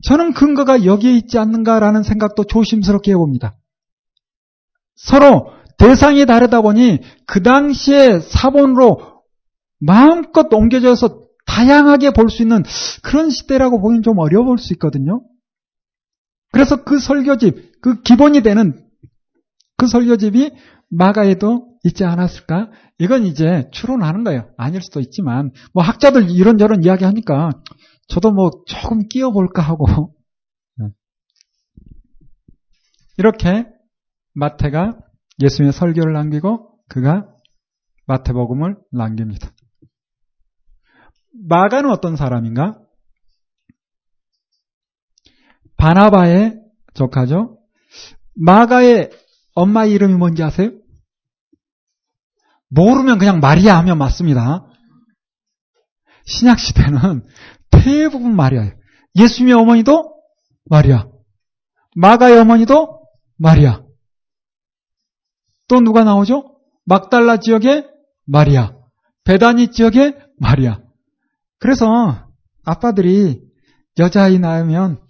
저는 0.03 0.33
근거가 0.33 0.83
여기에 0.83 1.15
있지 1.15 1.37
않는가라는 1.37 2.03
생각도 2.03 2.43
조심스럽게 2.43 3.11
해봅니다. 3.11 3.55
서로 4.95 5.53
대상이 5.77 6.25
다르다 6.25 6.61
보니 6.61 6.99
그 7.25 7.41
당시에 7.41 8.19
사본으로 8.19 9.21
마음껏 9.79 10.51
옮겨져서 10.51 11.26
다양하게 11.47 12.11
볼 12.11 12.29
수 12.29 12.43
있는 12.43 12.63
그런 13.01 13.29
시대라고 13.29 13.81
보기는 13.81 14.03
좀 14.03 14.19
어려울 14.19 14.59
수 14.59 14.73
있거든요. 14.73 15.23
그래서 16.51 16.83
그 16.83 16.99
설교집, 16.99 17.81
그 17.81 18.01
기본이 18.03 18.41
되는 18.41 18.85
그 19.77 19.87
설교집이 19.87 20.51
마가에도 20.89 21.77
있지 21.83 22.03
않았을까? 22.03 22.69
이건 22.99 23.25
이제 23.25 23.69
추론하는 23.71 24.23
거예요. 24.23 24.49
아닐 24.57 24.81
수도 24.81 24.99
있지만, 24.99 25.51
뭐 25.73 25.83
학자들 25.83 26.29
이런저런 26.29 26.83
이야기 26.83 27.03
하니까 27.05 27.51
저도 28.07 28.31
뭐 28.31 28.49
조금 28.65 29.07
끼어볼까 29.07 29.61
하고. 29.61 29.85
네. 30.77 30.87
이렇게 33.17 33.67
마태가 34.33 34.97
예수님의 35.43 35.73
설교를 35.73 36.13
남기고 36.13 36.79
그가 36.89 37.27
마태복음을 38.07 38.77
남깁니다. 38.91 39.51
마가는 41.47 41.89
어떤 41.89 42.15
사람인가? 42.15 42.79
바나바의 45.77 46.59
조카죠. 46.93 47.59
마가의 48.35 49.11
엄마 49.53 49.85
이름이 49.85 50.15
뭔지 50.15 50.43
아세요? 50.43 50.71
모르면 52.69 53.17
그냥 53.17 53.39
마리아 53.39 53.77
하면 53.77 53.97
맞습니다. 53.97 54.65
신약 56.25 56.59
시대는 56.59 57.25
대부분 57.71 58.35
마리아예요. 58.35 58.73
예수님의 59.15 59.53
어머니도 59.53 60.21
마리아. 60.65 61.07
마가의 61.95 62.39
어머니도 62.39 63.07
마리아. 63.37 63.83
또 65.69 65.79
누가 65.79 66.03
나오죠? 66.03 66.59
막달라 66.85 67.37
지역의 67.37 67.87
마리아. 68.25 68.75
베다니 69.23 69.71
지역의 69.71 70.17
마리아. 70.39 70.86
그래서 71.59 72.27
아빠들이 72.63 73.41
여자아이 73.97 74.39
낳으면 74.39 75.01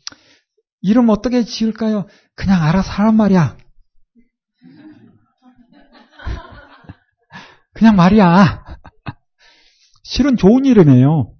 이름 0.81 1.09
어떻게 1.09 1.43
지을까요? 1.43 2.07
그냥 2.35 2.63
알아서 2.63 2.91
하란 2.91 3.15
말이야. 3.15 3.57
그냥 7.73 7.95
말이야. 7.95 8.65
실은 10.03 10.37
좋은 10.37 10.65
이름이에요. 10.65 11.33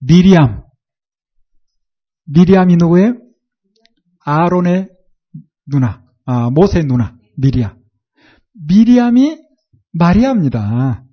미리암. 0.00 0.64
미리암이 2.26 2.76
누구예요? 2.76 3.14
아론의 4.20 4.88
누나. 5.66 6.04
아, 6.26 6.50
모세의 6.50 6.84
누나. 6.84 7.16
미리암. 7.36 7.78
미리암이 8.66 9.38
마리아입니다. 9.92 11.04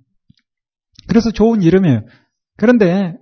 그래서 1.08 1.30
좋은 1.30 1.62
이름이에요. 1.62 2.02
그런데 2.56 3.14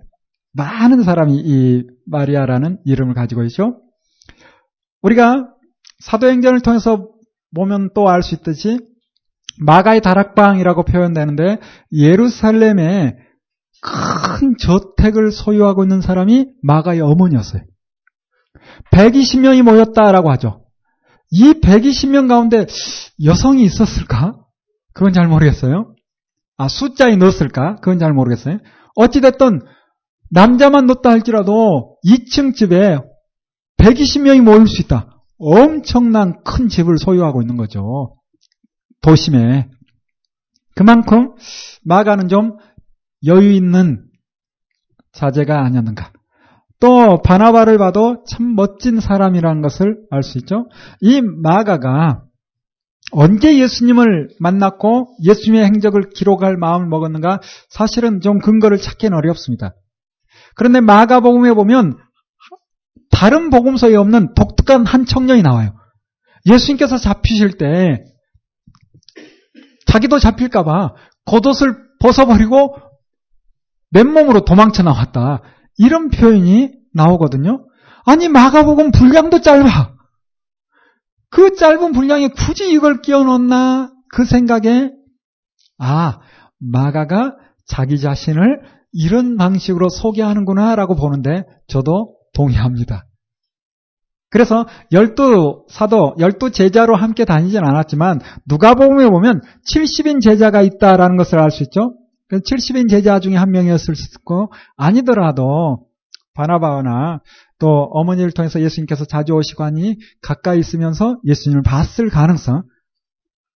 많은 0.53 1.03
사람이 1.03 1.35
이 1.43 1.83
마리아라는 2.05 2.79
이름을 2.85 3.13
가지고 3.13 3.43
있죠. 3.43 3.81
우리가 5.01 5.49
사도행전을 5.99 6.61
통해서 6.61 7.09
보면 7.55 7.89
또 7.93 8.07
알 8.09 8.21
수 8.21 8.35
있듯이 8.35 8.79
마가의 9.59 10.01
다락방이라고 10.01 10.83
표현되는데 10.83 11.59
예루살렘에 11.93 13.15
큰 13.81 14.55
저택을 14.59 15.31
소유하고 15.31 15.83
있는 15.83 16.01
사람이 16.01 16.47
마가의 16.63 17.01
어머니였어요. 17.01 17.61
120명이 18.91 19.61
모였다라고 19.61 20.31
하죠. 20.31 20.65
이 21.31 21.53
120명 21.53 22.27
가운데 22.27 22.65
여성이 23.23 23.63
있었을까? 23.63 24.37
그건 24.93 25.13
잘 25.13 25.27
모르겠어요. 25.27 25.93
아, 26.57 26.67
숫자에 26.67 27.15
넣었을까? 27.17 27.75
그건 27.75 27.99
잘 27.99 28.13
모르겠어요. 28.13 28.59
어찌됐든 28.95 29.61
남자만 30.31 30.87
넣었다 30.87 31.09
할지라도 31.11 31.97
2층 32.05 32.55
집에 32.55 32.97
120명이 33.77 34.41
모일 34.41 34.67
수 34.67 34.81
있다. 34.81 35.21
엄청난 35.37 36.41
큰 36.43 36.69
집을 36.69 36.97
소유하고 36.97 37.41
있는 37.41 37.57
거죠. 37.57 38.15
도심에. 39.01 39.69
그만큼 40.75 41.35
마가는 41.83 42.27
좀 42.27 42.57
여유 43.25 43.51
있는 43.51 44.05
자제가 45.13 45.63
아니었는가. 45.63 46.11
또 46.79 47.21
바나바를 47.21 47.77
봐도 47.77 48.23
참 48.27 48.55
멋진 48.55 48.99
사람이라는 48.99 49.61
것을 49.61 49.97
알 50.09 50.23
수 50.23 50.37
있죠. 50.39 50.67
이 50.99 51.21
마가가 51.21 52.24
언제 53.17 53.57
예수님을 53.57 54.27
만났고 54.41 55.15
예수님의 55.23 55.63
행적을 55.63 56.09
기록할 56.13 56.57
마음을 56.57 56.87
먹었는가 56.87 57.39
사실은 57.69 58.19
좀 58.19 58.39
근거를 58.39 58.77
찾기는 58.77 59.17
어렵습니다. 59.17 59.73
그런데 60.55 60.81
마가복음에 60.81 61.53
보면 61.53 61.97
다른 63.11 63.49
복음서에 63.49 63.95
없는 63.95 64.33
독특한 64.33 64.85
한 64.85 65.05
청년이 65.05 65.43
나와요. 65.43 65.73
예수님께서 66.45 66.97
잡히실 66.97 67.57
때 67.57 68.03
자기도 69.85 70.19
잡힐까봐 70.19 70.95
겉옷을 71.25 71.77
벗어버리고 72.01 72.75
맨몸으로 73.91 74.41
도망쳐 74.41 74.83
나왔다. 74.83 75.41
이런 75.77 76.09
표현이 76.09 76.73
나오거든요. 76.93 77.65
아니 78.05 78.27
마가복음 78.27 78.91
분량도 78.91 79.39
짧아. 79.39 79.94
그 81.29 81.55
짧은 81.55 81.91
분량에 81.91 82.29
굳이 82.29 82.71
이걸 82.71 83.01
끼워 83.01 83.23
넣나? 83.23 83.91
그 84.09 84.25
생각에 84.25 84.91
아 85.77 86.19
마가가 86.59 87.35
자기 87.67 87.99
자신을 87.99 88.61
이런 88.91 89.35
방식으로 89.37 89.89
소개하는구나라고 89.89 90.95
보는데 90.95 91.43
저도 91.67 92.15
동의합니다. 92.33 93.05
그래서 94.29 94.65
열두 94.91 95.65
사도, 95.69 96.15
열두 96.19 96.51
제자로 96.51 96.95
함께 96.95 97.25
다니진 97.25 97.63
않았지만 97.63 98.19
누가복음에 98.47 99.09
보면 99.09 99.41
70인 99.71 100.21
제자가 100.21 100.61
있다라는 100.61 101.15
것을 101.17 101.39
알 101.39 101.51
수 101.51 101.63
있죠. 101.63 101.93
70인 102.31 102.89
제자 102.89 103.19
중에 103.19 103.35
한 103.35 103.51
명이었을 103.51 103.95
수 103.95 104.09
있고 104.17 104.51
아니더라도 104.77 105.85
바나바나 106.33 107.21
또 107.65 107.89
어머니를 107.93 108.31
통해서 108.31 108.61
예수님께서 108.61 109.05
자주 109.05 109.33
오시고 109.33 109.63
하니 109.63 109.97
가까이 110.21 110.59
있으면서 110.59 111.17
예수님을 111.25 111.63
봤을 111.63 112.11
가능성 112.11 112.61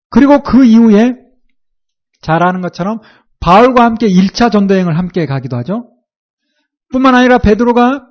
그리고 0.09 0.43
그 0.43 0.65
이후에 0.65 1.15
잘 2.23 2.43
아는 2.43 2.63
것처럼 2.63 3.01
바울과 3.41 3.85
함께 3.85 4.09
1차 4.09 4.51
전도행을 4.51 4.97
함께 4.97 5.27
가기도 5.27 5.59
하죠. 5.59 5.91
뿐만 6.91 7.15
아니라 7.15 7.37
베드로가 7.37 8.07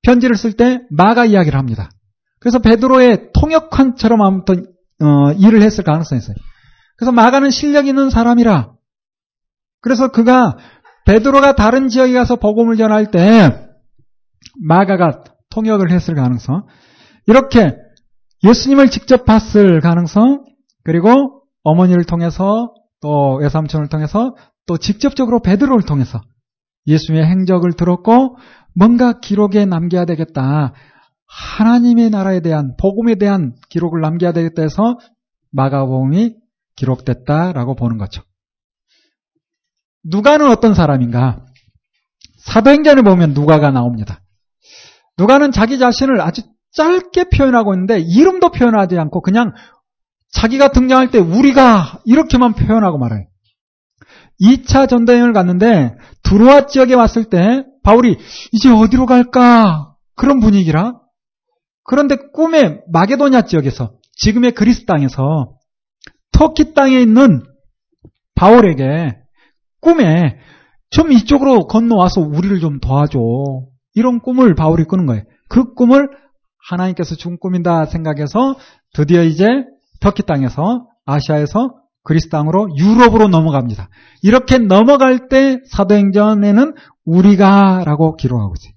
편지를 0.00 0.36
쓸 0.36 0.54
때 0.54 0.80
마가 0.88 1.26
이야기를 1.26 1.58
합니다. 1.58 1.90
그래서 2.40 2.58
베드로의 2.58 3.32
통역관처럼 3.38 4.22
아무튼 4.22 4.64
어, 5.02 5.32
일을 5.32 5.60
했을 5.60 5.84
가능성이 5.84 6.20
있어요. 6.20 6.36
그래서 6.96 7.12
마가는 7.12 7.50
실력 7.50 7.88
있는 7.88 8.08
사람이라. 8.08 8.72
그래서 9.82 10.08
그가 10.08 10.56
베드로가 11.04 11.56
다른 11.56 11.88
지역에 11.88 12.14
가서 12.14 12.36
복음을 12.36 12.78
전할 12.78 13.10
때 13.10 13.65
마가가 14.62 15.24
통역을 15.50 15.90
했을 15.90 16.14
가능성. 16.14 16.66
이렇게 17.26 17.76
예수님을 18.44 18.90
직접 18.90 19.24
봤을 19.24 19.80
가능성. 19.80 20.44
그리고 20.84 21.42
어머니를 21.62 22.04
통해서 22.04 22.72
또 23.00 23.36
외삼촌을 23.40 23.88
통해서 23.88 24.34
또 24.66 24.76
직접적으로 24.78 25.40
베드로를 25.40 25.84
통해서 25.84 26.20
예수님의 26.86 27.26
행적을 27.26 27.72
들었고 27.72 28.36
뭔가 28.74 29.18
기록에 29.20 29.64
남겨야 29.64 30.04
되겠다. 30.04 30.74
하나님의 31.26 32.10
나라에 32.10 32.40
대한 32.40 32.76
복음에 32.80 33.16
대한 33.16 33.54
기록을 33.68 34.00
남겨야 34.00 34.32
되겠다 34.32 34.62
해서 34.62 34.98
마가복음이 35.52 36.36
기록됐다라고 36.76 37.74
보는 37.74 37.98
거죠. 37.98 38.22
누가는 40.04 40.48
어떤 40.48 40.74
사람인가? 40.74 41.44
사도행전을 42.38 43.02
보면 43.02 43.34
누가가 43.34 43.70
나옵니다. 43.70 44.20
누가는 45.18 45.52
자기 45.52 45.78
자신을 45.78 46.20
아주 46.20 46.42
짧게 46.72 47.30
표현하고 47.30 47.74
있는데 47.74 47.98
이름도 48.00 48.50
표현하지 48.50 48.98
않고 48.98 49.22
그냥 49.22 49.52
자기가 50.32 50.68
등장할 50.68 51.10
때 51.10 51.18
우리가 51.18 52.00
이렇게만 52.04 52.54
표현하고 52.54 52.98
말해요. 52.98 53.26
2차 54.40 54.88
전도여행을 54.88 55.32
갔는데 55.32 55.94
두루아 56.22 56.66
지역에 56.66 56.94
왔을 56.94 57.24
때 57.24 57.64
바울이 57.82 58.18
이제 58.52 58.70
어디로 58.70 59.06
갈까 59.06 59.94
그런 60.14 60.40
분위기라 60.40 61.00
그런데 61.84 62.16
꿈에 62.34 62.80
마게도냐 62.92 63.42
지역에서 63.42 63.94
지금의 64.16 64.52
그리스 64.52 64.84
땅에서 64.84 65.54
터키 66.32 66.74
땅에 66.74 67.00
있는 67.00 67.42
바울에게 68.34 69.16
꿈에 69.80 70.38
좀 70.90 71.12
이쪽으로 71.12 71.66
건너와서 71.66 72.20
우리를 72.20 72.60
좀 72.60 72.80
도와줘. 72.80 73.18
이런 73.96 74.20
꿈을 74.20 74.54
바울이 74.54 74.84
꾸는 74.84 75.06
거예요. 75.06 75.24
그 75.48 75.74
꿈을 75.74 76.08
하나님께서 76.68 77.16
준 77.16 77.38
꿈이다 77.38 77.86
생각해서 77.86 78.56
드디어 78.92 79.24
이제 79.24 79.46
터키 80.00 80.22
땅에서 80.22 80.86
아시아에서 81.04 81.74
그리스 82.04 82.28
땅으로 82.28 82.68
유럽으로 82.76 83.26
넘어갑니다. 83.28 83.88
이렇게 84.22 84.58
넘어갈 84.58 85.28
때 85.28 85.58
사도행전에는 85.70 86.74
우리가라고 87.04 88.16
기록하고 88.16 88.54
있어요. 88.58 88.74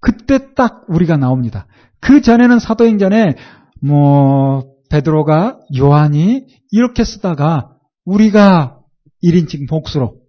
그때 0.00 0.54
딱 0.54 0.84
우리가 0.88 1.16
나옵니다. 1.16 1.66
그 2.00 2.22
전에는 2.22 2.58
사도행전에 2.60 3.34
뭐 3.82 4.64
베드로가 4.90 5.58
요한이 5.76 6.46
이렇게 6.70 7.04
쓰다가 7.04 7.70
우리가 8.04 8.78
1인칭 9.24 9.68
복수로 9.68 10.25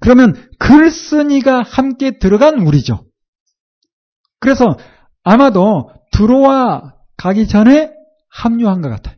그러면 0.00 0.34
글쓴이가 0.58 1.62
함께 1.62 2.18
들어간 2.18 2.60
우리죠. 2.60 3.04
그래서 4.40 4.76
아마도 5.22 5.90
들어와 6.12 6.94
가기 7.16 7.46
전에 7.46 7.92
합류한 8.30 8.80
것 8.80 8.88
같아요. 8.88 9.16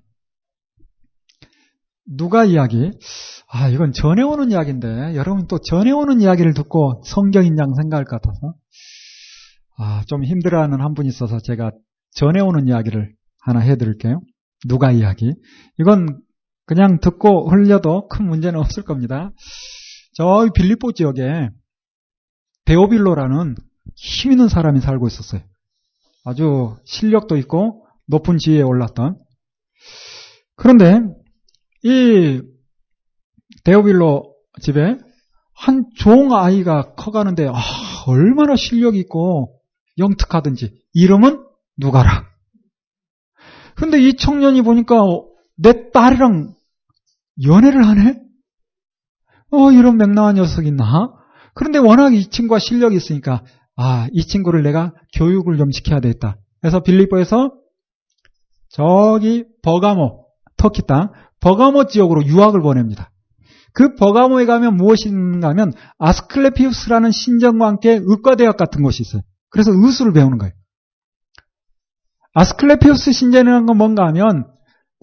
누가 2.05 2.45
이야기? 2.45 2.91
아, 3.49 3.69
이건 3.69 3.93
전해 3.93 4.23
오는 4.23 4.51
이야기인데, 4.51 5.15
여러분 5.15 5.47
또 5.47 5.59
전해 5.59 5.93
오는 5.93 6.21
이야기를 6.21 6.55
듣고 6.55 7.03
성경인 7.05 7.57
양 7.59 7.75
생각할 7.75 8.05
것 8.05 8.21
같아서, 8.21 8.55
아, 9.79 10.03
좀 10.07 10.25
힘들어하는 10.25 10.81
한 10.81 10.95
분이 10.95 11.09
있어서 11.09 11.39
제가 11.39 11.71
전해 12.11 12.41
오는 12.41 12.67
이야기를 12.67 13.15
하나 13.41 13.61
해드릴게요. 13.61 14.21
누가 14.69 14.91
이야기? 14.91 15.33
이건 15.79 16.21
그냥 16.67 16.99
듣고 17.01 17.51
흘려도 17.51 18.09
큰 18.09 18.27
문제는 18.27 18.59
없을 18.59 18.83
겁니다. 18.83 19.31
저희 20.13 20.51
빌리보 20.55 20.93
지역에 20.93 21.49
데오빌로라는 22.65 23.57
힘 23.97 24.33
있는 24.33 24.49
사람이 24.49 24.81
살고 24.81 25.07
있었어요. 25.07 25.43
아주 26.25 26.77
실력도 26.85 27.37
있고 27.39 27.87
높은 28.07 28.39
지위에 28.39 28.63
올랐던. 28.63 29.19
그런데 30.57 30.99
이 31.83 32.41
데오빌로 33.65 34.35
집에 34.61 34.99
한 35.55 35.85
종 35.97 36.35
아이가 36.35 36.95
커가는데 36.95 37.47
아, 37.49 37.55
얼마나 38.07 38.57
실력 38.57 38.97
있고 38.97 39.61
영특하든지 39.99 40.83
이름은 40.95 41.45
누가라. 41.79 42.25
근데 43.77 44.01
이 44.01 44.15
청년이 44.17 44.63
보니까 44.63 44.97
내 45.57 45.91
딸이랑 45.91 46.55
연애를 47.45 47.87
하네? 47.87 48.21
어, 49.53 49.71
이런 49.71 49.99
맹랑한 49.99 50.37
녀석 50.37 50.67
있나? 50.67 51.13
그런데 51.55 51.79
워낙 51.79 52.15
이 52.15 52.29
친구가 52.29 52.59
실력이 52.59 52.97
있으니까, 52.97 53.45
아, 53.77 54.09
이 54.13 54.25
친구를 54.25 54.63
내가 54.63 54.93
교육을 55.15 55.59
좀 55.59 55.71
시켜야 55.71 56.01
되겠다. 56.01 56.39
그래서 56.61 56.81
빌리보에서 56.81 57.53
저기 58.71 59.45
버가모, 59.63 60.25
터키 60.57 60.83
땅, 60.87 61.13
버가모 61.41 61.87
지역으로 61.87 62.25
유학을 62.25 62.63
보냅니다. 62.63 63.11
그 63.75 63.95
버가모에 63.95 64.47
가면 64.47 64.77
무엇인가 64.77 65.49
하면 65.49 65.73
아스클레피우스라는 65.99 67.11
신정과 67.11 67.67
함께 67.67 68.01
의과대학 68.03 68.57
같은 68.57 68.83
곳이 68.83 69.03
있어요. 69.03 69.23
그래서 69.51 69.71
의술을 69.75 70.13
배우는 70.13 70.39
거예요. 70.39 70.53
아스클레피우스 72.35 73.13
신전이라는 73.13 73.67
건 73.67 73.77
뭔가 73.77 74.07
하면 74.07 74.47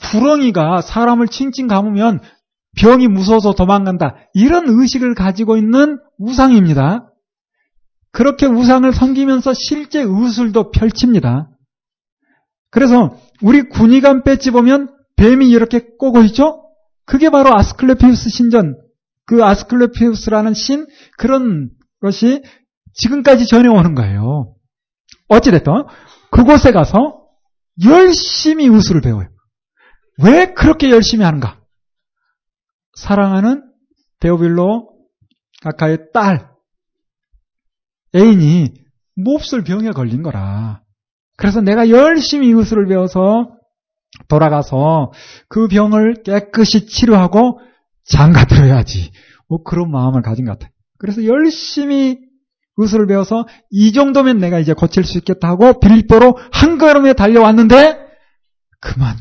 구렁이가 0.02 0.82
사람을 0.82 1.28
칭칭 1.28 1.68
감으면 1.68 2.22
병이 2.80 3.08
무서워서 3.10 3.54
도망간다. 3.54 4.16
이런 4.34 4.66
의식을 4.68 5.14
가지고 5.14 5.58
있는 5.58 6.00
우상입니다. 6.18 7.12
그렇게 8.12 8.46
우상을 8.46 8.92
섬기면서 8.92 9.54
실제 9.54 10.02
의술도 10.02 10.72
펼칩니다. 10.72 11.50
그래서 12.72 13.18
우리 13.42 13.64
군의관 13.64 14.24
배지 14.24 14.52
보면 14.52 14.90
뱀이 15.18 15.50
이렇게 15.50 15.90
꼬고 15.98 16.24
있죠? 16.24 16.64
그게 17.06 17.30
바로 17.30 17.56
아스클레피우스 17.56 18.30
신전, 18.30 18.78
그 19.26 19.44
아스클레피우스라는 19.44 20.54
신, 20.54 20.88
그런 21.18 21.72
것이 22.02 22.42
지금까지 22.94 23.46
전해오는 23.48 23.96
거예요. 23.96 24.56
어찌됐든, 25.28 25.72
그곳에 26.32 26.72
가서 26.72 27.24
열심히 27.84 28.68
의술을 28.68 29.02
배워요. 29.02 29.28
왜 30.24 30.54
그렇게 30.54 30.90
열심히 30.92 31.26
하는가? 31.26 31.59
사랑하는 33.00 33.64
데오빌로 34.20 34.90
가카의 35.62 36.12
딸, 36.14 36.50
애인이 38.14 38.74
몹쓸 39.16 39.64
병에 39.64 39.92
걸린 39.92 40.22
거라. 40.22 40.82
그래서 41.38 41.62
내가 41.62 41.90
열심히 41.90 42.50
의술을 42.52 42.88
배워서 42.88 43.56
돌아가서 44.28 45.12
그 45.48 45.68
병을 45.68 46.24
깨끗이 46.24 46.88
치료하고 46.88 47.62
장가 48.04 48.46
들어야지. 48.46 49.12
뭐 49.48 49.64
그런 49.64 49.92
마음을 49.92 50.22
가진 50.22 50.46
것 50.46 50.54
같아요. 50.54 50.72
그래서 50.98 51.24
열심히 51.24 52.20
의술을 52.76 53.08
배워서 53.08 53.46
이 53.70 53.94
정도면 53.94 54.40
내가 54.40 54.60
이제 54.60 54.74
고칠 54.74 55.06
수 55.06 55.18
있겠다 55.18 55.48
하고 55.48 55.80
빌립보로 55.80 56.38
한 56.52 56.78
걸음에 56.78 57.14
달려왔는데 57.14 57.98
그만 58.82 59.16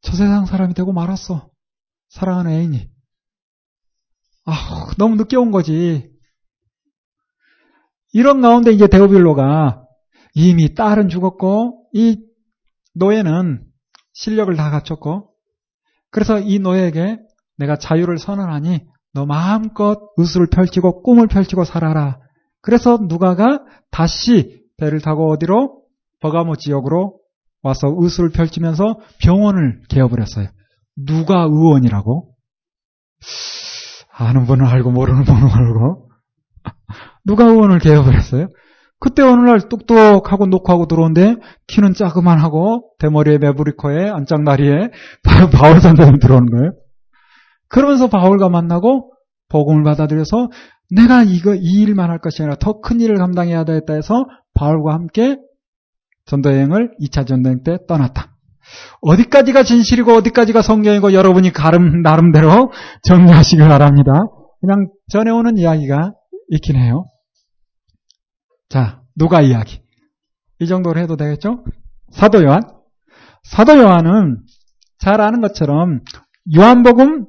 저 0.00 0.12
세상 0.12 0.46
사람이 0.46 0.74
되고 0.74 0.92
말았어. 0.92 1.53
사랑하는 2.14 2.52
애인이. 2.52 2.88
아, 4.46 4.86
너무 4.98 5.16
늦게 5.16 5.36
온 5.36 5.50
거지. 5.50 6.08
이런 8.12 8.40
가운데 8.40 8.70
이제 8.70 8.86
데오빌로가 8.86 9.84
이미 10.34 10.74
딸은 10.74 11.08
죽었고 11.08 11.88
이 11.92 12.24
노예는 12.94 13.64
실력을 14.12 14.54
다 14.54 14.70
갖췄고 14.70 15.32
그래서 16.10 16.38
이 16.38 16.60
노예에게 16.60 17.18
내가 17.56 17.76
자유를 17.76 18.18
선언하니 18.18 18.86
너 19.12 19.26
마음껏 19.26 19.98
의술을 20.16 20.48
펼치고 20.50 21.02
꿈을 21.02 21.26
펼치고 21.26 21.64
살아라. 21.64 22.20
그래서 22.60 22.96
누가가 22.96 23.64
다시 23.90 24.62
배를 24.76 25.00
타고 25.00 25.32
어디로? 25.32 25.82
버가모 26.20 26.56
지역으로 26.56 27.18
와서 27.62 27.92
의술을 27.98 28.30
펼치면서 28.30 29.00
병원을 29.20 29.82
개업을 29.88 30.22
했어요. 30.22 30.48
누가 30.96 31.42
의원이라고? 31.42 32.34
아는 34.16 34.46
분은 34.46 34.64
알고 34.66 34.90
모르는 34.92 35.24
분은 35.24 35.40
알고. 35.50 36.10
누가 37.24 37.46
의원을 37.46 37.78
개업을 37.78 38.14
했어요? 38.16 38.48
그때 39.00 39.22
어느 39.22 39.42
날 39.42 39.68
똑똑하고 39.68 40.46
녹화하고 40.46 40.86
들어온데 40.86 41.36
키는 41.66 41.94
짜그만하고 41.94 42.94
대머리에 42.98 43.38
메브리코에 43.38 44.08
안짝다리에 44.08 44.90
바울 45.52 45.80
선생님 45.80 46.20
들어오는 46.20 46.46
거예요. 46.46 46.72
그러면서 47.68 48.08
바울과 48.08 48.48
만나고 48.48 49.12
복음을 49.48 49.82
받아들여서 49.82 50.50
내가 50.94 51.22
이거 51.22 51.54
이 51.54 51.82
일만 51.82 52.08
할 52.10 52.18
것이 52.18 52.42
아니라 52.42 52.56
더 52.56 52.80
큰 52.80 53.00
일을 53.00 53.16
감당해야 53.16 53.64
되겠다 53.64 53.94
해서 53.94 54.26
바울과 54.54 54.94
함께 54.94 55.38
전도여행을 56.26 56.96
2차 57.02 57.26
전도여행 57.26 57.62
때 57.62 57.78
떠났다. 57.88 58.33
어디까지가 59.00 59.62
진실이고 59.62 60.12
어디까지가 60.12 60.62
성경이고 60.62 61.12
여러분이 61.12 61.52
가름 61.52 62.02
나름대로 62.02 62.72
정리하시길 63.02 63.68
바랍니다. 63.68 64.12
그냥 64.60 64.88
전해오는 65.10 65.58
이야기가 65.58 66.12
있긴 66.48 66.76
해요. 66.76 67.06
자, 68.68 69.02
누가 69.16 69.42
이야기. 69.42 69.82
이 70.60 70.66
정도로 70.66 71.00
해도 71.00 71.16
되겠죠? 71.16 71.64
사도 72.10 72.42
요한. 72.42 72.62
사도 73.42 73.78
요한은 73.78 74.38
잘 74.98 75.20
아는 75.20 75.40
것처럼 75.40 76.00
요한복음, 76.56 77.26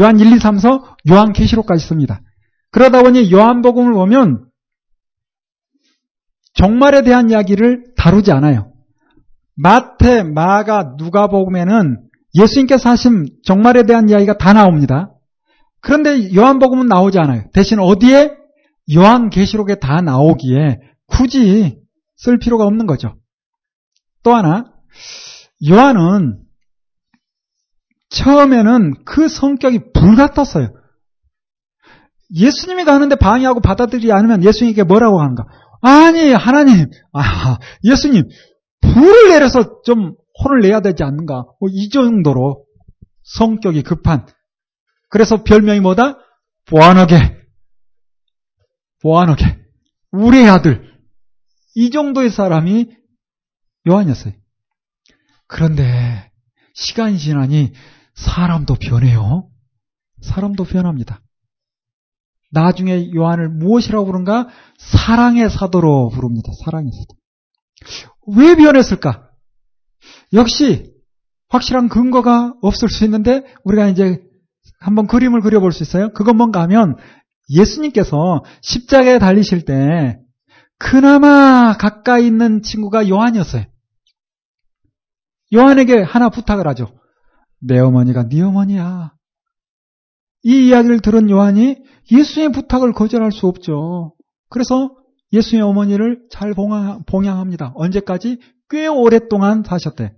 요한 0.00 0.18
1, 0.20 0.26
2, 0.26 0.36
3서, 0.36 0.96
요한 1.10 1.32
계시록까지 1.32 1.86
씁니다. 1.86 2.20
그러다 2.70 3.02
보니 3.02 3.32
요한복음을 3.32 3.92
보면 3.92 4.46
종말에 6.54 7.02
대한 7.02 7.30
이야기를 7.30 7.94
다루지 7.96 8.30
않아요. 8.32 8.73
마태, 9.56 10.22
마가, 10.24 10.96
누가 10.96 11.28
복음에는 11.28 11.98
예수님께서 12.34 12.90
하신 12.90 13.26
종말에 13.44 13.84
대한 13.84 14.08
이야기가 14.08 14.38
다 14.38 14.52
나옵니다. 14.52 15.12
그런데 15.80 16.34
요한복음은 16.34 16.86
나오지 16.86 17.18
않아요. 17.18 17.44
대신 17.52 17.78
어디에 17.78 18.30
요한계시록에 18.92 19.76
다 19.76 20.00
나오기에 20.00 20.78
굳이 21.06 21.78
쓸 22.16 22.38
필요가 22.38 22.64
없는 22.64 22.86
거죠. 22.86 23.16
또 24.22 24.34
하나 24.34 24.72
요한은 25.68 26.40
처음에는 28.10 29.04
그 29.04 29.28
성격이 29.28 29.92
불같았어요. 29.92 30.72
예수님이 32.34 32.84
가는데 32.84 33.16
방해하고 33.16 33.60
받아들이지 33.60 34.10
않으면 34.12 34.42
예수님께 34.42 34.84
뭐라고 34.84 35.20
하는가? 35.20 35.44
아니 35.82 36.32
하나님, 36.32 36.86
아 37.12 37.58
예수님 37.84 38.28
불을 38.92 39.30
내려서 39.30 39.82
좀 39.82 40.14
혼을 40.42 40.60
내야 40.60 40.80
되지 40.80 41.02
않는가? 41.04 41.44
뭐 41.60 41.70
이 41.70 41.88
정도로 41.88 42.64
성격이 43.22 43.82
급한. 43.82 44.26
그래서 45.08 45.42
별명이 45.44 45.80
뭐다? 45.80 46.18
보안하게. 46.66 47.14
보안하게. 49.02 49.58
우리 50.12 50.46
아들. 50.48 50.92
이 51.74 51.90
정도의 51.90 52.30
사람이 52.30 52.90
요한이었어요. 53.88 54.32
그런데 55.46 56.30
시간이 56.74 57.18
지나니 57.18 57.72
사람도 58.14 58.74
변해요. 58.76 59.48
사람도 60.22 60.64
변합니다. 60.64 61.20
나중에 62.50 63.12
요한을 63.14 63.48
무엇이라고 63.50 64.06
부른가? 64.06 64.48
사랑의 64.78 65.50
사도로 65.50 66.10
부릅니다. 66.10 66.50
사랑의 66.64 66.92
사도. 66.92 67.14
왜 68.26 68.54
변했을까? 68.54 69.30
역시 70.32 70.92
확실한 71.48 71.88
근거가 71.88 72.54
없을 72.62 72.88
수 72.88 73.04
있는데 73.04 73.44
우리가 73.64 73.88
이제 73.88 74.20
한번 74.80 75.06
그림을 75.06 75.40
그려볼 75.40 75.72
수 75.72 75.82
있어요. 75.82 76.12
그건 76.12 76.36
뭔가 76.36 76.60
하면 76.62 76.96
예수님께서 77.50 78.42
십자가에 78.62 79.18
달리실 79.18 79.64
때 79.64 80.18
그나마 80.78 81.76
가까이 81.78 82.26
있는 82.26 82.62
친구가 82.62 83.08
요한이었어요. 83.08 83.64
요한에게 85.54 86.02
하나 86.02 86.30
부탁을 86.30 86.66
하죠. 86.68 86.98
내 87.60 87.78
어머니가 87.78 88.28
네 88.28 88.42
어머니야. 88.42 89.14
이 90.42 90.68
이야기를 90.68 91.00
들은 91.00 91.30
요한이 91.30 91.76
예수의 92.10 92.50
부탁을 92.52 92.92
거절할 92.92 93.32
수 93.32 93.46
없죠. 93.46 94.14
그래서 94.50 94.94
예수의 95.34 95.62
어머니를 95.62 96.20
잘 96.30 96.54
봉양합니다. 96.54 97.72
언제까지? 97.74 98.38
꽤 98.70 98.86
오랫동안 98.86 99.62
사셨대. 99.64 100.14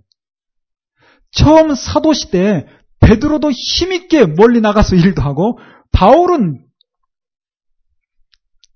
처음 1.31 1.73
사도시대 1.75 2.67
베드로도 2.99 3.51
힘있게 3.51 4.25
멀리 4.25 4.61
나가서 4.61 4.95
일도 4.95 5.21
하고 5.21 5.59
바울은 5.91 6.63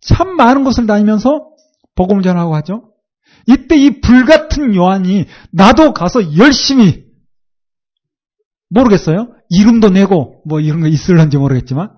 참 0.01 0.35
많은 0.35 0.63
곳을 0.63 0.87
다니면서 0.87 1.47
복음을 1.95 2.23
전하고 2.23 2.55
하죠. 2.55 2.91
이때 3.47 3.77
이 3.77 4.01
불같은 4.01 4.75
요한이 4.75 5.25
나도 5.51 5.93
가서 5.93 6.37
열심히 6.37 7.05
모르겠어요. 8.69 9.35
이름도 9.49 9.89
내고 9.89 10.41
뭐 10.45 10.59
이런 10.59 10.81
거 10.81 10.87
있을런지 10.87 11.37
모르겠지만 11.37 11.91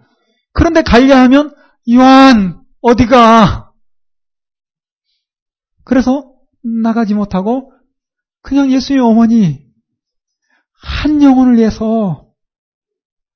그런데 0.54 0.82
가려 0.82 1.16
하면 1.18 1.56
요한 1.92 2.62
어디가 2.82 3.73
그래서 5.84 6.34
나가지 6.64 7.14
못하고 7.14 7.74
그냥 8.42 8.72
예수의 8.72 9.00
어머니 9.00 9.66
한 10.74 11.22
영혼을 11.22 11.58
위해서 11.58 12.28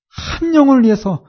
한 0.10 0.56
영혼을 0.56 0.84
위해서 0.84 1.26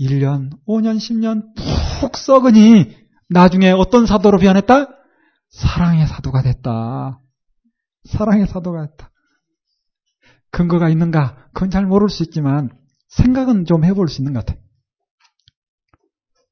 1년, 0.00 0.50
5년, 0.66 0.96
10년 0.96 1.54
푹 2.00 2.16
썩으니 2.16 2.96
나중에 3.28 3.70
어떤 3.70 4.06
사도로 4.06 4.38
변했다? 4.38 4.88
사랑의 5.50 6.06
사도가 6.06 6.42
됐다. 6.42 7.20
사랑의 8.04 8.46
사도가 8.46 8.86
됐다. 8.86 9.10
근거가 10.50 10.88
있는가? 10.88 11.48
그건 11.54 11.70
잘 11.70 11.86
모를 11.86 12.08
수 12.08 12.22
있지만 12.24 12.70
생각은 13.08 13.64
좀 13.64 13.84
해볼 13.84 14.08
수 14.08 14.20
있는 14.20 14.32
것 14.32 14.44
같아요. 14.44 14.62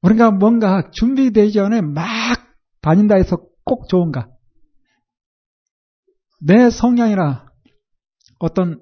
우리가 0.03 0.31
뭔가 0.31 0.91
준비되기 0.93 1.53
전에 1.53 1.81
막 1.81 2.07
다닌다 2.81 3.17
해서 3.17 3.39
꼭 3.65 3.89
좋은가? 3.89 4.29
내 6.41 6.71
성향이나 6.71 7.47
어떤 8.39 8.81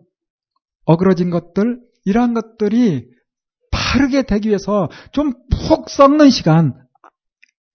어그러진 0.84 1.30
것들, 1.30 1.80
이러한 2.04 2.34
것들이 2.34 3.08
바르게 3.70 4.22
되기 4.22 4.48
위해서 4.48 4.88
좀 5.12 5.32
푹 5.68 5.90
썩는 5.90 6.30
시간, 6.30 6.72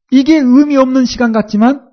이게 0.10 0.36
의미 0.38 0.78
없는 0.78 1.06
시간 1.06 1.32
같지만 1.32 1.92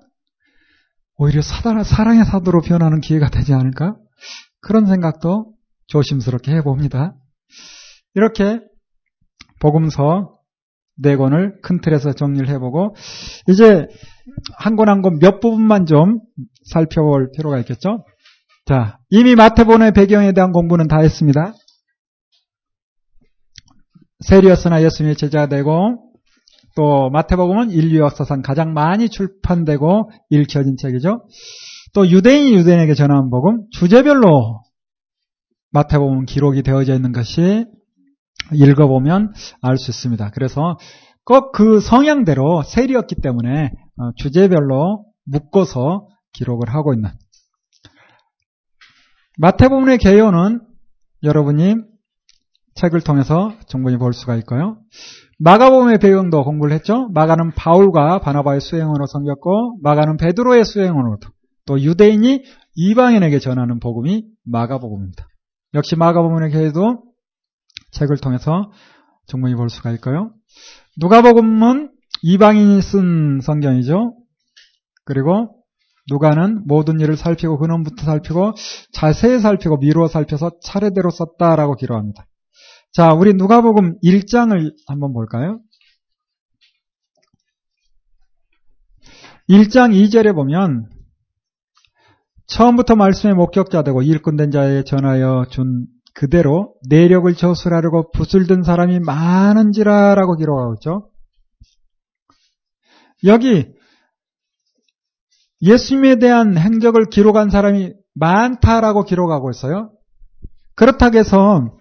오히려 1.15 1.41
사단, 1.43 1.83
사랑의 1.83 2.25
사도로 2.25 2.61
변하는 2.61 3.01
기회가 3.01 3.29
되지 3.29 3.53
않을까? 3.53 3.97
그런 4.61 4.87
생각도 4.87 5.53
조심스럽게 5.87 6.51
해봅니다. 6.55 7.15
이렇게 8.15 8.61
복음서 9.59 10.39
네 11.01 11.15
권을 11.15 11.59
큰 11.61 11.81
틀에서 11.81 12.13
정리를 12.13 12.47
해보고 12.49 12.95
이제 13.47 13.87
한 14.57 14.75
권 14.75 14.87
한 14.89 15.01
권 15.01 15.19
몇 15.19 15.39
부분만 15.39 15.85
좀 15.85 16.19
살펴볼 16.71 17.31
필요가 17.35 17.59
있겠죠. 17.59 18.05
자, 18.65 18.99
이미 19.09 19.35
마태복음의 19.35 19.93
배경에 19.93 20.31
대한 20.31 20.51
공부는 20.51 20.87
다 20.87 20.99
했습니다. 20.99 21.53
세리였으나 24.19 24.83
예수님의 24.83 25.15
제자가 25.15 25.47
되고 25.47 26.11
또 26.75 27.09
마태복음은 27.09 27.71
인류 27.71 27.99
역사상 27.99 28.41
가장 28.43 28.73
많이 28.73 29.09
출판되고 29.09 30.11
읽혀진 30.29 30.77
책이죠. 30.77 31.25
또 31.93 32.07
유대인이 32.07 32.53
유대인에게 32.53 32.93
전하는 32.93 33.29
복음 33.29 33.65
주제별로 33.71 34.61
마태복음 35.71 36.25
기록이 36.25 36.61
되어져 36.61 36.93
있는 36.95 37.11
것이 37.11 37.65
읽어보면 38.53 39.33
알 39.61 39.77
수 39.77 39.91
있습니다. 39.91 40.31
그래서 40.31 40.77
꼭 41.23 41.51
그 41.51 41.79
성향대로 41.79 42.63
세리였기 42.63 43.15
때문에 43.21 43.71
어, 43.97 44.11
주제별로 44.15 45.05
묶어서 45.25 46.07
기록을 46.33 46.73
하고 46.73 46.93
있는 46.93 47.11
마태복음의 49.37 49.97
개요는 49.99 50.61
여러분이 51.23 51.75
책을 52.75 53.01
통해서 53.01 53.53
충분히 53.67 53.97
볼 53.97 54.13
수가 54.13 54.35
있고요. 54.37 54.77
마가복음의 55.39 55.99
배경도 55.99 56.43
공부를 56.43 56.73
했죠. 56.73 57.09
마가는 57.09 57.51
바울과 57.55 58.19
바나바의 58.19 58.61
수행원으로 58.61 59.07
섬겼고 59.07 59.79
마가는 59.81 60.17
베드로의 60.17 60.65
수행원으로 60.65 61.17
또 61.65 61.79
유대인이 61.79 62.43
이방인에게 62.75 63.39
전하는 63.39 63.79
복음이 63.79 64.25
마가복음입니다. 64.45 65.27
역시 65.73 65.95
마가복음의 65.95 66.51
개요도 66.51 67.03
책을 67.91 68.17
통해서 68.17 68.71
충분히 69.27 69.55
볼 69.55 69.69
수가 69.69 69.91
있고요. 69.91 70.33
누가복음은 70.97 71.91
이방인이 72.23 72.81
쓴 72.81 73.39
성경이죠. 73.41 74.15
그리고 75.05 75.63
누가는 76.09 76.63
모든 76.65 76.99
일을 76.99 77.15
살피고 77.15 77.57
근원부터 77.57 78.03
살피고 78.03 78.53
자세히 78.91 79.39
살피고 79.39 79.77
미루어 79.77 80.07
살펴서 80.07 80.51
차례대로 80.63 81.09
썼다라고 81.09 81.75
기록합니다. 81.75 82.25
자, 82.91 83.13
우리 83.13 83.33
누가복음 83.33 83.99
1장을 84.03 84.73
한번 84.87 85.13
볼까요? 85.13 85.61
1장 89.49 89.93
2절에 89.93 90.33
보면 90.33 90.89
처음부터 92.47 92.95
말씀의 92.95 93.35
목격자 93.35 93.83
되고 93.83 94.01
일꾼된 94.01 94.51
자에 94.51 94.83
전하여 94.83 95.45
준 95.49 95.87
그대로 96.13 96.75
내력을 96.89 97.33
저술하려고 97.35 98.11
붓을 98.11 98.47
든 98.47 98.63
사람이 98.63 98.99
많은지라라고 98.99 100.35
기록하고 100.35 100.75
있죠. 100.75 101.09
여기 103.23 103.71
예수님에 105.61 106.15
대한 106.15 106.57
행적을 106.57 107.05
기록한 107.09 107.49
사람이 107.49 107.93
많다라고 108.15 109.03
기록하고 109.05 109.51
있어요. 109.51 109.91
그렇다고 110.75 111.17
해서 111.17 111.77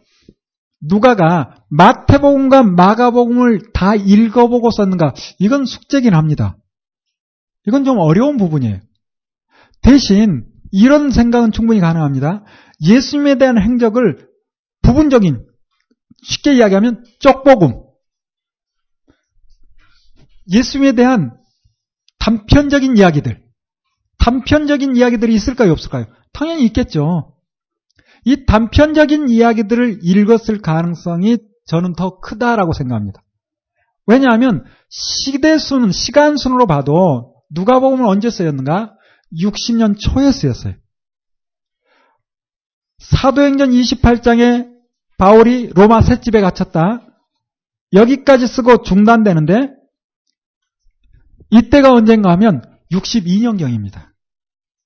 누가가 0.82 1.64
마태복음과 1.68 2.62
마가복음을 2.64 3.72
다 3.72 3.94
읽어보고 3.94 4.70
썼는가? 4.70 5.14
이건 5.38 5.64
숙제긴 5.64 6.14
합니다. 6.14 6.56
이건 7.66 7.84
좀 7.84 7.98
어려운 7.98 8.36
부분이에요. 8.36 8.80
대신 9.82 10.44
이런 10.72 11.10
생각은 11.10 11.52
충분히 11.52 11.80
가능합니다. 11.80 12.44
예수님에 12.82 13.36
대한 13.36 13.60
행적을 13.60 14.28
부분적인 14.82 15.46
쉽게 16.22 16.54
이야기하면 16.54 17.04
쪽복음 17.20 17.82
예수님에 20.52 20.92
대한 20.92 21.36
단편적인 22.18 22.96
이야기들 22.96 23.42
단편적인 24.18 24.96
이야기들이 24.96 25.34
있을까요 25.34 25.72
없을까요? 25.72 26.06
당연히 26.32 26.64
있겠죠. 26.66 27.36
이 28.24 28.44
단편적인 28.44 29.28
이야기들을 29.28 30.00
읽었을 30.02 30.60
가능성이 30.60 31.38
저는 31.66 31.94
더 31.94 32.20
크다라고 32.20 32.72
생각합니다. 32.72 33.22
왜냐하면 34.06 34.64
시대순, 34.88 35.92
시간순으로 35.92 36.66
봐도 36.66 37.34
누가복음은 37.50 38.04
언제 38.04 38.28
쓰였는가? 38.28 38.94
60년 39.32 39.96
초에 39.98 40.32
쓰였어요. 40.32 40.74
사도행전 43.00 43.70
28장에 43.70 44.68
바울이 45.18 45.70
로마 45.74 46.00
셋집에 46.00 46.40
갇혔다. 46.40 47.06
여기까지 47.92 48.46
쓰고 48.46 48.82
중단되는데 48.82 49.70
이때가 51.50 51.92
언젠가 51.92 52.30
하면 52.32 52.62
62년경입니다. 52.92 54.06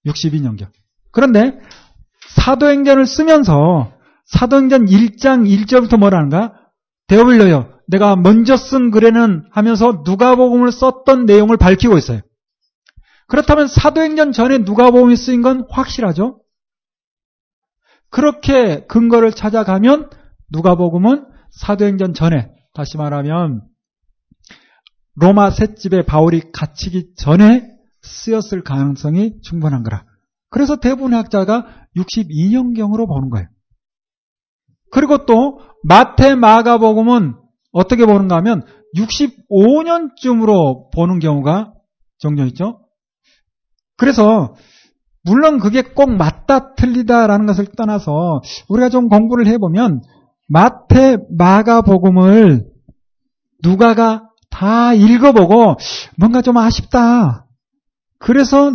62년경. 0.06 0.68
그런데 1.10 1.58
사도행전을 2.28 3.06
쓰면서 3.06 3.92
사도행전 4.26 4.86
1장 4.86 5.46
1절부터 5.46 5.98
뭐라는가? 5.98 6.54
대어빌려요. 7.06 7.70
내가 7.86 8.16
먼저 8.16 8.56
쓴 8.56 8.90
글에는 8.90 9.44
하면서 9.50 10.02
누가복음을 10.04 10.72
썼던 10.72 11.26
내용을 11.26 11.58
밝히고 11.58 11.98
있어요. 11.98 12.20
그렇다면 13.26 13.68
사도행전 13.68 14.32
전에 14.32 14.58
누가복음이 14.58 15.16
쓰인 15.16 15.42
건 15.42 15.66
확실하죠? 15.68 16.40
그렇게 18.14 18.86
근거를 18.86 19.32
찾아가면 19.32 20.08
누가복음은 20.52 21.26
사도행전 21.50 22.14
전에 22.14 22.48
다시 22.72 22.96
말하면 22.96 23.66
로마 25.16 25.50
셋집에 25.50 26.04
바울이 26.06 26.52
갇히기 26.52 27.14
전에 27.16 27.66
쓰였을 28.02 28.62
가능성이 28.62 29.40
충분한 29.42 29.82
거라. 29.82 30.04
그래서 30.48 30.76
대부분의 30.76 31.16
학자가 31.16 31.66
62년경으로 31.96 33.08
보는 33.08 33.30
거예요. 33.30 33.48
그리고 34.92 35.26
또 35.26 35.58
마태 35.82 36.36
마가복음은 36.36 37.34
어떻게 37.72 38.06
보는가 38.06 38.36
하면 38.36 38.64
65년쯤으로 38.96 40.92
보는 40.94 41.18
경우가 41.18 41.72
종종 42.18 42.46
있죠. 42.46 42.78
그래서 43.96 44.54
물론 45.24 45.58
그게 45.58 45.82
꼭 45.82 46.10
맞다 46.10 46.74
틀리다라는 46.74 47.46
것을 47.46 47.66
떠나서 47.76 48.42
우리가 48.68 48.90
좀 48.90 49.08
공부를 49.08 49.46
해보면 49.46 50.02
마태 50.48 51.18
마가복음을 51.30 52.66
누가가 53.62 54.28
다 54.50 54.92
읽어보고 54.92 55.76
뭔가 56.18 56.42
좀 56.42 56.58
아쉽다. 56.58 57.46
그래서 58.18 58.72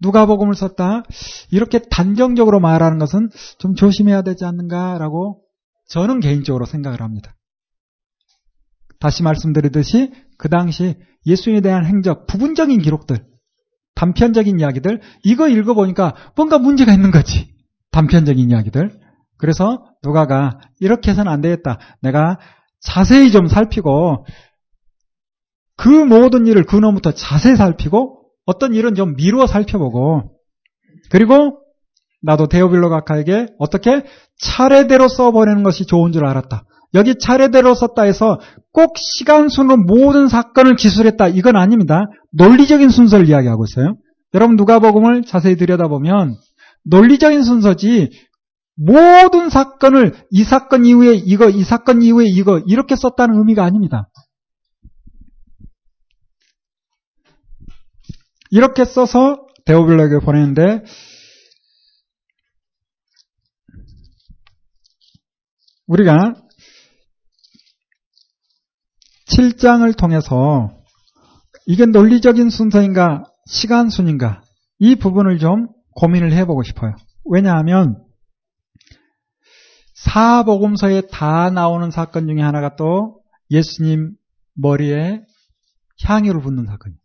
누가복음을 0.00 0.54
썼다. 0.54 1.02
이렇게 1.50 1.80
단정적으로 1.90 2.60
말하는 2.60 2.98
것은 2.98 3.30
좀 3.58 3.74
조심해야 3.74 4.22
되지 4.22 4.44
않는가라고 4.44 5.42
저는 5.88 6.20
개인적으로 6.20 6.64
생각을 6.64 7.00
합니다. 7.00 7.34
다시 9.00 9.22
말씀드리듯이 9.22 10.12
그 10.38 10.48
당시 10.48 10.96
예수님에 11.26 11.60
대한 11.60 11.84
행적, 11.84 12.26
부분적인 12.26 12.80
기록들, 12.80 13.26
단편적인 13.96 14.60
이야기들, 14.60 15.00
이거 15.24 15.48
읽어보니까 15.48 16.14
뭔가 16.36 16.58
문제가 16.58 16.92
있는 16.92 17.10
거지. 17.10 17.52
단편적인 17.90 18.50
이야기들. 18.50 19.00
그래서 19.38 19.84
누가가 20.02 20.60
이렇게 20.78 21.10
해서는 21.10 21.30
안 21.30 21.40
되겠다. 21.40 21.78
내가 22.00 22.38
자세히 22.80 23.32
좀 23.32 23.48
살피고 23.48 24.24
그 25.76 25.88
모든 25.88 26.46
일을 26.46 26.64
근원부터 26.64 27.12
자세히 27.12 27.56
살피고 27.56 28.22
어떤 28.46 28.74
일은 28.74 28.94
좀 28.94 29.14
미루어 29.16 29.46
살펴보고 29.46 30.30
그리고 31.10 31.60
나도 32.22 32.48
데오빌로 32.48 32.88
각하에게 32.88 33.48
어떻게 33.58 34.04
차례대로 34.38 35.08
써버리는 35.08 35.62
것이 35.62 35.86
좋은 35.86 36.12
줄 36.12 36.26
알았다. 36.26 36.64
여기 36.94 37.18
차례대로 37.18 37.74
썼다 37.74 38.02
해서 38.02 38.40
꼭 38.76 38.98
시간 38.98 39.48
순으로 39.48 39.78
모든 39.78 40.28
사건을 40.28 40.76
기술했다. 40.76 41.28
이건 41.28 41.56
아닙니다. 41.56 42.02
논리적인 42.32 42.90
순서를 42.90 43.26
이야기하고 43.26 43.64
있어요. 43.64 43.96
여러분 44.34 44.56
누가복음을 44.56 45.24
자세히 45.24 45.56
들여다보면 45.56 46.36
논리적인 46.84 47.42
순서지 47.42 48.10
모든 48.74 49.48
사건을 49.48 50.12
이 50.30 50.44
사건 50.44 50.84
이후에 50.84 51.14
이거, 51.14 51.48
이 51.48 51.64
사건 51.64 52.02
이후에 52.02 52.26
이거 52.28 52.60
이렇게 52.66 52.96
썼다는 52.96 53.38
의미가 53.38 53.64
아닙니다. 53.64 54.10
이렇게 58.50 58.84
써서 58.84 59.46
데오빌러에게 59.64 60.18
보내는데 60.22 60.84
우리가 65.86 66.34
7장을 69.28 69.96
통해서 69.96 70.70
이게 71.66 71.84
논리적인 71.86 72.50
순서인가 72.50 73.24
시간 73.46 73.90
순인가 73.90 74.42
이 74.78 74.94
부분을 74.94 75.38
좀 75.38 75.68
고민을 75.94 76.32
해보고 76.32 76.62
싶어요. 76.62 76.94
왜냐하면 77.24 78.04
사복음서에 79.94 81.08
다 81.10 81.50
나오는 81.50 81.90
사건 81.90 82.28
중에 82.28 82.40
하나가 82.40 82.76
또 82.76 83.20
예수님 83.50 84.12
머리에 84.54 85.22
향유를 86.04 86.40
붓는 86.42 86.66
사건이에요. 86.66 86.98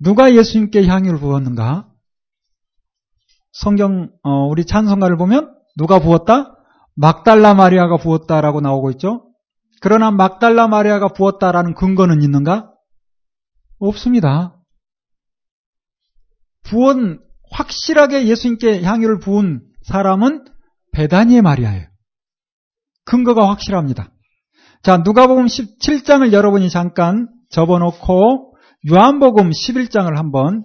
누가 0.00 0.34
예수님께 0.34 0.86
향유를 0.86 1.20
부었는가? 1.20 1.88
성경 3.52 4.10
어, 4.22 4.46
우리 4.46 4.64
찬송가를 4.64 5.16
보면 5.16 5.54
누가 5.76 6.00
부었다? 6.00 6.56
막달라 6.96 7.54
마리아가 7.54 7.96
부었다라고 7.96 8.60
나오고 8.60 8.90
있죠. 8.92 9.23
그러나 9.84 10.10
막달라 10.10 10.66
마리아가 10.66 11.08
부었다라는 11.08 11.74
근거는 11.74 12.22
있는가? 12.22 12.72
없습니다. 13.78 14.58
부은 16.62 17.20
확실하게 17.50 18.26
예수님께 18.26 18.82
향유를 18.82 19.18
부은 19.18 19.60
사람은 19.82 20.46
베다니의 20.92 21.42
마리아예요. 21.42 21.86
근거가 23.04 23.50
확실합니다. 23.50 24.10
자, 24.82 24.96
누가복음 25.04 25.44
17장을 25.44 26.32
여러분이 26.32 26.70
잠깐 26.70 27.28
접어놓고 27.50 28.56
요한복음 28.90 29.50
11장을 29.50 30.16
한번 30.16 30.64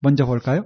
먼저 0.00 0.24
볼까요? 0.24 0.64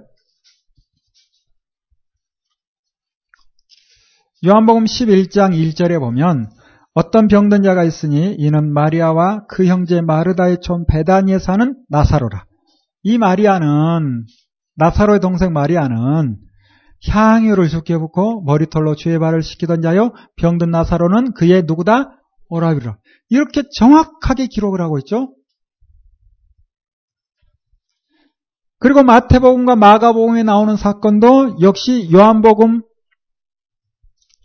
요한복음 4.45 4.85
11장 4.85 5.51
1절에 5.51 5.99
보면 5.99 6.49
어떤 6.93 7.27
병든 7.27 7.63
자가 7.63 7.83
있으니 7.83 8.35
이는 8.37 8.73
마리아와 8.73 9.45
그 9.47 9.65
형제 9.65 10.01
마르다의 10.01 10.59
촌 10.61 10.85
베다니에 10.85 11.39
사는 11.39 11.75
나사로라. 11.87 12.45
이 13.03 13.17
마리아는 13.17 14.25
나사로의 14.75 15.19
동생 15.19 15.53
마리아는 15.53 16.37
향유를 17.07 17.69
죽게 17.69 17.97
붓고 17.97 18.43
머리털로 18.43 18.95
주의 18.95 19.17
발을 19.19 19.41
씻기던 19.43 19.81
자요 19.81 20.11
병든 20.37 20.71
나사로는 20.71 21.33
그의 21.33 21.63
누구다 21.63 22.19
오라비라. 22.49 22.97
이렇게 23.29 23.63
정확하게 23.77 24.47
기록을 24.47 24.81
하고 24.81 24.97
있죠. 24.99 25.33
그리고 28.79 29.03
마태복음과 29.03 29.75
마가복음에 29.75 30.43
나오는 30.43 30.75
사건도 30.75 31.57
역시 31.61 32.09
요한복음 32.11 32.81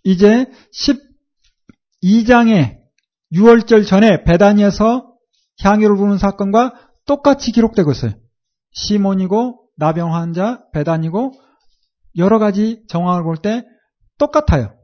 이제 0.03 0.47
12장에 2.05 2.77
6월절 3.33 3.87
전에 3.87 4.25
배단위에서 4.25 5.13
향유를 5.63 5.97
부는 5.97 6.19
사건과 6.19 6.73
똑같이 7.07 7.51
기록되고 7.53 7.91
있어요. 7.93 8.13
시몬이고 8.73 9.61
나병 9.77 10.15
환자 10.15 10.61
배단이고 10.73 11.33
여러 12.19 12.39
가지 12.39 12.83
정황을 12.89 13.23
볼 13.25 13.37
때 13.37 13.65
똑같아요. 14.19 14.75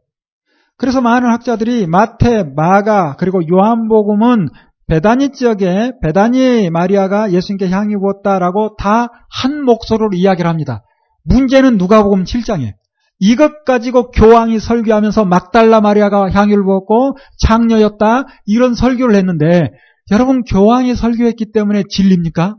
그래서 0.76 1.01
많은 1.01 1.28
학자들이 1.30 1.86
마태, 1.86 2.44
마가 2.56 3.16
그리고 3.16 3.40
요한복음은 3.47 4.48
베다니 4.88 5.30
지역에 5.32 5.92
베다니 6.02 6.70
마리아가 6.70 7.30
예수님께 7.30 7.68
향유 7.68 8.01
부었다라고 8.01 8.76
다 8.76 9.09
한 9.30 9.62
목소리로 9.64 10.10
이야기를 10.14 10.48
합니다. 10.48 10.82
문제는 11.24 11.78
누가복음 11.78 12.24
7장이에요. 12.24 12.72
이것 13.20 13.64
가지고 13.64 14.10
교황이 14.10 14.59
설교하면서 14.59 15.26
막달라 15.26 15.80
마리아가 15.82 16.30
향유를 16.30 16.64
부었고 16.64 17.18
장녀였다 17.38 18.24
이런 18.47 18.74
설교를 18.74 19.14
했는데 19.14 19.70
여러분 20.10 20.42
교황이 20.42 20.94
설교했기 20.97 21.52
때문에 21.52 21.84
진립니까? 21.88 22.56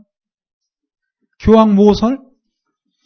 교황 1.40 1.74
모설? 1.74 2.18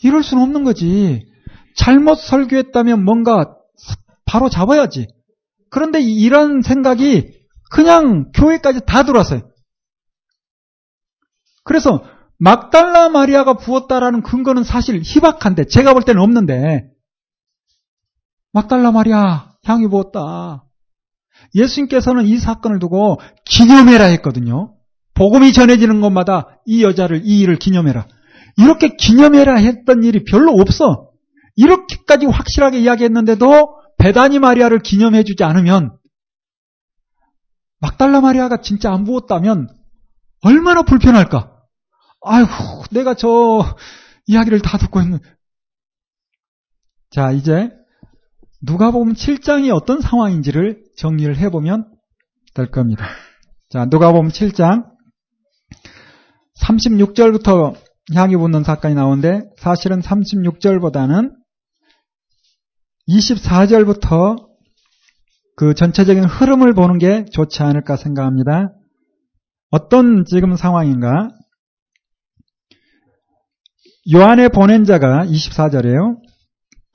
이럴 0.02 0.22
수는 0.22 0.42
없는 0.42 0.64
거지. 0.64 1.26
잘못 1.74 2.16
설교했다면 2.16 3.02
뭔가 3.04 3.54
바로 4.26 4.50
잡아야지. 4.50 5.08
그런데 5.70 6.00
이런 6.00 6.60
생각이 6.60 7.30
그냥 7.70 8.30
교회까지 8.32 8.80
다 8.86 9.02
들어왔어요. 9.02 9.40
그래서 11.64 12.04
막달라 12.38 13.08
마리아가 13.08 13.54
부었다라는 13.54 14.22
근거는 14.22 14.62
사실 14.62 15.00
희박한데 15.02 15.64
제가 15.64 15.94
볼 15.94 16.02
때는 16.02 16.20
없는데 16.20 16.90
막달라 18.56 18.90
마리아 18.90 19.50
향이 19.64 19.86
부었다. 19.88 20.64
예수님께서는 21.54 22.24
이 22.24 22.38
사건을 22.38 22.78
두고 22.78 23.20
기념해라 23.44 24.04
했거든요. 24.04 24.74
복음이 25.12 25.52
전해지는 25.52 26.00
것마다 26.00 26.58
이 26.64 26.82
여자를 26.82 27.20
이 27.26 27.40
일을 27.40 27.56
기념해라. 27.56 28.08
이렇게 28.56 28.96
기념해라 28.96 29.56
했던 29.56 30.02
일이 30.04 30.24
별로 30.24 30.52
없어. 30.52 31.10
이렇게까지 31.56 32.24
확실하게 32.24 32.80
이야기했는데도 32.80 33.78
베다니 33.98 34.38
마리아를 34.38 34.78
기념해주지 34.78 35.44
않으면 35.44 35.98
막달라 37.78 38.22
마리아가 38.22 38.62
진짜 38.62 38.90
안 38.90 39.04
부었다면 39.04 39.68
얼마나 40.40 40.80
불편할까? 40.80 41.52
아이고, 42.22 42.84
내가 42.90 43.12
저 43.12 43.76
이야기를 44.26 44.62
다 44.62 44.78
듣고 44.78 45.02
있는. 45.02 45.18
자, 47.10 47.32
이제 47.32 47.70
누가 48.62 48.90
보면 48.90 49.14
7장이 49.14 49.74
어떤 49.74 50.00
상황인지를 50.00 50.82
정리를 50.96 51.36
해보면 51.36 51.92
될 52.54 52.70
겁니다. 52.70 53.06
자, 53.68 53.86
누가 53.86 54.12
보면 54.12 54.30
7장 54.30 54.84
36절부터 56.62 57.76
향이 58.14 58.36
붙는 58.36 58.64
사건이 58.64 58.94
나오는데 58.94 59.42
사실은 59.58 60.00
36절보다는 60.00 61.32
24절부터 63.08 64.46
그 65.56 65.74
전체적인 65.74 66.24
흐름을 66.24 66.74
보는 66.74 66.98
게 66.98 67.24
좋지 67.24 67.62
않을까 67.62 67.96
생각합니다. 67.96 68.72
어떤 69.70 70.24
지금 70.24 70.56
상황인가? 70.56 71.30
요한의 74.12 74.50
보낸 74.50 74.84
자가 74.84 75.24
24절이에요. 75.24 76.25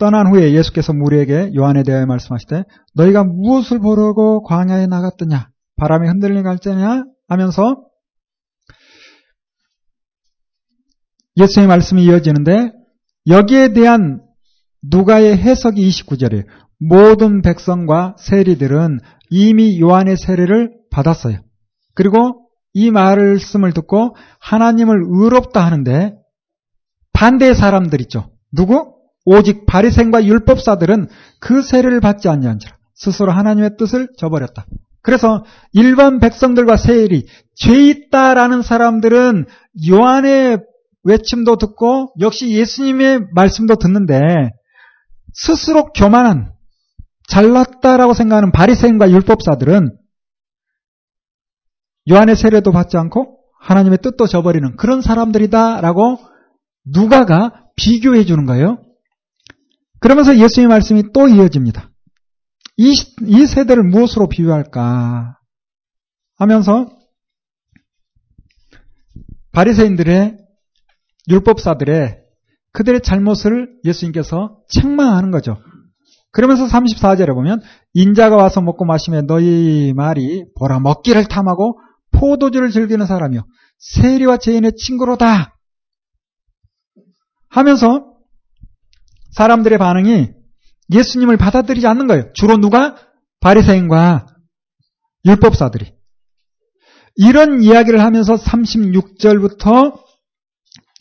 떠난 0.01 0.25
후에 0.33 0.53
예수께서 0.53 0.93
무리에게 0.93 1.53
요한에 1.55 1.83
대하여 1.83 2.07
말씀하시되 2.07 2.63
너희가 2.95 3.23
무엇을 3.23 3.77
보려고 3.77 4.41
광야에 4.41 4.87
나갔더냐? 4.87 5.49
바람에 5.75 6.07
흔들린 6.07 6.41
갈자냐? 6.41 7.03
하면서 7.27 7.83
예수의 11.37 11.67
말씀이 11.67 12.03
이어지는데 12.03 12.71
여기에 13.27 13.73
대한 13.73 14.23
누가의 14.81 15.37
해석이 15.37 15.87
29절이에요. 15.87 16.45
모든 16.79 17.43
백성과 17.43 18.15
세리들은 18.17 19.01
이미 19.29 19.79
요한의 19.79 20.17
세례를 20.17 20.71
받았어요. 20.89 21.41
그리고 21.93 22.49
이 22.73 22.89
말씀을 22.89 23.71
듣고 23.73 24.15
하나님을 24.39 24.99
의롭다 25.05 25.63
하는데 25.63 26.15
반대의 27.13 27.53
사람들 27.53 28.01
있죠. 28.01 28.31
누구? 28.51 29.00
오직 29.25 29.65
바리생과 29.65 30.25
율법사들은 30.25 31.07
그 31.39 31.61
세례를 31.61 31.99
받지 31.99 32.27
않냐한지라 32.29 32.75
스스로 32.95 33.31
하나님의 33.31 33.77
뜻을 33.77 34.09
저버렸다. 34.17 34.65
그래서 35.01 35.43
일반 35.73 36.19
백성들과 36.19 36.77
세일이 36.77 37.25
죄 37.55 37.87
있다라는 37.87 38.61
사람들은 38.61 39.45
요한의 39.89 40.59
외침도 41.03 41.55
듣고 41.57 42.13
역시 42.19 42.51
예수님의 42.51 43.21
말씀도 43.33 43.75
듣는데 43.75 44.19
스스로 45.33 45.91
교만한 45.93 46.51
잘났다라고 47.27 48.13
생각하는 48.13 48.51
바리새인과 48.51 49.09
율법사들은 49.09 49.97
요한의 52.11 52.35
세례도 52.35 52.71
받지 52.71 52.97
않고 52.97 53.39
하나님의 53.59 53.99
뜻도 53.99 54.27
저버리는 54.27 54.75
그런 54.75 55.01
사람들이다라고 55.01 56.17
누가가 56.85 57.63
비교해 57.75 58.25
주는 58.25 58.45
거예요. 58.45 58.79
그러면서 60.01 60.37
예수님의 60.37 60.67
말씀이 60.67 61.03
또 61.13 61.27
이어집니다. 61.27 61.89
이, 62.77 62.93
이 63.27 63.45
세대를 63.45 63.83
무엇으로 63.83 64.27
비유할까 64.27 65.37
하면서 66.37 66.89
바리새인들의 69.51 70.37
율법사들의 71.29 72.19
그들의 72.73 73.01
잘못을 73.01 73.79
예수님께서 73.85 74.57
책망하는 74.69 75.29
거죠. 75.29 75.57
그러면서 76.31 76.65
34절에 76.65 77.33
보면 77.33 77.61
인자가 77.93 78.37
와서 78.37 78.61
먹고 78.61 78.85
마시면 78.85 79.27
너희 79.27 79.93
말이 79.93 80.45
보라 80.57 80.79
먹기를 80.79 81.25
탐하고 81.25 81.79
포도주를 82.11 82.71
즐기는 82.71 83.05
사람이요 83.05 83.43
세리와 83.77 84.37
죄인의 84.37 84.73
친구로다 84.77 85.57
하면서 87.49 88.10
사람들의 89.31 89.77
반응이 89.77 90.29
예수님을 90.91 91.37
받아들이지 91.37 91.87
않는 91.87 92.07
거예요. 92.07 92.33
주로 92.33 92.57
누가 92.57 92.95
바리새인과 93.39 94.27
율법사들이 95.25 95.93
이런 97.15 97.61
이야기를 97.61 97.99
하면서 97.99 98.35
36절부터 98.35 99.99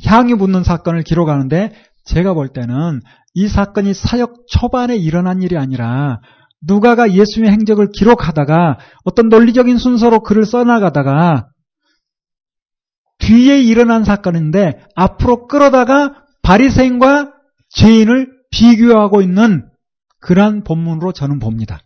향이 0.07 0.35
붙는 0.35 0.65
사건을 0.65 1.03
기록하는데 1.03 1.73
제가 2.05 2.35
볼 2.35 2.49
때는 2.49 3.01
이 3.35 3.49
사건이 3.49 3.95
사역 3.95 4.47
초반에 4.49 4.97
일어난 4.97 5.43
일이 5.43 5.57
아니라 5.57 6.21
누가가 6.63 7.13
예수님의 7.13 7.53
행적을 7.53 7.91
기록하다가 7.93 8.79
어떤 9.05 9.29
논리적인 9.29 9.79
순서로 9.79 10.21
글을 10.21 10.45
써나가다가 10.45 11.49
뒤에 13.19 13.61
일어난 13.61 14.05
사건인데 14.05 14.85
앞으로 14.97 15.47
끌어다가 15.47 16.25
바리새인과 16.43 17.33
죄인을 17.71 18.29
비교하고 18.51 19.23
있는 19.23 19.69
그러한 20.21 20.65
본문으로 20.65 21.13
저는 21.13 21.39
봅니다. 21.39 21.81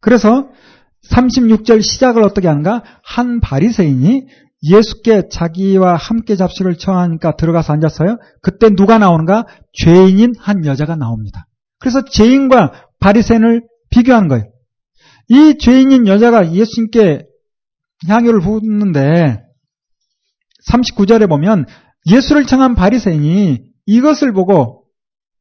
그래서 0.00 0.48
36절 1.10 1.82
시작을 1.82 2.22
어떻게 2.22 2.48
하는가? 2.48 2.82
한 3.02 3.40
바리새인이 3.40 4.26
예수께 4.62 5.28
자기와 5.30 5.96
함께 5.96 6.36
잡수를 6.36 6.76
청하니까 6.76 7.36
들어가서 7.36 7.72
앉았어요. 7.72 8.18
그때 8.42 8.70
누가 8.70 8.98
나오는가? 8.98 9.46
죄인인 9.72 10.34
한 10.38 10.64
여자가 10.64 10.96
나옵니다. 10.96 11.46
그래서 11.78 12.04
죄인과 12.04 12.88
바리새인을 13.00 13.62
비교하는 13.90 14.28
거예요. 14.28 14.44
이 15.28 15.58
죄인인 15.58 16.06
여자가 16.06 16.52
예수님께 16.52 17.26
향유를 18.08 18.40
붓는데 18.40 19.42
39절에 20.70 21.28
보면 21.28 21.66
예수를 22.06 22.46
청한 22.46 22.74
바리새인이 22.74 23.75
이것을 23.86 24.32
보고 24.32 24.84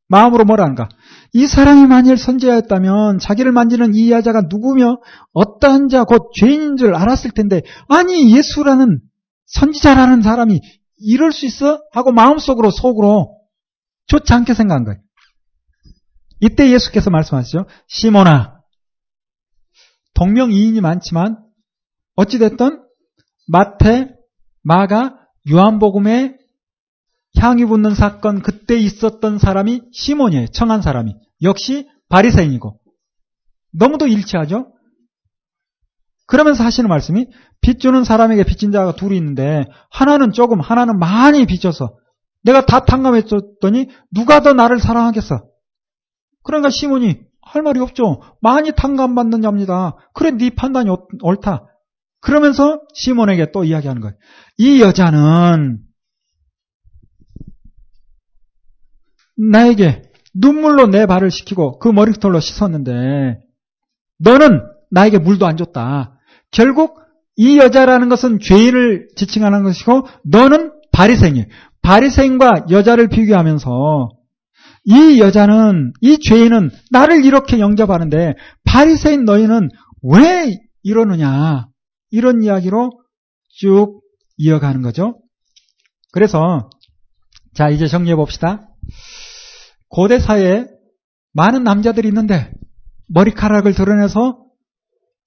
마음으로 0.07 0.45
뭐라는가? 0.45 0.87
이 1.33 1.47
사람이 1.47 1.87
만일 1.87 2.17
선지자였다면 2.17 3.19
자기를 3.19 3.51
만지는 3.51 3.95
이 3.95 4.11
여자가 4.11 4.43
누구며 4.49 5.01
어떠한 5.33 5.89
자 5.89 6.03
곧 6.05 6.31
죄인인 6.39 6.77
줄 6.77 6.95
알았을 6.95 7.31
텐데 7.31 7.63
아니 7.87 8.35
예수라는 8.35 9.01
선지자라는 9.47 10.21
사람이 10.21 10.61
이럴 10.97 11.31
수 11.31 11.45
있어? 11.45 11.81
하고 11.91 12.11
마음속으로 12.11 12.71
속으로 12.71 13.39
좋지 14.07 14.31
않게 14.31 14.53
생각한 14.53 14.85
거예요. 14.85 14.99
이때 16.39 16.71
예수께서 16.71 17.09
말씀하시죠. 17.09 17.65
시몬아 17.87 18.59
동명이인이 20.13 20.79
많지만 20.81 21.37
어찌됐든 22.15 22.81
마태, 23.47 24.15
마가, 24.63 25.15
요한복음에 25.51 26.37
향이 27.37 27.65
붙는 27.65 27.93
사건 27.95 28.41
그때 28.41 28.75
있었던 28.77 29.37
사람이 29.37 29.81
시몬이에요. 29.91 30.47
청한 30.47 30.81
사람이. 30.81 31.15
역시 31.41 31.87
바리새인이고. 32.09 32.79
너무도 33.73 34.07
일치하죠? 34.07 34.71
그러면서 36.27 36.63
하시는 36.63 36.87
말씀이 36.89 37.27
빚 37.61 37.79
주는 37.79 38.03
사람에게 38.03 38.43
빚진 38.43 38.71
자가 38.71 38.95
둘이 38.95 39.17
있는데 39.17 39.65
하나는 39.91 40.31
조금 40.31 40.59
하나는 40.59 40.97
많이 40.99 41.45
빚져서 41.45 41.97
내가 42.43 42.65
다 42.65 42.79
탕감했더니 42.81 43.89
누가 44.11 44.41
더 44.41 44.53
나를 44.53 44.79
사랑하겠어? 44.79 45.43
그러니까 46.43 46.69
시몬이 46.69 47.19
할 47.41 47.61
말이 47.61 47.79
없죠. 47.79 48.21
많이 48.41 48.71
탕감받는 48.71 49.41
자입니다. 49.41 49.95
그래 50.13 50.31
네 50.31 50.49
판단이 50.49 50.89
옳다. 51.21 51.65
그러면서 52.21 52.81
시몬에게 52.93 53.51
또 53.51 53.63
이야기하는 53.63 54.01
거예요. 54.01 54.15
이 54.57 54.81
여자는 54.81 55.79
나에게 59.37 60.03
눈물로 60.33 60.87
내 60.87 61.05
발을 61.05 61.31
씻기고 61.31 61.79
그 61.79 61.87
머리털로 61.87 62.39
씻었는데 62.39 63.39
너는 64.19 64.61
나에게 64.91 65.17
물도 65.19 65.45
안 65.45 65.57
줬다. 65.57 66.19
결국 66.51 66.99
이 67.35 67.57
여자라는 67.57 68.09
것은 68.09 68.39
죄인을 68.39 69.09
지칭하는 69.15 69.63
것이고 69.63 70.07
너는 70.23 70.71
바리새인이에요. 70.91 71.45
바리새인과 71.81 72.67
여자를 72.69 73.09
비교하면서 73.09 74.09
이 74.85 75.19
여자는 75.19 75.93
이 76.01 76.17
죄인은 76.19 76.69
나를 76.91 77.25
이렇게 77.25 77.59
영접하는데 77.59 78.35
바리새인 78.63 79.25
너희는 79.25 79.69
왜 80.03 80.57
이러느냐 80.83 81.67
이런 82.11 82.43
이야기로 82.43 82.91
쭉 83.49 84.01
이어가는 84.37 84.81
거죠. 84.81 85.19
그래서 86.11 86.69
자 87.53 87.69
이제 87.69 87.87
정리해 87.87 88.15
봅시다. 88.15 88.69
고대 89.89 90.19
사회에 90.19 90.65
많은 91.33 91.63
남자들이 91.63 92.07
있는데 92.09 92.51
머리카락을 93.07 93.73
드러내서 93.73 94.43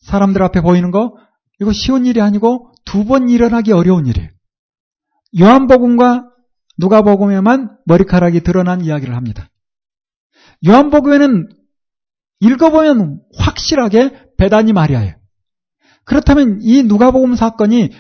사람들 0.01 0.43
앞에 0.43 0.61
보이는 0.61 0.91
거 0.91 1.17
이거 1.61 1.73
쉬운 1.73 2.07
일이 2.07 2.21
아니고 2.21 2.73
두 2.85 3.05
번 3.05 3.29
일어나기 3.29 3.73
어려운 3.73 4.07
일이에요. 4.07 4.31
요한복음과 5.39 6.25
누가복음에만 6.79 7.77
머리카락이 7.85 8.41
드러난 8.41 8.81
이야기를 8.83 9.15
합니다. 9.15 9.49
요한복음에는 10.67 11.49
읽어보면 12.41 13.21
확실하게 13.37 14.31
배단이 14.39 14.73
마리아예요. 14.73 15.15
그렇다면 16.05 16.61
이 16.63 16.83
누가복음 16.85 17.35
사건이 17.35 17.91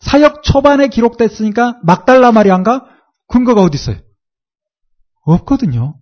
사역 0.00 0.42
초반에 0.42 0.88
기록됐으니까 0.88 1.80
막달라 1.84 2.32
마리아인가? 2.32 2.84
근거가 3.28 3.62
어디 3.62 3.76
있어요? 3.76 3.96
없거든요. 5.24 5.98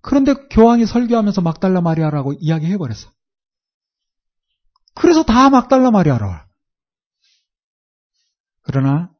그런데 0.00 0.34
교황이 0.50 0.86
설교하면서 0.86 1.40
막달라 1.40 1.80
마리아라고 1.80 2.34
이야기해버렸어. 2.34 3.10
그래서 4.94 5.24
다 5.24 5.50
막달라 5.50 5.90
마리아라. 5.90 6.46
그러나 8.62 9.10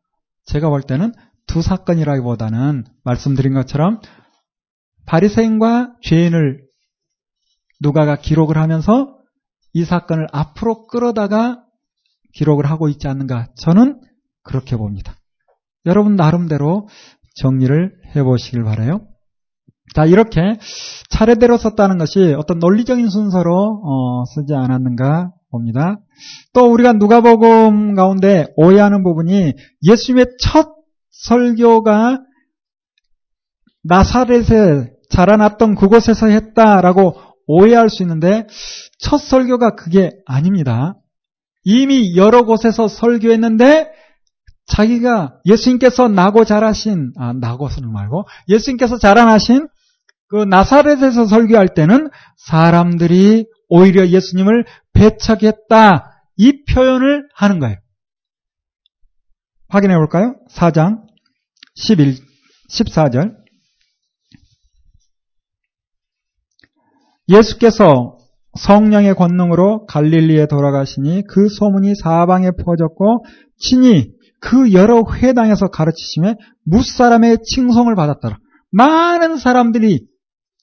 제가 0.46 0.68
볼 0.70 0.82
때는 0.82 1.12
두 1.46 1.62
사건이라기보다는 1.62 2.84
말씀드린 3.04 3.54
것처럼 3.54 4.00
바리새인과 5.06 5.96
죄인을 6.02 6.66
누가가 7.80 8.16
기록을 8.16 8.58
하면서 8.58 9.16
이 9.72 9.84
사건을 9.84 10.26
앞으로 10.32 10.86
끌어다가 10.86 11.62
기록을 12.32 12.66
하고 12.66 12.88
있지 12.88 13.08
않는가 13.08 13.48
저는 13.56 14.00
그렇게 14.42 14.76
봅니다. 14.76 15.16
여러분 15.84 16.16
나름대로 16.16 16.88
정리를 17.36 17.92
해보시길 18.14 18.64
바라요. 18.64 19.06
자 19.94 20.04
이렇게 20.04 20.58
차례대로 21.10 21.56
썼다는 21.56 21.98
것이 21.98 22.34
어떤 22.36 22.58
논리적인 22.58 23.08
순서로 23.08 23.82
어, 23.84 24.24
쓰지 24.34 24.54
않았는가 24.54 25.32
봅니다. 25.50 26.00
또 26.52 26.70
우리가 26.70 26.94
누가복음 26.94 27.94
가운데 27.94 28.46
오해하는 28.56 29.02
부분이 29.02 29.54
예수님의 29.88 30.26
첫 30.40 30.74
설교가 31.10 32.20
나사렛에 33.84 34.90
자라났던 35.08 35.76
그곳에서 35.76 36.26
했다라고 36.26 37.14
오해할 37.46 37.88
수 37.88 38.02
있는데 38.02 38.46
첫 38.98 39.18
설교가 39.18 39.76
그게 39.76 40.10
아닙니다. 40.26 40.96
이미 41.64 42.16
여러 42.16 42.44
곳에서 42.44 42.88
설교했는데 42.88 43.88
자기가 44.66 45.40
예수님께서 45.46 46.08
나고 46.08 46.44
자라신 46.44 47.12
아 47.16 47.32
나고는 47.32 47.90
말고 47.92 48.24
예수님께서 48.48 48.98
자라나신 48.98 49.68
그 50.28 50.36
나사렛에서 50.44 51.26
설교할 51.26 51.74
때는 51.74 52.10
사람들이 52.36 53.46
오히려 53.68 54.08
예수님을 54.08 54.64
배척했다 54.92 56.12
이 56.36 56.64
표현을 56.64 57.28
하는 57.34 57.58
거예요. 57.60 57.76
확인해 59.68 59.96
볼까요? 59.96 60.34
4장 60.50 61.02
11 61.76 62.16
14절 62.70 63.34
예수께서 67.28 68.18
성령의 68.58 69.14
권능으로 69.14 69.86
갈릴리에 69.86 70.46
돌아가시니 70.46 71.24
그 71.28 71.48
소문이 71.48 71.94
사방에 71.94 72.50
퍼졌고 72.52 73.24
친히 73.58 74.15
그 74.46 74.72
여러 74.72 75.02
회당에서 75.12 75.66
가르치심에 75.66 76.36
무사람의 76.64 77.38
칭송을 77.42 77.96
받았더라. 77.96 78.38
많은 78.70 79.38
사람들이 79.38 80.06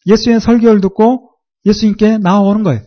예수의 0.06 0.40
설교를 0.40 0.80
듣고 0.80 1.32
예수님께 1.66 2.18
나오는 2.20 2.64
거예요. 2.64 2.82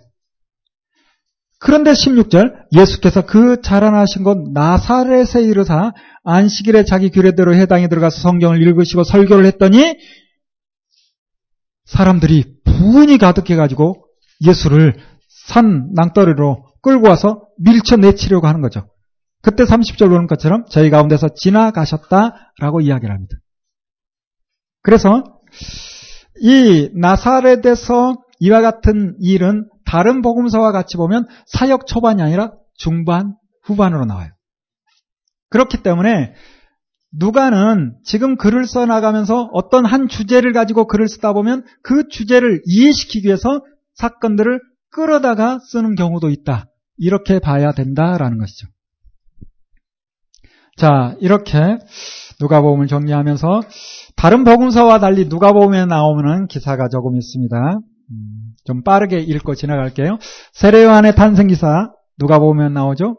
그런데 1.59 1.93
16절 1.93 2.69
예수께서 2.75 3.27
그 3.27 3.61
자라나신 3.61 4.25
곳 4.25 4.39
나사렛에 4.55 5.43
이르사 5.43 5.93
안식일에 6.25 6.85
자기 6.85 7.11
규례대로 7.11 7.55
해당에 7.55 7.89
들어가서 7.89 8.19
성경을 8.23 8.63
읽으시고 8.63 9.05
설교를 9.05 9.45
했더니 9.45 9.99
사람들이 11.85 12.57
부은이 12.65 13.19
가득해 13.19 13.57
가지고 13.57 14.07
예수를 14.47 14.97
산 15.29 15.91
낭떠러리로 15.95 16.65
끌고 16.81 17.07
와서 17.07 17.43
밀쳐 17.59 17.97
내치려고 17.97 18.47
하는 18.47 18.63
거죠. 18.63 18.89
그때 19.47 19.63
30절 19.63 20.09
보는 20.09 20.27
것처럼 20.27 20.65
저희 20.69 20.91
가운데서 20.91 21.29
지나가셨다라고 21.37 22.81
이야기를 22.81 23.15
합니다. 23.15 23.37
그래서 24.83 25.23
이 26.41 26.91
나사렛에서 26.97 28.17
이와 28.41 28.61
같은 28.61 29.17
일은 29.21 29.69
다른 29.85 30.21
복음서와 30.21 30.73
같이 30.73 30.97
보면 30.97 31.29
사역 31.47 31.87
초반이 31.87 32.23
아니라 32.23 32.55
중반, 32.75 33.37
후반으로 33.63 34.05
나와요. 34.05 34.33
그렇기 35.51 35.85
때문에 35.85 36.35
누가는 37.13 37.99
지금 38.03 38.37
글을 38.37 38.67
써 38.67 38.85
나가면서 38.85 39.49
어떤 39.53 39.87
한 39.87 40.09
주제를 40.09 40.55
가지고 40.55 40.89
글을 40.89 41.07
쓰다 41.07 41.33
보면 41.33 41.65
그 41.85 42.09
주제를 42.09 42.63
이해시키기 42.67 43.29
위해서 43.29 43.63
사건들을 43.95 44.61
끌어다가 44.91 45.61
쓰는 45.61 45.95
경우도 45.95 46.31
있다. 46.31 46.67
이렇게 46.97 47.39
봐야 47.39 47.71
된다라는 47.71 48.39
것이죠. 48.39 48.67
자, 50.77 51.17
이렇게 51.21 51.79
누가복음을 52.41 52.87
정리하면서 52.87 53.63
다른 54.15 54.45
복음서와 54.45 54.99
달리 54.99 55.27
누가복음에 55.27 55.87
나오는 55.87 56.47
기사가 56.47 56.89
조금 56.89 57.17
있습니다. 57.17 57.57
음, 58.11 58.53
좀 58.65 58.83
빠르게 58.83 59.19
읽고 59.21 59.55
지나갈게요. 59.55 60.19
세례요한의 60.53 61.15
탄생 61.15 61.47
기사 61.47 61.91
누가복음에 62.19 62.69
나오죠. 62.69 63.17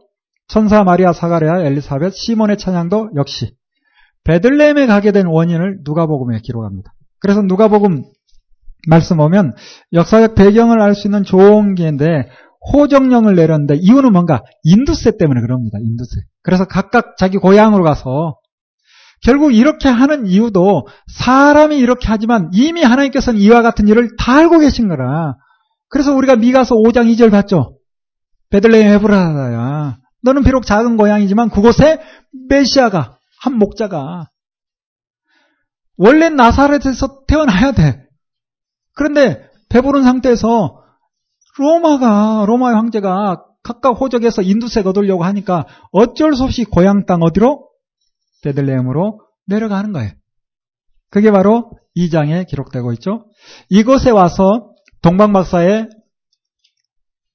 천사 0.47 0.83
마리아 0.83 1.13
사가랴 1.13 1.65
엘리사벳 1.65 2.13
시몬의 2.13 2.57
찬양도 2.57 3.11
역시 3.15 3.53
베들레헴에 4.23 4.87
가게 4.87 5.11
된 5.11 5.25
원인을 5.25 5.79
누가복음에 5.83 6.39
기록합니다. 6.41 6.93
그래서 7.19 7.41
누가복음 7.41 8.03
말씀 8.87 9.17
보면 9.17 9.53
역사적 9.93 10.35
배경을 10.35 10.81
알 10.81 10.93
수 10.93 11.07
있는 11.07 11.23
좋은 11.23 11.75
기회인데 11.75 12.29
호정령을 12.73 13.35
내렸는데 13.35 13.75
이유는 13.75 14.11
뭔가 14.11 14.41
인두세 14.63 15.17
때문에 15.17 15.41
그럽니다. 15.41 15.77
인두세. 15.81 16.21
그래서 16.43 16.65
각각 16.65 17.17
자기 17.17 17.37
고향으로 17.37 17.83
가서 17.83 18.37
결국 19.23 19.53
이렇게 19.53 19.89
하는 19.89 20.27
이유도 20.27 20.87
사람이 21.07 21.77
이렇게 21.77 22.07
하지만 22.07 22.49
이미 22.53 22.83
하나님께서는 22.83 23.39
이와 23.39 23.61
같은 23.61 23.87
일을 23.87 24.15
다 24.17 24.37
알고 24.37 24.59
계신 24.59 24.87
거라. 24.87 25.35
그래서 25.89 26.13
우리가 26.13 26.35
미가서 26.35 26.75
5장 26.75 27.11
2절 27.13 27.31
봤죠. 27.31 27.77
베들레헴 28.49 28.93
에브라다야. 28.93 29.97
너는 30.23 30.43
비록 30.43 30.65
작은 30.65 30.97
고향이지만 30.97 31.49
그곳에 31.49 31.99
메시아가 32.49 33.17
한 33.41 33.57
목자가 33.57 34.29
원래 35.97 36.29
나사렛에서 36.29 37.25
태어나야 37.27 37.71
돼. 37.71 38.05
그런데 38.93 39.47
배부른 39.69 40.03
상태에서 40.03 40.76
로마가 41.57 42.45
로마의 42.45 42.75
황제가 42.75 43.43
각각 43.63 43.99
호적에서 43.99 44.41
인두세 44.41 44.83
거두려고 44.83 45.23
하니까 45.23 45.65
어쩔 45.91 46.33
수 46.33 46.43
없이 46.43 46.63
고향 46.63 47.05
땅 47.05 47.21
어디로 47.21 47.67
베들레헴으로 48.43 49.19
내려가는 49.47 49.91
거예요. 49.91 50.11
그게 51.09 51.31
바로 51.31 51.71
2장에 51.97 52.47
기록되고 52.47 52.93
있죠. 52.93 53.25
이곳에 53.69 54.11
와서 54.11 54.71
동방 55.01 55.33
박사의 55.33 55.89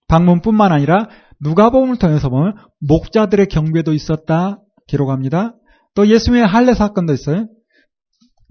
방문뿐만 0.09 0.73
아니라 0.73 1.09
누가복음을 1.41 1.97
통해서 1.97 2.29
보면 2.29 2.55
목자들의 2.81 3.47
경배도 3.47 3.93
있었다 3.93 4.59
기록합니다. 4.87 5.55
또 5.95 6.07
예수님의 6.07 6.47
할례 6.47 6.75
사건도 6.75 7.13
있어요. 7.13 7.47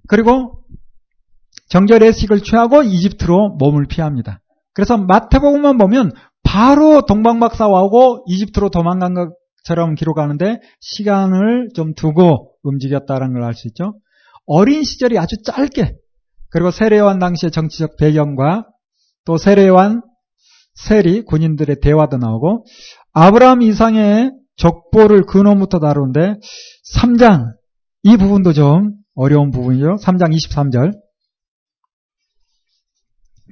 그리고 0.07 0.63
정절 1.69 2.03
의식을 2.03 2.41
취하고 2.41 2.83
이집트로 2.83 3.55
몸을 3.59 3.85
피합니다. 3.87 4.40
그래서 4.73 4.97
마태복음만 4.97 5.77
보면 5.77 6.11
바로 6.43 7.05
동방박사와고 7.05 8.25
이집트로 8.27 8.69
도망간 8.69 9.13
것처럼 9.13 9.95
기록하는데 9.95 10.59
시간을 10.79 11.69
좀 11.75 11.93
두고 11.93 12.55
움직였다는 12.63 13.33
걸 13.33 13.43
알 13.43 13.53
수 13.53 13.67
있죠. 13.69 13.93
어린 14.45 14.83
시절이 14.83 15.17
아주 15.17 15.35
짧게 15.43 15.95
그리고 16.49 16.71
세례요한 16.71 17.19
당시의 17.19 17.51
정치적 17.51 17.97
배경과 17.97 18.65
또 19.25 19.37
세례요한 19.37 20.01
세리 20.73 21.23
군인들의 21.23 21.77
대화도 21.81 22.17
나오고 22.17 22.65
아브라함 23.13 23.61
이상의 23.61 24.31
족보를 24.55 25.25
근원부터 25.25 25.79
다루는데 25.79 26.35
3장 26.95 27.53
이 28.03 28.17
부분도 28.17 28.53
좀 28.53 28.93
어려운 29.15 29.51
부분이죠. 29.51 29.97
3장 30.01 30.33
23절 30.35 30.93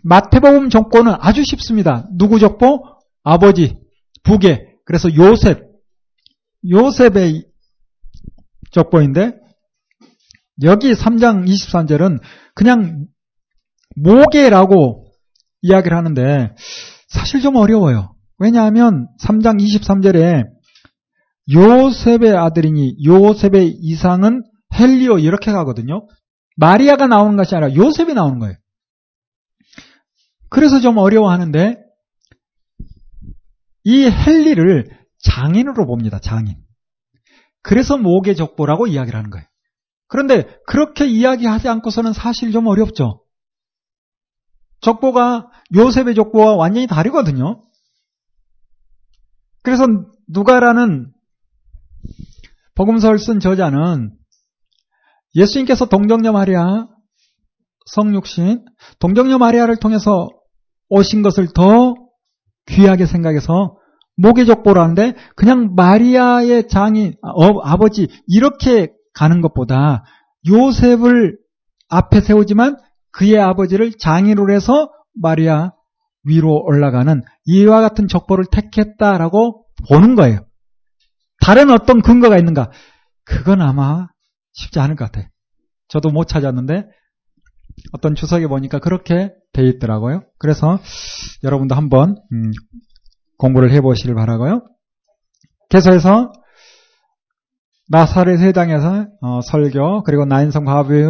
마태복음 0.03 0.69
족보는 0.69 1.13
아주 1.19 1.43
쉽습니다. 1.43 2.07
누구 2.17 2.39
족보? 2.39 2.83
아버지, 3.23 3.77
부계. 4.23 4.65
그래서 4.85 5.13
요셉, 5.15 5.61
요셉의 6.69 7.45
족보인데 8.71 9.33
여기 10.63 10.93
3장 10.93 11.47
23절은 11.47 12.19
그냥 12.53 13.05
모계라고 13.95 15.05
이야기를 15.61 15.95
하는데 15.95 16.53
사실 17.07 17.41
좀 17.41 17.55
어려워요. 17.55 18.15
왜냐하면 18.37 19.07
3장 19.21 19.59
23절에 19.61 20.45
요셉의 21.51 22.35
아들이니 22.35 22.97
요셉의 23.05 23.77
이상은 23.81 24.43
헬리오 24.77 25.17
이렇게 25.17 25.51
가거든요. 25.51 26.07
마리아가 26.55 27.07
나오는 27.07 27.35
것이 27.37 27.55
아니라 27.55 27.73
요셉이 27.73 28.13
나오는 28.13 28.39
거예요. 28.39 28.55
그래서 30.49 30.79
좀 30.79 30.97
어려워하는데 30.97 31.77
이 33.83 34.05
헬리를 34.09 34.85
장인으로 35.19 35.85
봅니다. 35.85 36.19
장인. 36.19 36.57
그래서 37.61 37.97
모계 37.97 38.35
족보라고 38.35 38.87
이야기를 38.87 39.17
하는 39.17 39.29
거예요. 39.29 39.45
그런데 40.07 40.59
그렇게 40.65 41.05
이야기하지 41.05 41.67
않고서는 41.69 42.13
사실 42.13 42.51
좀 42.51 42.67
어렵죠. 42.67 43.23
족보가 44.81 45.49
요셉의 45.75 46.15
족보와 46.15 46.55
완전히 46.55 46.87
다르거든요. 46.87 47.63
그래서 49.61 49.85
누가라는 50.27 51.11
복음서를 52.75 53.19
쓴 53.19 53.39
저자는 53.39 54.17
예수님께서 55.35 55.85
동정녀 55.85 56.31
마리아 56.31 56.87
성육신 57.87 58.65
동정녀 58.99 59.37
마리아를 59.37 59.77
통해서 59.77 60.29
오신 60.89 61.21
것을 61.21 61.47
더 61.53 61.95
귀하게 62.67 63.05
생각해서 63.05 63.77
모계족보라는데 64.17 65.15
그냥 65.35 65.73
마리아의 65.75 66.67
장인 66.67 67.13
어, 67.21 67.59
아버지 67.61 68.07
이렇게 68.27 68.91
가는 69.13 69.41
것보다 69.41 70.03
요셉을 70.47 71.37
앞에 71.89 72.21
세우지만 72.21 72.77
그의 73.11 73.39
아버지를 73.39 73.93
장인으로 73.97 74.53
해서 74.53 74.91
마리아 75.13 75.71
위로 76.23 76.61
올라가는 76.63 77.23
이와 77.45 77.81
같은 77.81 78.07
족보를 78.07 78.45
택했다라고 78.51 79.65
보는 79.87 80.15
거예요. 80.15 80.45
다른 81.41 81.71
어떤 81.71 82.01
근거가 82.01 82.37
있는가? 82.37 82.71
그건 83.23 83.61
아마 83.61 84.07
쉽지 84.53 84.79
않을 84.79 84.95
것 84.95 85.05
같아요. 85.05 85.27
저도 85.87 86.09
못 86.09 86.27
찾았는데 86.27 86.85
어떤 87.91 88.15
주석에 88.15 88.47
보니까 88.47 88.79
그렇게 88.79 89.33
돼 89.53 89.63
있더라고요. 89.67 90.23
그래서 90.37 90.79
여러분도 91.43 91.75
한번 91.75 92.15
음, 92.31 92.51
공부를 93.37 93.71
해보시길 93.71 94.15
바라고요. 94.15 94.61
계속해서 95.69 96.31
나사렛 97.89 98.39
회당에서 98.39 99.07
어, 99.21 99.41
설교 99.41 100.03
그리고 100.03 100.25
나인성 100.25 100.65
과부의 100.65 101.07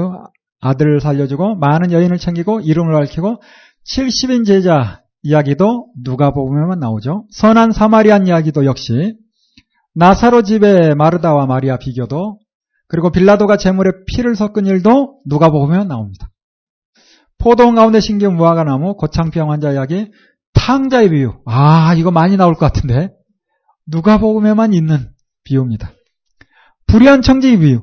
아들을 0.61 1.01
살려주고 1.01 1.55
많은 1.55 1.91
여인을 1.91 2.17
챙기고 2.17 2.61
이름을 2.61 2.93
밝히고 2.93 3.41
70인 3.85 4.45
제자 4.45 5.01
이야기도 5.21 5.91
누가 6.03 6.31
보면만 6.31 6.79
나오죠. 6.79 7.25
선한 7.31 7.71
사마리안 7.71 8.27
이야기도 8.27 8.65
역시 8.65 9.17
나사로 9.95 10.43
집에 10.43 10.93
마르다와 10.95 11.45
마리아 11.45 11.77
비교도 11.77 12.39
그리고 12.87 13.11
빌라도가 13.11 13.57
재물에 13.57 13.91
피를 14.07 14.35
섞은 14.35 14.65
일도 14.65 15.21
누가 15.27 15.49
보면 15.49 15.87
나옵니다. 15.87 16.29
포도원 17.39 17.75
가운데 17.75 17.99
신경 17.99 18.35
무화과 18.35 18.65
나무, 18.65 18.95
고창병 18.95 19.49
환자 19.49 19.71
이야기, 19.71 20.11
탕자의 20.53 21.09
비유. 21.09 21.41
아, 21.45 21.93
이거 21.95 22.11
많이 22.11 22.37
나올 22.37 22.53
것 22.53 22.59
같은데. 22.59 23.11
누가 23.87 24.17
복음에만 24.17 24.73
있는 24.73 25.09
비유입니다. 25.45 25.91
불의한 26.87 27.21
청지기 27.21 27.59
비유. 27.59 27.81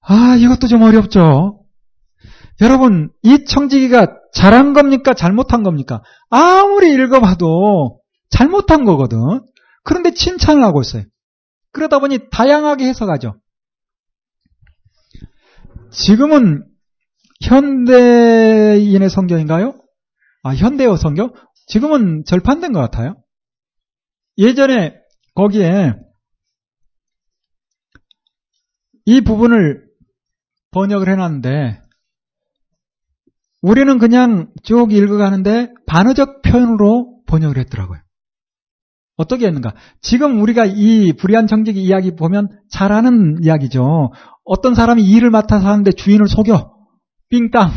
아, 0.00 0.36
이것도 0.36 0.66
좀 0.66 0.82
어렵죠. 0.82 1.62
여러분, 2.60 3.10
이 3.22 3.44
청지기가 3.44 4.18
잘한 4.32 4.72
겁니까? 4.72 5.14
잘못한 5.14 5.62
겁니까? 5.62 6.02
아무리 6.30 6.92
읽어봐도 6.92 8.00
잘못한 8.30 8.84
거거든. 8.84 9.18
그런데 9.84 10.12
칭찬을 10.12 10.62
하고 10.62 10.80
있어요. 10.80 11.04
그러다 11.72 11.98
보니 11.98 12.30
다양하게 12.30 12.86
해석하죠. 12.86 13.38
지금은 15.90 16.64
현대인의 17.42 19.10
성경인가요? 19.10 19.78
아, 20.42 20.54
현대어 20.54 20.96
성경? 20.96 21.32
지금은 21.66 22.24
절판된 22.24 22.72
것 22.72 22.80
같아요. 22.80 23.16
예전에 24.38 24.94
거기에 25.34 25.94
이 29.04 29.20
부분을 29.20 29.86
번역을 30.72 31.08
해놨는데 31.08 31.80
우리는 33.62 33.98
그냥 33.98 34.52
쭉 34.62 34.92
읽어가는데 34.92 35.72
반어적 35.86 36.42
표현으로 36.42 37.22
번역을 37.26 37.58
했더라고요. 37.58 38.00
어떻게 39.16 39.46
했는가? 39.46 39.74
지금 40.02 40.42
우리가 40.42 40.66
이 40.66 41.12
불의한 41.14 41.46
정직이 41.46 41.82
이야기 41.82 42.14
보면 42.14 42.48
잘 42.68 42.92
아는 42.92 43.38
이야기죠. 43.42 44.12
어떤 44.44 44.74
사람이 44.74 45.02
일을 45.02 45.30
맡아서 45.30 45.66
하는데 45.66 45.90
주인을 45.90 46.28
속여. 46.28 46.75
삥땅. 47.30 47.70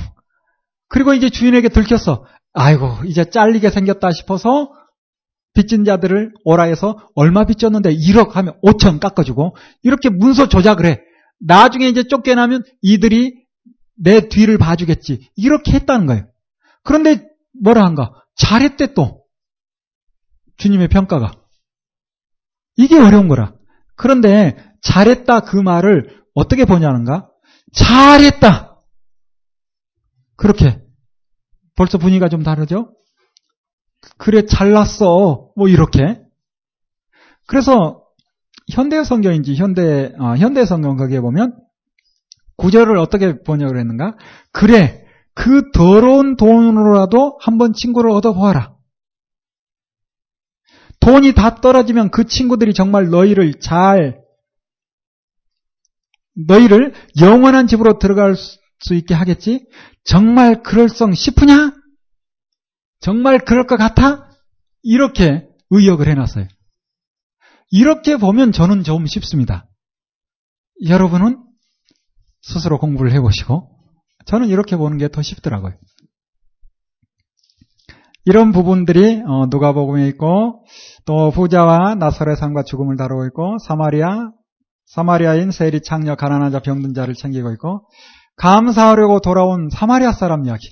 그리고 0.87 1.13
이제 1.13 1.29
주인에게 1.29 1.69
들켰어. 1.69 2.25
아이고, 2.53 3.03
이제 3.05 3.25
잘리게 3.29 3.69
생겼다 3.69 4.11
싶어서 4.11 4.71
빚진 5.53 5.83
자들을 5.83 6.33
오라 6.43 6.63
해서 6.63 6.97
얼마 7.15 7.43
빚졌는데 7.45 7.93
1억 7.95 8.31
하면 8.31 8.59
5천 8.63 8.99
깎아주고 8.99 9.55
이렇게 9.83 10.09
문서 10.09 10.47
조작을 10.47 10.85
해. 10.85 11.01
나중에 11.39 11.87
이제 11.87 12.03
쫓겨나면 12.03 12.63
이들이 12.81 13.33
내 13.97 14.29
뒤를 14.29 14.57
봐주겠지. 14.57 15.29
이렇게 15.35 15.73
했다는 15.73 16.05
거예요. 16.05 16.27
그런데 16.83 17.27
뭐라 17.61 17.83
한가? 17.83 18.11
잘했대 18.35 18.93
또. 18.93 19.23
주님의 20.57 20.87
평가가. 20.89 21.31
이게 22.77 22.97
어려운 22.97 23.27
거라. 23.27 23.53
그런데 23.95 24.55
잘했다 24.81 25.41
그 25.41 25.57
말을 25.57 26.23
어떻게 26.33 26.65
보냐는가? 26.65 27.29
잘했다. 27.73 28.68
그렇게 30.39 30.81
벌써 31.75 31.97
분위기가 31.97 32.29
좀 32.29 32.43
다르죠? 32.43 32.93
그래 34.17 34.45
잘났어. 34.45 35.51
뭐 35.55 35.67
이렇게. 35.67 36.21
그래서 37.45 38.05
현대 38.71 39.03
성경인지 39.03 39.55
현대 39.55 40.13
아, 40.17 40.35
현대 40.37 40.65
성경 40.65 40.95
거기에 40.95 41.19
보면 41.19 41.59
구절을 42.55 42.97
어떻게 42.97 43.41
번역을 43.43 43.77
했는가? 43.77 44.15
그래 44.53 45.03
그 45.33 45.71
더러운 45.71 46.37
돈으로라도 46.37 47.37
한번 47.41 47.73
친구를 47.73 48.09
얻어보아라. 48.11 48.75
돈이 51.01 51.33
다 51.33 51.55
떨어지면 51.55 52.11
그 52.11 52.25
친구들이 52.25 52.73
정말 52.73 53.09
너희를 53.09 53.59
잘 53.59 54.21
너희를 56.47 56.93
영원한 57.19 57.67
집으로 57.67 57.99
들어갈 57.99 58.35
수 58.79 58.93
있게 58.95 59.13
하겠지? 59.13 59.65
정말 60.03 60.63
그럴성 60.63 61.13
싶으냐? 61.13 61.73
정말 62.99 63.39
그럴 63.39 63.67
것 63.67 63.77
같아? 63.77 64.29
이렇게 64.83 65.47
의역을 65.69 66.07
해놨어요. 66.07 66.47
이렇게 67.71 68.17
보면 68.17 68.51
저는 68.51 68.83
좀 68.83 69.05
쉽습니다. 69.05 69.67
여러분은 70.87 71.43
스스로 72.41 72.79
공부를 72.79 73.11
해보시고 73.11 73.69
저는 74.25 74.47
이렇게 74.47 74.75
보는 74.77 74.97
게 74.97 75.09
더 75.09 75.21
쉽더라고요. 75.21 75.73
이런 78.25 78.51
부분들이 78.51 79.21
어, 79.25 79.47
누가복음에 79.47 80.07
있고 80.09 80.65
또 81.05 81.31
부자와 81.31 81.95
나설의 81.95 82.35
삶과 82.35 82.63
죽음을 82.63 82.95
다루고 82.95 83.25
있고 83.27 83.57
사마리아 83.65 84.31
사마리아인 84.85 85.51
세리 85.51 85.81
창녀 85.81 86.15
가난한 86.15 86.51
자 86.51 86.59
병든 86.59 86.93
자를 86.93 87.13
챙기고 87.13 87.51
있고 87.53 87.87
감사하려고 88.39 89.19
돌아온 89.19 89.69
사마리아 89.69 90.13
사람 90.13 90.45
이야기. 90.45 90.69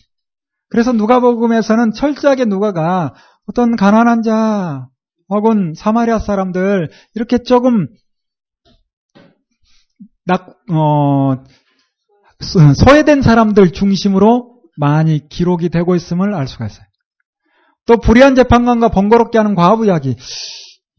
그래서 0.70 0.94
누가복음에서는 0.94 1.92
철저하게 1.94 2.46
누가가 2.46 3.14
어떤 3.46 3.76
가난한 3.76 4.24
자 4.24 4.88
혹은 5.30 5.74
사마리아 5.76 6.20
사람들 6.20 6.90
이렇게 7.14 7.44
조금 7.44 7.88
낙, 10.26 10.56
어, 10.72 11.44
소외된 12.76 13.22
사람들 13.22 13.72
중심으로 13.72 14.62
많이 14.78 15.28
기록이 15.28 15.70
되고 15.70 15.96
있음을 15.96 16.34
알 16.34 16.48
수가 16.48 16.68
있어요. 16.68 16.86
또 17.86 17.98
불의한 17.98 18.36
재판관과 18.36 18.90
번거롭게 18.90 19.38
하는 19.38 19.56
과부 19.56 19.86
이야기. 19.86 20.16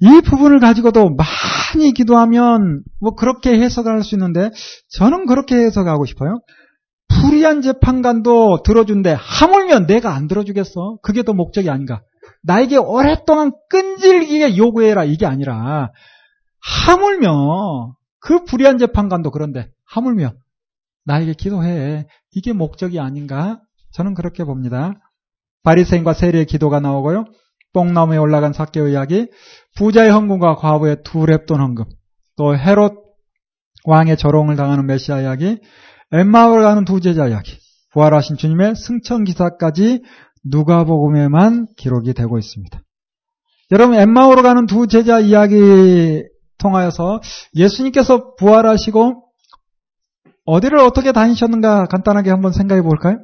이 0.00 0.20
부분을 0.24 0.60
가지고도 0.60 1.16
많이 1.16 1.92
기도하면 1.92 2.82
뭐 3.00 3.14
그렇게 3.14 3.58
해석할 3.58 4.02
수 4.02 4.14
있는데 4.14 4.50
저는 4.90 5.26
그렇게 5.26 5.56
해석하고 5.56 6.04
싶어요. 6.04 6.38
불의한 7.08 7.62
재판관도 7.62 8.62
들어준데 8.62 9.16
하물며 9.18 9.86
내가 9.86 10.14
안 10.14 10.28
들어주겠어? 10.28 10.98
그게 11.02 11.22
더 11.22 11.32
목적이 11.32 11.70
아닌가? 11.70 12.02
나에게 12.42 12.76
오랫동안 12.76 13.52
끈질기게 13.70 14.56
요구해라 14.56 15.04
이게 15.04 15.26
아니라 15.26 15.90
하물며 16.60 17.94
그 18.20 18.44
불의한 18.44 18.78
재판관도 18.78 19.30
그런데 19.30 19.70
하물며 19.84 20.32
나에게 21.04 21.32
기도해 21.32 22.06
이게 22.32 22.52
목적이 22.52 23.00
아닌가? 23.00 23.60
저는 23.92 24.14
그렇게 24.14 24.44
봅니다. 24.44 24.94
바리새인과 25.64 26.12
세리의 26.12 26.46
기도가 26.46 26.78
나오고요. 26.80 27.24
뽕나무에 27.72 28.16
올라간 28.16 28.52
사개의 28.52 28.92
이야기, 28.92 29.28
부자의 29.76 30.10
헌금과 30.10 30.56
과부의 30.56 30.98
두 31.04 31.20
랩돈 31.20 31.58
헌금, 31.58 31.84
또 32.36 32.56
헤롯 32.56 32.94
왕의 33.84 34.16
조롱을 34.16 34.56
당하는 34.56 34.86
메시아 34.86 35.20
이야기, 35.20 35.58
엠마오를 36.12 36.62
가는 36.62 36.84
두 36.84 37.00
제자 37.00 37.28
이야기, 37.28 37.58
부활하신 37.92 38.36
주님의 38.36 38.76
승천 38.76 39.24
기사까지 39.24 40.02
누가복음에만 40.44 41.66
기록이 41.76 42.14
되고 42.14 42.38
있습니다. 42.38 42.80
여러분 43.70 43.98
엠마오로 43.98 44.42
가는 44.42 44.66
두 44.66 44.86
제자 44.86 45.20
이야기 45.20 46.22
통하여서 46.58 47.20
예수님께서 47.54 48.34
부활하시고 48.36 49.24
어디를 50.46 50.78
어떻게 50.78 51.12
다니셨는가 51.12 51.86
간단하게 51.86 52.30
한번 52.30 52.52
생각해 52.52 52.80
볼까요? 52.82 53.18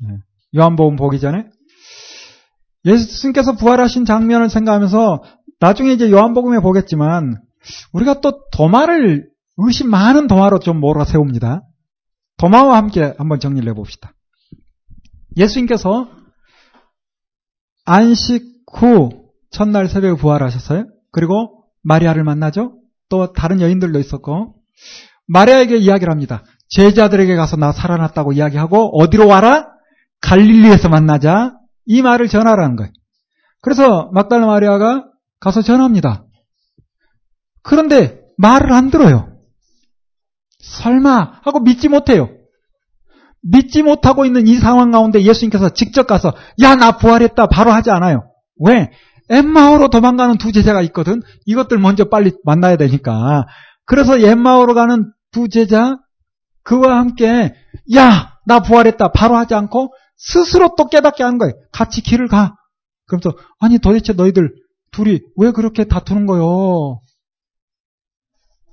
네. 0.00 0.18
요한복음 0.56 0.96
보기 0.96 1.18
전에 1.18 1.46
예수님께서 2.84 3.56
부활하신 3.56 4.04
장면을 4.04 4.50
생각하면서 4.50 5.22
나중에 5.60 5.92
이제 5.92 6.10
요한복음에 6.10 6.60
보겠지만 6.60 7.40
우리가 7.92 8.20
또 8.20 8.44
도마를 8.50 9.28
의심 9.56 9.88
많은 9.88 10.26
도마로 10.26 10.58
좀 10.58 10.80
몰아 10.80 11.04
세웁니다. 11.04 11.62
도마와 12.36 12.76
함께 12.76 13.14
한번 13.16 13.40
정리를 13.40 13.68
해봅시다. 13.70 14.12
예수님께서 15.36 16.08
안식 17.84 18.44
후 18.72 19.28
첫날 19.50 19.88
새벽에 19.88 20.20
부활하셨어요. 20.20 20.86
그리고 21.12 21.64
마리아를 21.82 22.24
만나죠. 22.24 22.78
또 23.08 23.32
다른 23.32 23.60
여인들도 23.60 23.98
있었고 23.98 24.56
마리아에게 25.26 25.76
이야기를 25.76 26.10
합니다. 26.10 26.42
제자들에게 26.70 27.36
가서 27.36 27.56
나 27.56 27.72
살아났다고 27.72 28.32
이야기하고 28.32 28.98
어디로 29.00 29.28
와라? 29.28 29.68
갈릴리에서 30.20 30.88
만나자. 30.88 31.54
이 31.86 32.02
말을 32.02 32.28
전하라는 32.28 32.76
거예요. 32.76 32.92
그래서 33.60 34.10
막달라 34.12 34.46
마리아가 34.46 35.06
가서 35.40 35.62
전합니다. 35.62 36.24
그런데 37.62 38.20
말을 38.38 38.72
안 38.72 38.90
들어요. 38.90 39.36
설마 40.60 41.40
하고 41.42 41.60
믿지 41.60 41.88
못해요. 41.88 42.30
믿지 43.42 43.82
못하고 43.82 44.24
있는 44.24 44.46
이 44.46 44.56
상황 44.56 44.90
가운데 44.90 45.22
예수님께서 45.22 45.70
직접 45.70 46.06
가서 46.06 46.32
야 46.62 46.74
나 46.76 46.96
부활했다 46.96 47.46
바로 47.48 47.72
하지 47.72 47.90
않아요. 47.90 48.24
왜? 48.60 48.90
엠마오로 49.28 49.88
도망가는 49.88 50.38
두 50.38 50.52
제자가 50.52 50.82
있거든. 50.82 51.22
이것들 51.46 51.78
먼저 51.78 52.04
빨리 52.08 52.32
만나야 52.44 52.76
되니까. 52.76 53.46
그래서 53.86 54.18
엠마오로 54.18 54.74
가는 54.74 55.12
두 55.30 55.48
제자 55.48 55.98
그와 56.62 56.98
함께 56.98 57.54
야 57.94 58.34
나 58.46 58.60
부활했다 58.60 59.08
바로 59.08 59.36
하지 59.36 59.54
않고 59.54 59.94
스스로 60.16 60.74
또 60.76 60.88
깨닫게 60.88 61.22
하는 61.22 61.38
거예요. 61.38 61.54
같이 61.72 62.02
길을 62.02 62.28
가. 62.28 62.56
그러면서 63.06 63.36
아니 63.58 63.78
도대체 63.78 64.12
너희들 64.12 64.54
둘이 64.90 65.20
왜 65.36 65.50
그렇게 65.50 65.84
다투는 65.84 66.26
거요? 66.26 67.00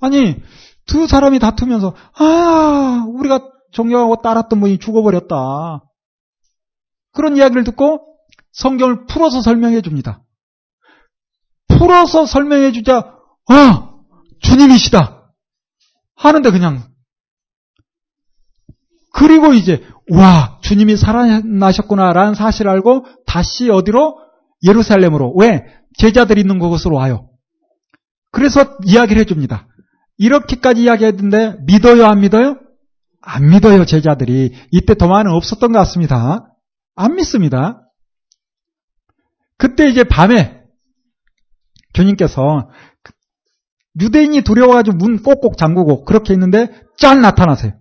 아니 0.00 0.40
두 0.86 1.06
사람이 1.06 1.38
다투면서 1.38 1.94
아 2.14 3.04
우리가 3.08 3.50
존경하고 3.72 4.22
따랐던 4.22 4.60
분이 4.60 4.78
죽어버렸다. 4.78 5.82
그런 7.12 7.36
이야기를 7.36 7.64
듣고 7.64 8.16
성경을 8.52 9.06
풀어서 9.06 9.42
설명해 9.42 9.82
줍니다. 9.82 10.22
풀어서 11.68 12.26
설명해 12.26 12.72
주자 12.72 13.14
아 13.48 13.94
주님이시다 14.40 15.32
하는데 16.16 16.50
그냥 16.50 16.82
그리고 19.12 19.54
이제 19.54 19.86
와 20.10 20.58
주님이 20.62 20.96
살아나셨구나라는 20.96 22.34
사실을 22.34 22.70
알고 22.70 23.06
다시 23.26 23.70
어디로 23.70 24.18
예루살렘으로 24.64 25.34
왜 25.36 25.64
제자들이 25.98 26.40
있는 26.40 26.58
곳으로 26.58 26.96
와요. 26.96 27.28
그래서 28.30 28.76
이야기를 28.84 29.20
해줍니다. 29.20 29.68
이렇게까지 30.18 30.82
이야기했는데 30.82 31.56
믿어요 31.66 32.06
안 32.06 32.20
믿어요? 32.20 32.58
안 33.20 33.50
믿어요 33.50 33.84
제자들이 33.84 34.52
이때 34.70 34.94
도마는 34.94 35.30
없었던 35.32 35.72
것 35.72 35.78
같습니다. 35.80 36.48
안 36.96 37.14
믿습니다. 37.16 37.82
그때 39.56 39.88
이제 39.88 40.04
밤에 40.04 40.62
주님께서 41.92 42.70
유대인이 44.00 44.42
두려워가지고 44.42 44.96
문 44.96 45.22
꼭꼭 45.22 45.56
잠그고 45.56 46.04
그렇게 46.04 46.32
있는데 46.32 46.68
짠 46.96 47.20
나타나세요. 47.20 47.74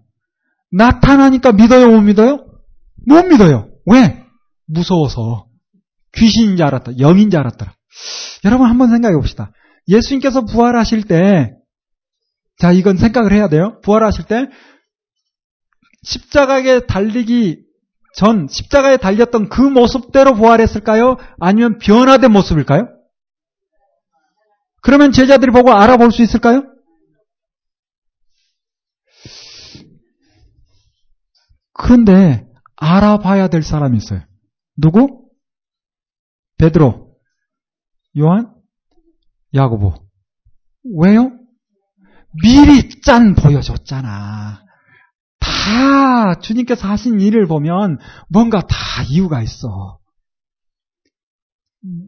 나타나니까 0.72 1.52
믿어요, 1.52 1.89
못 1.91 2.02
믿어요? 2.02 2.45
못 3.06 3.26
믿어요. 3.26 3.69
왜? 3.85 4.23
무서워서. 4.68 5.48
귀신인 6.15 6.57
줄 6.57 6.65
알았다. 6.65 6.99
영인 6.99 7.30
줄 7.30 7.39
알았더라. 7.39 7.73
여러분 8.45 8.69
한번 8.69 8.89
생각해 8.89 9.15
봅시다. 9.15 9.52
예수님께서 9.88 10.45
부활하실 10.45 11.03
때, 11.03 11.53
자, 12.57 12.72
이건 12.72 12.98
생각을 12.98 13.34
해야 13.34 13.49
돼요. 13.49 13.80
부활하실 13.84 14.26
때, 14.26 14.48
십자가에 16.03 16.81
달리기 16.81 17.64
전, 18.15 18.48
십자가에 18.49 18.98
달렸던 18.98 19.49
그 19.49 19.61
모습대로 19.61 20.35
부활했을까요? 20.35 21.18
아니면 21.39 21.77
변화된 21.77 22.31
모습일까요? 22.31 22.88
그러면 24.81 25.11
제자들이 25.11 25.52
보고 25.52 25.72
알아볼 25.72 26.11
수 26.11 26.22
있을까요? 26.22 26.64
그런데 31.82 32.48
알아봐야 32.76 33.48
될 33.48 33.64
사람이 33.64 33.98
있어요. 33.98 34.22
누구? 34.78 35.26
베드로, 36.60 37.16
요한, 38.20 38.53
야고보. 39.56 39.94
왜요? 40.95 41.32
미리 42.44 43.02
짠 43.02 43.34
보여줬잖아. 43.34 44.64
다 45.40 46.40
주님께서 46.40 46.88
하신 46.88 47.20
일을 47.20 47.48
보면 47.48 47.98
뭔가 48.30 48.62
다 48.62 48.76
이유가 49.10 49.41
있어. 49.41 49.99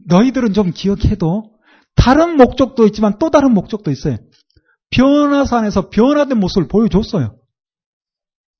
너희들은 0.06 0.52
좀 0.52 0.70
기억해도 0.70 1.52
다른 1.96 2.36
목적도 2.36 2.86
있지만 2.86 3.18
또 3.18 3.30
다른 3.30 3.52
목적도 3.52 3.90
있어요. 3.90 4.18
변화산에서 4.90 5.90
변화된 5.90 6.38
모습을 6.38 6.68
보여줬어요. 6.68 7.36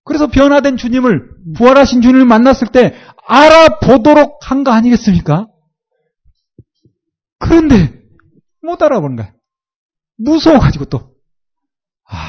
그래서 0.05 0.27
변화된 0.27 0.77
주님을 0.77 1.29
부활하신 1.57 2.03
주님을 2.03 2.27
만났을 2.27 2.69
때 2.69 2.95
알아보도록 3.27 4.39
한 4.43 4.65
거 4.65 4.71
아니겠습니까? 4.73 5.47
그런데 7.39 8.01
못 8.63 8.83
알아보는 8.83 9.17
거야. 9.17 9.33
무서워가지고 10.19 10.87
또. 10.87 11.15
아, 12.09 12.29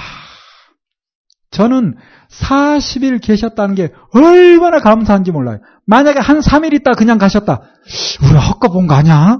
저는 1.52 1.95
40일 2.30 3.22
계셨다는 3.22 3.76
게 3.76 3.93
얼마나 4.14 4.80
감사한지 4.80 5.31
몰라요. 5.31 5.60
만약에 5.85 6.19
한 6.19 6.39
3일 6.39 6.73
있다 6.73 6.93
그냥 6.93 7.18
가셨다. 7.18 7.61
우리 8.23 8.38
헛거 8.38 8.69
본 8.69 8.88
거 8.88 8.95
아니야? 8.95 9.39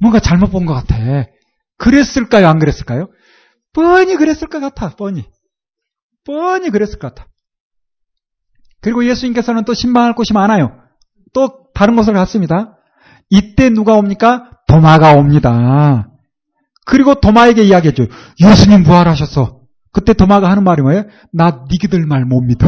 뭔가 0.00 0.18
잘못 0.20 0.50
본 0.50 0.66
것 0.66 0.74
같아. 0.74 0.96
그랬을까요? 1.78 2.48
안 2.48 2.58
그랬을까요? 2.58 3.08
뻔히 3.72 4.16
그랬을 4.16 4.48
것 4.48 4.60
같아. 4.60 4.90
뻔히. 4.96 5.24
뻔히 6.24 6.70
그랬을 6.70 6.98
것 6.98 7.14
같아. 7.14 7.28
그리고 8.82 9.06
예수님께서는 9.06 9.64
또 9.64 9.74
신방할 9.74 10.14
곳이 10.14 10.32
많아요. 10.32 10.76
또 11.32 11.68
다른 11.74 11.96
곳을 11.96 12.12
갔습니다. 12.14 12.76
이때 13.30 13.70
누가 13.70 13.94
옵니까? 13.94 14.50
도마가 14.68 15.14
옵니다. 15.14 16.08
그리고 16.84 17.14
도마에게 17.14 17.62
이야기해줘요. 17.62 18.08
예수님 18.40 18.82
부활하셨어. 18.82 19.60
그때 19.92 20.12
도마가 20.14 20.50
하는 20.50 20.64
말이 20.64 20.82
뭐예요? 20.82 21.04
나 21.32 21.64
니기들 21.70 22.04
말 22.06 22.24
못 22.24 22.40
믿어. 22.42 22.66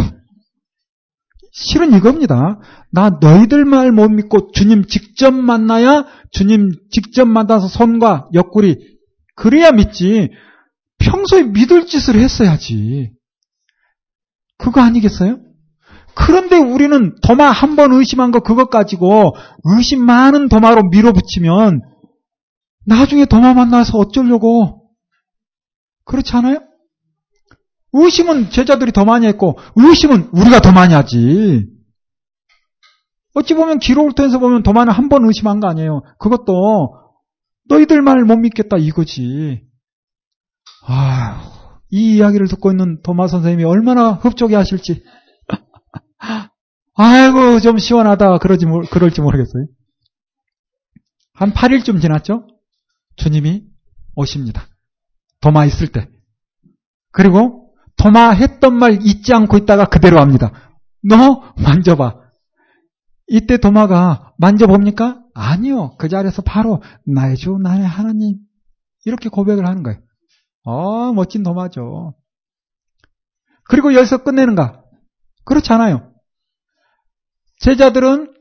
실은 1.52 1.92
이겁니다. 1.94 2.58
나 2.90 3.18
너희들 3.20 3.64
말 3.64 3.92
못 3.92 4.08
믿고 4.08 4.50
주님 4.52 4.84
직접 4.86 5.32
만나야 5.32 6.04
주님 6.32 6.70
직접 6.90 7.26
만나서 7.26 7.68
손과 7.68 8.28
옆구리 8.34 8.98
그래야 9.36 9.70
믿지. 9.72 10.30
평소에 10.98 11.42
믿을 11.44 11.86
짓을 11.86 12.18
했어야지. 12.20 13.10
그거 14.58 14.80
아니겠어요? 14.80 15.38
그런데 16.16 16.56
우리는 16.56 17.16
도마 17.22 17.50
한 17.50 17.76
번 17.76 17.92
의심한 17.92 18.30
거 18.30 18.40
그것 18.40 18.70
가지고 18.70 19.34
의심 19.64 20.04
많은 20.04 20.48
도마로 20.48 20.84
밀어붙이면 20.90 21.80
나중에 22.86 23.24
도마 23.24 23.54
만나서 23.54 23.98
어쩌려고? 23.98 24.88
그렇지 26.04 26.36
않아요? 26.36 26.58
의심은 27.92 28.50
제자들이 28.50 28.92
더 28.92 29.04
많이 29.04 29.26
했고 29.26 29.58
의심은 29.76 30.30
우리가 30.32 30.60
더 30.60 30.72
많이 30.72 30.94
하지. 30.94 31.66
어찌 33.34 33.54
보면 33.54 33.78
기록을 33.80 34.12
통해서 34.12 34.38
보면 34.38 34.62
도마는 34.62 34.92
한 34.92 35.08
번 35.08 35.24
의심한 35.24 35.58
거 35.60 35.66
아니에요. 35.68 36.02
그것도 36.18 36.94
너희들 37.68 38.02
말 38.02 38.24
못 38.24 38.36
믿겠다 38.36 38.76
이거지. 38.76 39.62
아, 40.86 41.50
이 41.90 42.16
이야기를 42.16 42.46
듣고 42.48 42.70
있는 42.70 43.00
도마 43.02 43.26
선생님이 43.26 43.64
얼마나 43.64 44.12
흡족해 44.12 44.54
하실지. 44.54 45.02
아이고 46.96 47.60
좀 47.60 47.78
시원하다 47.78 48.38
그러지 48.38 48.66
그럴지 48.90 49.20
모르겠어요. 49.20 49.66
한 51.34 51.52
8일쯤 51.52 52.00
지났죠? 52.00 52.46
주님이 53.16 53.64
오십니다. 54.14 54.66
도마 55.40 55.64
있을 55.66 55.88
때. 55.88 56.08
그리고 57.10 57.74
도마 57.96 58.30
했던 58.30 58.76
말 58.78 58.98
잊지 59.02 59.34
않고 59.34 59.58
있다가 59.58 59.86
그대로 59.86 60.20
합니다. 60.20 60.52
너 61.02 61.52
만져봐. 61.56 62.20
이때 63.26 63.56
도마가 63.56 64.34
만져봅니까? 64.38 65.22
아니요. 65.34 65.96
그 65.96 66.08
자리에서 66.08 66.42
바로 66.42 66.82
나의 67.06 67.36
주 67.36 67.58
나의 67.60 67.84
하나님 67.86 68.38
이렇게 69.04 69.28
고백을 69.28 69.66
하는 69.66 69.82
거예요. 69.82 70.00
아 70.64 71.12
멋진 71.14 71.42
도마죠. 71.42 72.14
그리고 73.64 73.94
여기서 73.94 74.22
끝내는가? 74.22 74.82
그렇지 75.44 75.72
않아요. 75.72 76.13
제자들은 77.60 78.32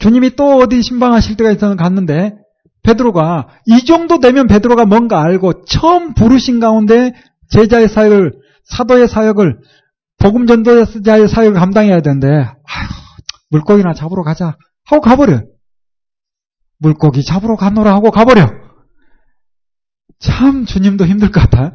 주님이 0.00 0.36
또 0.36 0.56
어디 0.58 0.82
신방하실 0.82 1.36
때가 1.36 1.50
있어서 1.50 1.76
갔는데 1.76 2.34
베드로가 2.82 3.48
이 3.66 3.84
정도 3.84 4.18
되면 4.18 4.46
베드로가 4.46 4.86
뭔가 4.86 5.22
알고 5.22 5.64
처음 5.64 6.14
부르신 6.14 6.60
가운데 6.60 7.12
제자의 7.50 7.88
사역을 7.88 8.32
사도의 8.64 9.08
사역을 9.08 9.60
복음 10.18 10.46
전도자의 10.46 11.28
사역을 11.28 11.58
감당해야 11.58 12.00
되는데 12.00 12.28
아휴, 12.28 12.88
물고기나 13.50 13.92
잡으러 13.94 14.22
가자 14.22 14.56
하고 14.84 15.00
가버려. 15.00 15.42
물고기 16.78 17.24
잡으러 17.24 17.56
가노라 17.56 17.94
하고 17.94 18.10
가버려. 18.10 18.48
참 20.18 20.64
주님도 20.64 21.06
힘들 21.06 21.30
것 21.30 21.40
같아. 21.40 21.72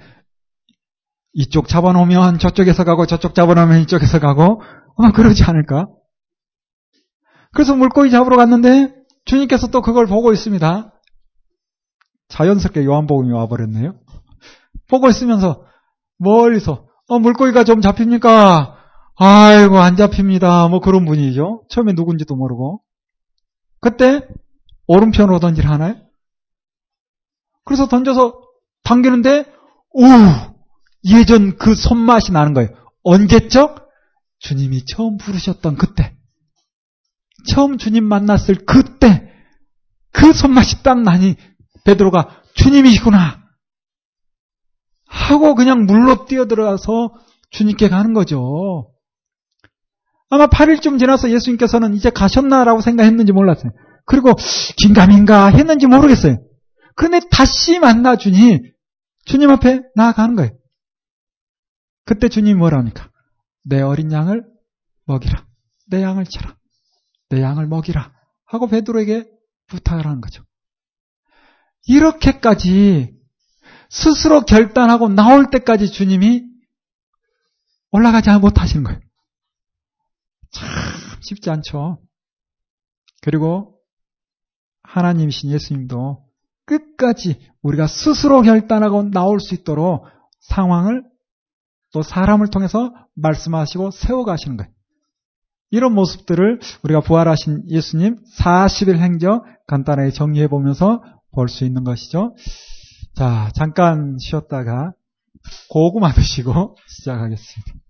이쪽 1.34 1.68
잡아놓으면 1.68 2.40
저쪽에서 2.40 2.84
가고 2.84 3.06
저쪽 3.06 3.36
잡아놓으면 3.36 3.82
이쪽에서 3.82 4.20
가고 4.20 4.62
아마 4.98 5.12
그러지 5.12 5.44
않을까? 5.44 5.88
그래서 7.58 7.76
물고기 7.76 8.12
잡으러 8.12 8.38
갔는데 8.38 8.94
주님께서 9.26 9.70
또 9.70 9.82
그걸 9.82 10.06
보고 10.06 10.32
있습니다. 10.32 10.94
자연스럽게 12.28 12.86
요한복음이 12.86 13.34
와버렸네요. 13.34 13.96
보고 14.88 15.10
있으면서 15.10 15.66
멀리서 16.20 16.88
어, 17.08 17.18
물고기가 17.18 17.64
좀 17.64 17.82
잡힙니까? 17.82 18.78
아이고 19.16 19.80
안 19.80 19.96
잡힙니다. 19.96 20.68
뭐 20.68 20.82
그런 20.82 21.06
분이죠. 21.06 21.64
처음에 21.70 21.94
누군지도 21.94 22.36
모르고 22.36 22.84
그때 23.80 24.22
오른편으로 24.86 25.40
던질 25.40 25.68
하나요? 25.68 25.96
그래서 27.66 27.88
던져서 27.88 28.40
당기는데 28.84 29.52
오 29.94 30.04
예전 31.06 31.58
그 31.58 31.74
손맛이 31.74 32.34
나는 32.34 32.54
거예요. 32.54 32.70
언제죠? 33.02 33.78
주님이 34.38 34.86
처음 34.86 35.18
부르셨던 35.18 35.78
그때 35.78 36.17
처음 37.48 37.78
주님 37.78 38.04
만났을 38.04 38.66
그때 38.66 39.32
그 40.12 40.34
손맛이 40.34 40.84
딱 40.84 41.02
나니 41.02 41.36
베드로가 41.86 42.44
주님이시구나 42.54 43.44
하고 45.08 45.56
그냥 45.56 45.86
물로 45.86 46.26
뛰어들어가서 46.26 47.14
주님께 47.52 47.90
가는 47.90 48.14
거죠. 48.14 48.92
아마 50.30 50.48
8일쯤 50.48 51.00
지나서 51.00 51.32
예수님께서는 51.32 51.94
이제 51.94 52.10
가셨나라고 52.10 52.82
생각했는지 52.82 53.32
몰랐어요. 53.32 53.72
그리고 54.06 54.34
긴가민가 54.78 55.48
했는지 55.48 55.88
모르겠어요. 55.88 56.38
근데 56.96 57.20
다시 57.32 57.80
만나 57.80 58.16
주니 58.16 58.60
주님 59.26 59.50
앞에 59.52 59.82
나아가는 59.96 60.36
거예요. 60.36 60.52
그때 62.06 62.30
주님이 62.30 62.56
뭐라 62.56 62.78
합니까? 62.78 63.12
내 63.64 63.82
어린 63.82 64.12
양을 64.12 64.46
먹이라. 65.06 65.46
내 65.90 66.02
양을 66.02 66.26
쳐라. 66.26 66.56
내 67.30 67.42
양을 67.42 67.68
먹이라. 67.68 68.14
하고 68.46 68.68
베드로에게 68.68 69.30
부탁을 69.68 70.06
하는 70.06 70.22
거죠. 70.22 70.44
이렇게까지 71.88 73.16
스스로 73.90 74.42
결단하고 74.42 75.10
나올 75.10 75.50
때까지 75.50 75.92
주님이 75.92 76.44
올라가지 77.92 78.30
못하시는 78.30 78.84
거예요. 78.84 79.00
참 80.52 80.68
쉽지 81.22 81.50
않죠. 81.50 82.02
그리고 83.22 83.80
하나님이신 84.84 85.52
예수님도 85.52 86.26
끝까지 86.66 87.40
우리가 87.62 87.88
스스로 87.88 88.42
결단하고 88.42 89.10
나올 89.10 89.40
수 89.40 89.56
있도록 89.56 90.06
상황을 90.42 91.04
또 91.94 92.04
사람을 92.04 92.50
통해서 92.50 92.94
말씀하시고 93.16 93.92
세워가시는 93.92 94.58
거예요. 94.58 94.72
이런 95.70 95.94
모습들을 95.94 96.60
우리가 96.84 97.02
부활하신 97.02 97.64
예수님 97.70 98.18
40일 98.40 98.98
행적 98.98 99.44
간단하게 99.68 100.12
정리해 100.12 100.48
보면서 100.48 101.02
볼 101.34 101.50
수 101.50 101.66
있는 101.66 101.84
것이죠. 101.84 102.36
자, 103.16 103.52
잠깐 103.56 104.18
쉬었다가 104.20 104.94
고구마 105.70 106.14
드시고 106.14 106.76
시작하겠습니다. 106.88 107.87